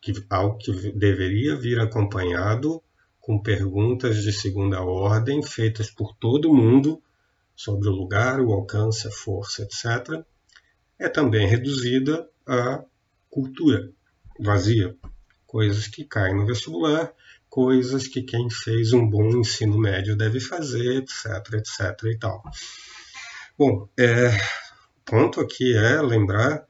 que, 0.00 0.12
algo 0.30 0.58
que 0.58 0.92
deveria 0.92 1.56
vir 1.56 1.80
acompanhado 1.80 2.80
com 3.20 3.42
perguntas 3.42 4.22
de 4.22 4.32
segunda 4.32 4.80
ordem 4.80 5.42
feitas 5.42 5.90
por 5.90 6.14
todo 6.14 6.54
mundo 6.54 7.02
sobre 7.56 7.88
o 7.88 7.92
lugar, 7.92 8.40
o 8.40 8.52
alcance, 8.52 9.08
a 9.08 9.10
força, 9.10 9.64
etc., 9.64 10.24
é 11.00 11.08
também 11.08 11.48
reduzida 11.48 12.30
à 12.46 12.84
cultura 13.32 13.90
vazia, 14.38 14.94
coisas 15.46 15.88
que 15.88 16.04
caem 16.04 16.36
no 16.36 16.46
vestibular, 16.46 17.10
coisas 17.48 18.06
que 18.06 18.22
quem 18.22 18.50
fez 18.50 18.92
um 18.92 19.08
bom 19.08 19.26
ensino 19.30 19.78
médio 19.78 20.14
deve 20.14 20.38
fazer, 20.38 20.98
etc, 20.98 21.54
etc 21.54 22.04
e 22.04 22.18
tal. 22.18 22.42
Bom, 23.58 23.88
é, 23.98 24.28
o 24.28 25.00
ponto 25.04 25.40
aqui 25.40 25.74
é 25.74 26.02
lembrar 26.02 26.66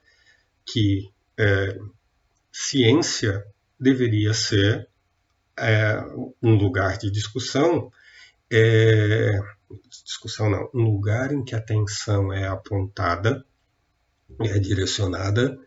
que 0.64 1.10
é, 1.36 1.78
ciência 2.52 3.44
deveria 3.78 4.32
ser 4.32 4.88
é, 5.56 6.00
um 6.40 6.54
lugar 6.54 6.96
de 6.96 7.10
discussão, 7.10 7.90
é, 8.52 9.36
discussão 10.04 10.48
não, 10.48 10.70
um 10.72 10.84
lugar 10.84 11.32
em 11.32 11.42
que 11.42 11.56
a 11.56 11.58
atenção 11.58 12.32
é 12.32 12.46
apontada, 12.46 13.44
é 14.40 14.58
direcionada 14.60 15.58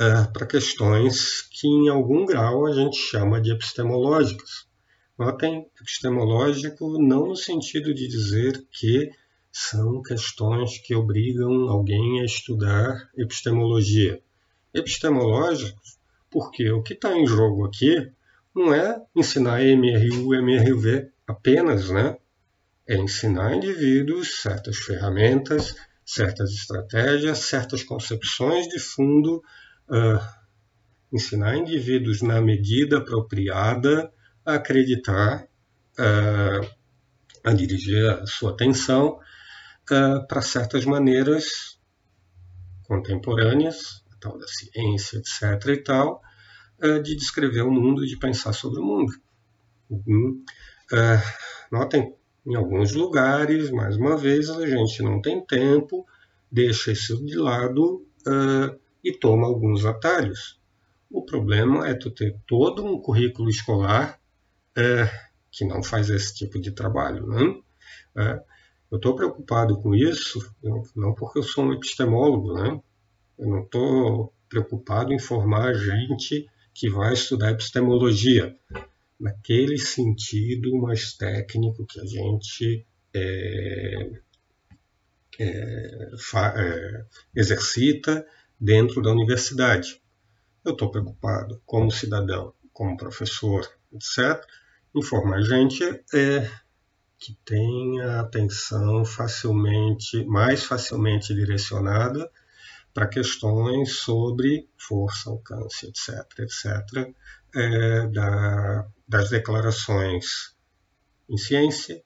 uh, 0.00 0.32
para 0.32 0.46
questões 0.46 1.42
que, 1.42 1.66
em 1.66 1.88
algum 1.88 2.24
grau, 2.24 2.66
a 2.66 2.72
gente 2.72 2.96
chama 2.96 3.40
de 3.40 3.52
epistemológicas. 3.52 4.66
Notem, 5.18 5.66
epistemológico 5.80 6.98
não 6.98 7.28
no 7.28 7.36
sentido 7.36 7.94
de 7.94 8.08
dizer 8.08 8.66
que 8.70 9.10
são 9.52 10.02
questões 10.02 10.78
que 10.78 10.94
obrigam 10.94 11.68
alguém 11.68 12.20
a 12.20 12.24
estudar 12.24 13.10
epistemologia. 13.16 14.22
Epistemológicos, 14.72 15.98
porque 16.30 16.70
o 16.70 16.82
que 16.82 16.94
está 16.94 17.14
em 17.16 17.26
jogo 17.26 17.66
aqui 17.66 18.10
não 18.54 18.72
é 18.72 19.00
ensinar 19.14 19.62
MRU, 19.62 20.34
MRV 20.34 21.10
apenas, 21.26 21.90
né? 21.90 22.16
É 22.86 22.96
ensinar 22.96 23.54
indivíduos 23.54 24.40
certas 24.40 24.78
ferramentas, 24.78 25.74
certas 26.04 26.50
estratégias, 26.50 27.38
certas 27.38 27.82
concepções 27.82 28.66
de 28.68 28.78
fundo 28.78 29.42
uh, 29.92 30.20
ensinar 31.12 31.56
indivíduos 31.56 32.22
na 32.22 32.40
medida 32.40 32.98
apropriada 32.98 34.10
a 34.44 34.54
acreditar, 34.54 35.46
uh, 35.98 36.70
a 37.44 37.52
dirigir 37.52 38.08
a 38.08 38.26
sua 38.26 38.52
atenção 38.52 39.18
uh, 39.90 40.26
para 40.26 40.40
certas 40.40 40.86
maneiras 40.86 41.78
contemporâneas, 42.84 44.02
a 44.12 44.16
tal 44.16 44.38
da 44.38 44.46
ciência, 44.46 45.18
etc. 45.18 45.68
e 45.68 45.76
tal, 45.82 46.20
de 47.04 47.14
descrever 47.14 47.62
o 47.62 47.70
mundo 47.70 48.04
e 48.04 48.08
de 48.08 48.16
pensar 48.16 48.52
sobre 48.52 48.80
o 48.80 48.84
mundo. 48.84 49.12
Uhum. 49.88 50.44
notem, 51.70 52.12
em 52.44 52.56
alguns 52.56 52.92
lugares, 52.92 53.70
mais 53.70 53.96
uma 53.96 54.16
vez, 54.16 54.50
a 54.50 54.66
gente 54.66 55.00
não 55.00 55.22
tem 55.22 55.46
tempo, 55.46 56.04
deixa 56.50 56.90
isso 56.90 57.24
de 57.24 57.36
lado 57.36 58.04
uh, 58.26 58.81
e 59.02 59.12
toma 59.12 59.46
alguns 59.46 59.84
atalhos. 59.84 60.60
O 61.10 61.24
problema 61.24 61.88
é 61.88 61.94
tu 61.94 62.10
ter 62.10 62.38
todo 62.46 62.84
um 62.84 63.00
currículo 63.00 63.50
escolar 63.50 64.18
é, 64.76 65.08
que 65.50 65.64
não 65.64 65.82
faz 65.82 66.08
esse 66.08 66.34
tipo 66.34 66.60
de 66.60 66.70
trabalho. 66.70 67.26
Né? 67.26 67.60
É, 68.16 68.42
eu 68.90 68.96
estou 68.96 69.14
preocupado 69.14 69.80
com 69.80 69.94
isso, 69.94 70.38
não 70.94 71.14
porque 71.14 71.38
eu 71.38 71.42
sou 71.42 71.64
um 71.64 71.72
epistemólogo, 71.72 72.54
né? 72.54 72.80
eu 73.38 73.48
não 73.48 73.62
estou 73.62 74.32
preocupado 74.48 75.12
em 75.12 75.18
formar 75.18 75.74
gente 75.74 76.46
que 76.74 76.88
vai 76.88 77.12
estudar 77.12 77.50
epistemologia, 77.50 78.56
naquele 79.18 79.78
sentido 79.78 80.76
mais 80.78 81.14
técnico 81.14 81.86
que 81.86 82.00
a 82.00 82.04
gente 82.04 82.86
é, 83.14 84.10
é, 85.38 86.10
fa, 86.18 86.54
é, 86.56 87.04
exercita 87.34 88.26
dentro 88.62 89.02
da 89.02 89.10
universidade. 89.10 90.00
eu 90.64 90.70
estou 90.70 90.88
preocupado 90.88 91.60
como 91.66 91.90
cidadão, 91.90 92.54
como 92.72 92.96
professor, 92.96 93.68
etc., 93.92 94.40
informar 94.94 95.42
gente 95.42 95.82
é 96.14 96.48
que 97.18 97.36
tenha 97.44 98.20
atenção 98.20 99.04
facilmente, 99.04 100.24
mais 100.26 100.62
facilmente 100.62 101.34
direcionada 101.34 102.30
para 102.94 103.08
questões 103.08 103.96
sobre 103.96 104.68
força, 104.78 105.30
alcance, 105.30 105.86
etc., 105.86 106.24
etc., 106.38 107.12
é, 107.56 108.06
da, 108.06 108.86
das 109.08 109.28
declarações 109.30 110.54
em 111.28 111.36
ciência, 111.36 112.00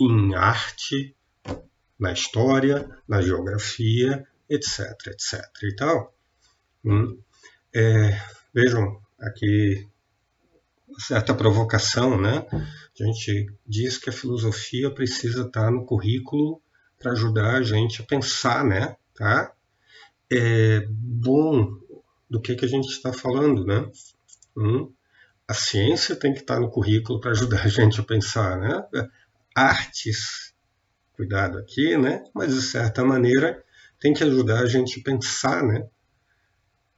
em 0.00 0.34
arte, 0.34 1.14
na 1.98 2.12
história, 2.12 2.88
na 3.06 3.20
geografia, 3.20 4.26
etc., 4.54 4.90
etc. 5.08 5.40
E 5.62 5.74
tal. 5.76 6.14
Hum, 6.84 7.18
é, 7.74 8.20
vejam 8.52 9.00
aqui 9.20 9.88
certa 10.98 11.34
provocação, 11.34 12.20
né? 12.20 12.46
A 12.52 13.04
gente 13.04 13.50
diz 13.66 13.96
que 13.98 14.10
a 14.10 14.12
filosofia 14.12 14.90
precisa 14.90 15.42
estar 15.42 15.70
no 15.70 15.86
currículo 15.86 16.60
para 16.98 17.12
ajudar 17.12 17.56
a 17.56 17.62
gente 17.62 18.02
a 18.02 18.04
pensar, 18.04 18.64
né? 18.64 18.96
Tá? 19.14 19.52
É 20.30 20.86
bom 20.90 21.78
do 22.28 22.40
que 22.40 22.54
que 22.54 22.64
a 22.64 22.68
gente 22.68 22.88
está 22.88 23.12
falando, 23.12 23.64
né? 23.64 23.90
Hum, 24.56 24.92
a 25.48 25.54
ciência 25.54 26.16
tem 26.16 26.32
que 26.32 26.40
estar 26.40 26.60
no 26.60 26.70
currículo 26.70 27.20
para 27.20 27.32
ajudar 27.32 27.62
a 27.64 27.68
gente 27.68 28.00
a 28.00 28.04
pensar, 28.04 28.58
né? 28.58 29.08
Artes, 29.54 30.54
cuidado 31.14 31.58
aqui, 31.58 31.96
né? 31.96 32.24
Mas 32.34 32.54
de 32.54 32.62
certa 32.62 33.04
maneira 33.04 33.62
tem 34.02 34.12
que 34.12 34.24
ajudar 34.24 34.62
a 34.62 34.66
gente 34.66 34.98
a 34.98 35.02
pensar, 35.04 35.62
né? 35.62 35.86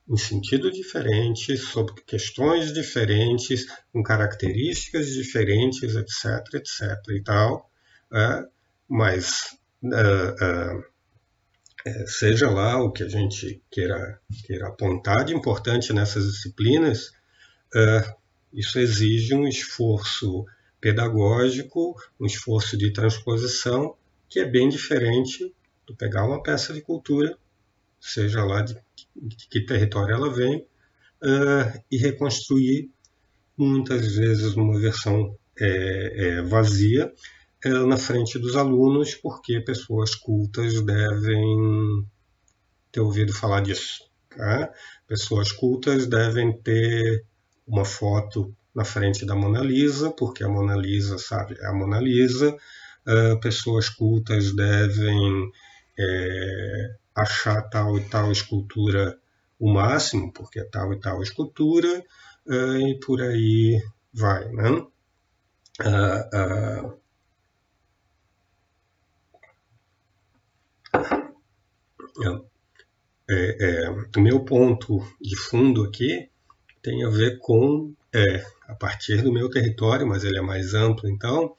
em 0.08 0.16
sentido 0.16 0.70
diferente, 0.70 1.56
sobre 1.58 1.94
questões 2.02 2.72
diferentes, 2.72 3.66
com 3.92 4.02
características 4.02 5.08
diferentes, 5.08 5.94
etc, 5.94 6.54
etc 6.54 6.80
e 7.10 7.22
tal, 7.22 7.70
é, 8.12 8.46
mas 8.88 9.56
é, 9.84 10.82
é, 11.86 12.06
seja 12.06 12.50
lá 12.50 12.82
o 12.82 12.90
que 12.90 13.02
a 13.02 13.08
gente 13.08 13.62
queira, 13.70 14.18
queira 14.46 14.68
apontar 14.68 15.24
de 15.24 15.34
importante 15.34 15.92
nessas 15.92 16.24
disciplinas, 16.24 17.12
é, 17.74 18.14
isso 18.52 18.78
exige 18.78 19.34
um 19.34 19.46
esforço 19.46 20.44
pedagógico, 20.80 21.94
um 22.20 22.26
esforço 22.26 22.76
de 22.78 22.92
transposição 22.92 23.96
que 24.28 24.40
é 24.40 24.44
bem 24.44 24.68
diferente 24.68 25.54
do 25.86 25.94
pegar 25.94 26.24
uma 26.24 26.42
peça 26.42 26.72
de 26.72 26.80
cultura, 26.80 27.36
seja 28.00 28.44
lá 28.44 28.62
de 28.62 28.78
de 29.14 29.48
que 29.48 29.60
território 29.60 30.14
ela 30.14 30.32
vem 30.32 30.58
uh, 31.22 31.82
e 31.90 31.96
reconstruir 31.96 32.90
muitas 33.56 34.16
vezes 34.16 34.56
numa 34.56 34.78
versão 34.78 35.36
é, 35.58 36.26
é, 36.26 36.42
vazia 36.42 37.12
é, 37.64 37.68
na 37.68 37.96
frente 37.96 38.38
dos 38.38 38.56
alunos, 38.56 39.14
porque 39.14 39.60
pessoas 39.60 40.14
cultas 40.14 40.84
devem 40.84 42.04
ter 42.90 43.00
ouvido 43.00 43.32
falar 43.32 43.60
disso. 43.60 44.02
Tá? 44.28 44.72
Pessoas 45.06 45.52
cultas 45.52 46.08
devem 46.08 46.52
ter 46.52 47.24
uma 47.64 47.84
foto 47.84 48.52
na 48.74 48.84
frente 48.84 49.24
da 49.24 49.36
Mona 49.36 49.60
Lisa, 49.60 50.10
porque 50.10 50.42
a 50.42 50.48
Mona 50.48 50.74
Lisa, 50.74 51.16
sabe, 51.16 51.56
é 51.60 51.66
a 51.66 51.72
Mona 51.72 52.00
Lisa. 52.00 52.56
Uh, 53.06 53.38
pessoas 53.38 53.88
cultas 53.88 54.52
devem 54.56 55.52
é, 55.98 56.96
achar 57.14 57.62
tal 57.70 57.98
e 57.98 58.04
tal 58.08 58.32
escultura 58.32 59.18
o 59.58 59.72
máximo, 59.72 60.32
porque 60.32 60.60
é 60.60 60.64
tal 60.64 60.92
e 60.92 61.00
tal 61.00 61.22
escultura, 61.22 62.04
uh, 62.46 62.76
e 62.76 62.98
por 63.00 63.22
aí 63.22 63.82
vai. 64.12 64.48
Né? 64.50 64.70
Uh, 65.80 66.90
uh, 66.90 67.04
é, 73.28 73.84
é, 73.84 73.90
o 73.90 74.20
meu 74.20 74.44
ponto 74.44 74.98
de 75.20 75.36
fundo 75.36 75.82
aqui 75.82 76.28
tem 76.82 77.04
a 77.04 77.08
ver 77.08 77.38
com, 77.38 77.94
é, 78.14 78.44
a 78.68 78.74
partir 78.74 79.22
do 79.22 79.32
meu 79.32 79.48
território, 79.48 80.06
mas 80.06 80.24
ele 80.24 80.38
é 80.38 80.42
mais 80.42 80.74
amplo, 80.74 81.08
então, 81.08 81.56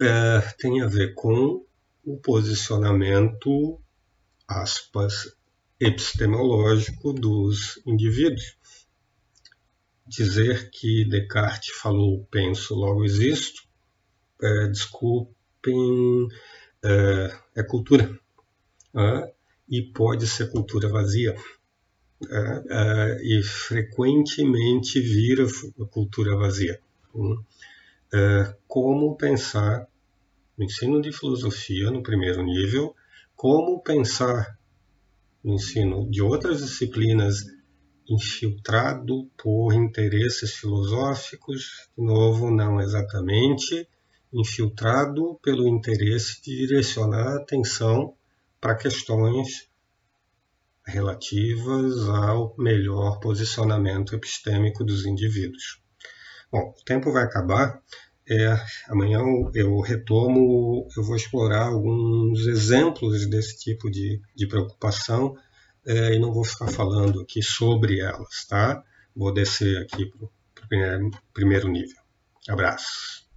é, 0.00 0.40
tem 0.58 0.82
a 0.82 0.86
ver 0.86 1.14
com 1.14 1.64
o 2.12 2.16
posicionamento 2.16 3.78
aspas, 4.48 5.36
epistemológico 5.78 7.12
dos 7.12 7.80
indivíduos. 7.86 8.56
Dizer 10.06 10.70
que 10.70 11.04
Descartes 11.04 11.76
falou 11.76 12.26
penso, 12.30 12.74
logo 12.74 13.04
existo, 13.04 13.62
é, 14.42 14.68
desculpem, 14.68 16.28
é, 16.82 17.38
é 17.56 17.62
cultura. 17.62 18.18
É, 18.96 19.32
e 19.68 19.82
pode 19.82 20.26
ser 20.26 20.50
cultura 20.50 20.88
vazia. 20.88 21.36
É, 22.30 23.20
e 23.22 23.42
frequentemente 23.42 24.98
vira 24.98 25.46
cultura 25.90 26.36
vazia. 26.36 26.80
Hum. 27.14 27.44
É, 28.12 28.56
como 28.66 29.14
pensar 29.14 29.86
no 30.58 30.64
ensino 30.64 31.00
de 31.00 31.12
filosofia 31.12 31.90
no 31.90 32.02
primeiro 32.02 32.42
nível 32.42 32.94
como 33.36 33.80
pensar 33.80 34.58
no 35.42 35.54
ensino 35.54 36.10
de 36.10 36.20
outras 36.20 36.60
disciplinas 36.60 37.44
infiltrado 38.08 39.30
por 39.36 39.74
interesses 39.74 40.54
filosóficos, 40.54 41.88
de 41.96 42.04
novo, 42.04 42.50
não 42.50 42.80
exatamente, 42.80 43.86
infiltrado 44.32 45.38
pelo 45.42 45.68
interesse 45.68 46.42
de 46.42 46.66
direcionar 46.66 47.28
a 47.28 47.36
atenção 47.36 48.14
para 48.60 48.74
questões 48.74 49.68
relativas 50.86 52.08
ao 52.08 52.54
melhor 52.58 53.20
posicionamento 53.20 54.14
epistêmico 54.14 54.82
dos 54.82 55.04
indivíduos. 55.04 55.82
Bom, 56.50 56.74
o 56.78 56.84
tempo 56.84 57.12
vai 57.12 57.24
acabar. 57.24 57.82
É, 58.30 58.56
amanhã 58.88 59.20
eu 59.54 59.80
retomo, 59.80 60.86
eu 60.96 61.02
vou 61.02 61.16
explorar 61.16 61.68
alguns 61.68 62.46
exemplos 62.46 63.26
desse 63.28 63.58
tipo 63.58 63.90
de, 63.90 64.20
de 64.34 64.46
preocupação 64.46 65.34
é, 65.86 66.14
e 66.14 66.18
não 66.18 66.32
vou 66.32 66.44
ficar 66.44 66.68
falando 66.68 67.20
aqui 67.20 67.42
sobre 67.42 68.00
elas, 68.00 68.44
tá? 68.46 68.82
Vou 69.16 69.32
descer 69.32 69.78
aqui 69.78 70.06
para 70.06 70.24
o 70.24 70.30
primeiro, 70.68 71.10
primeiro 71.32 71.68
nível. 71.68 71.96
Abraço. 72.48 73.27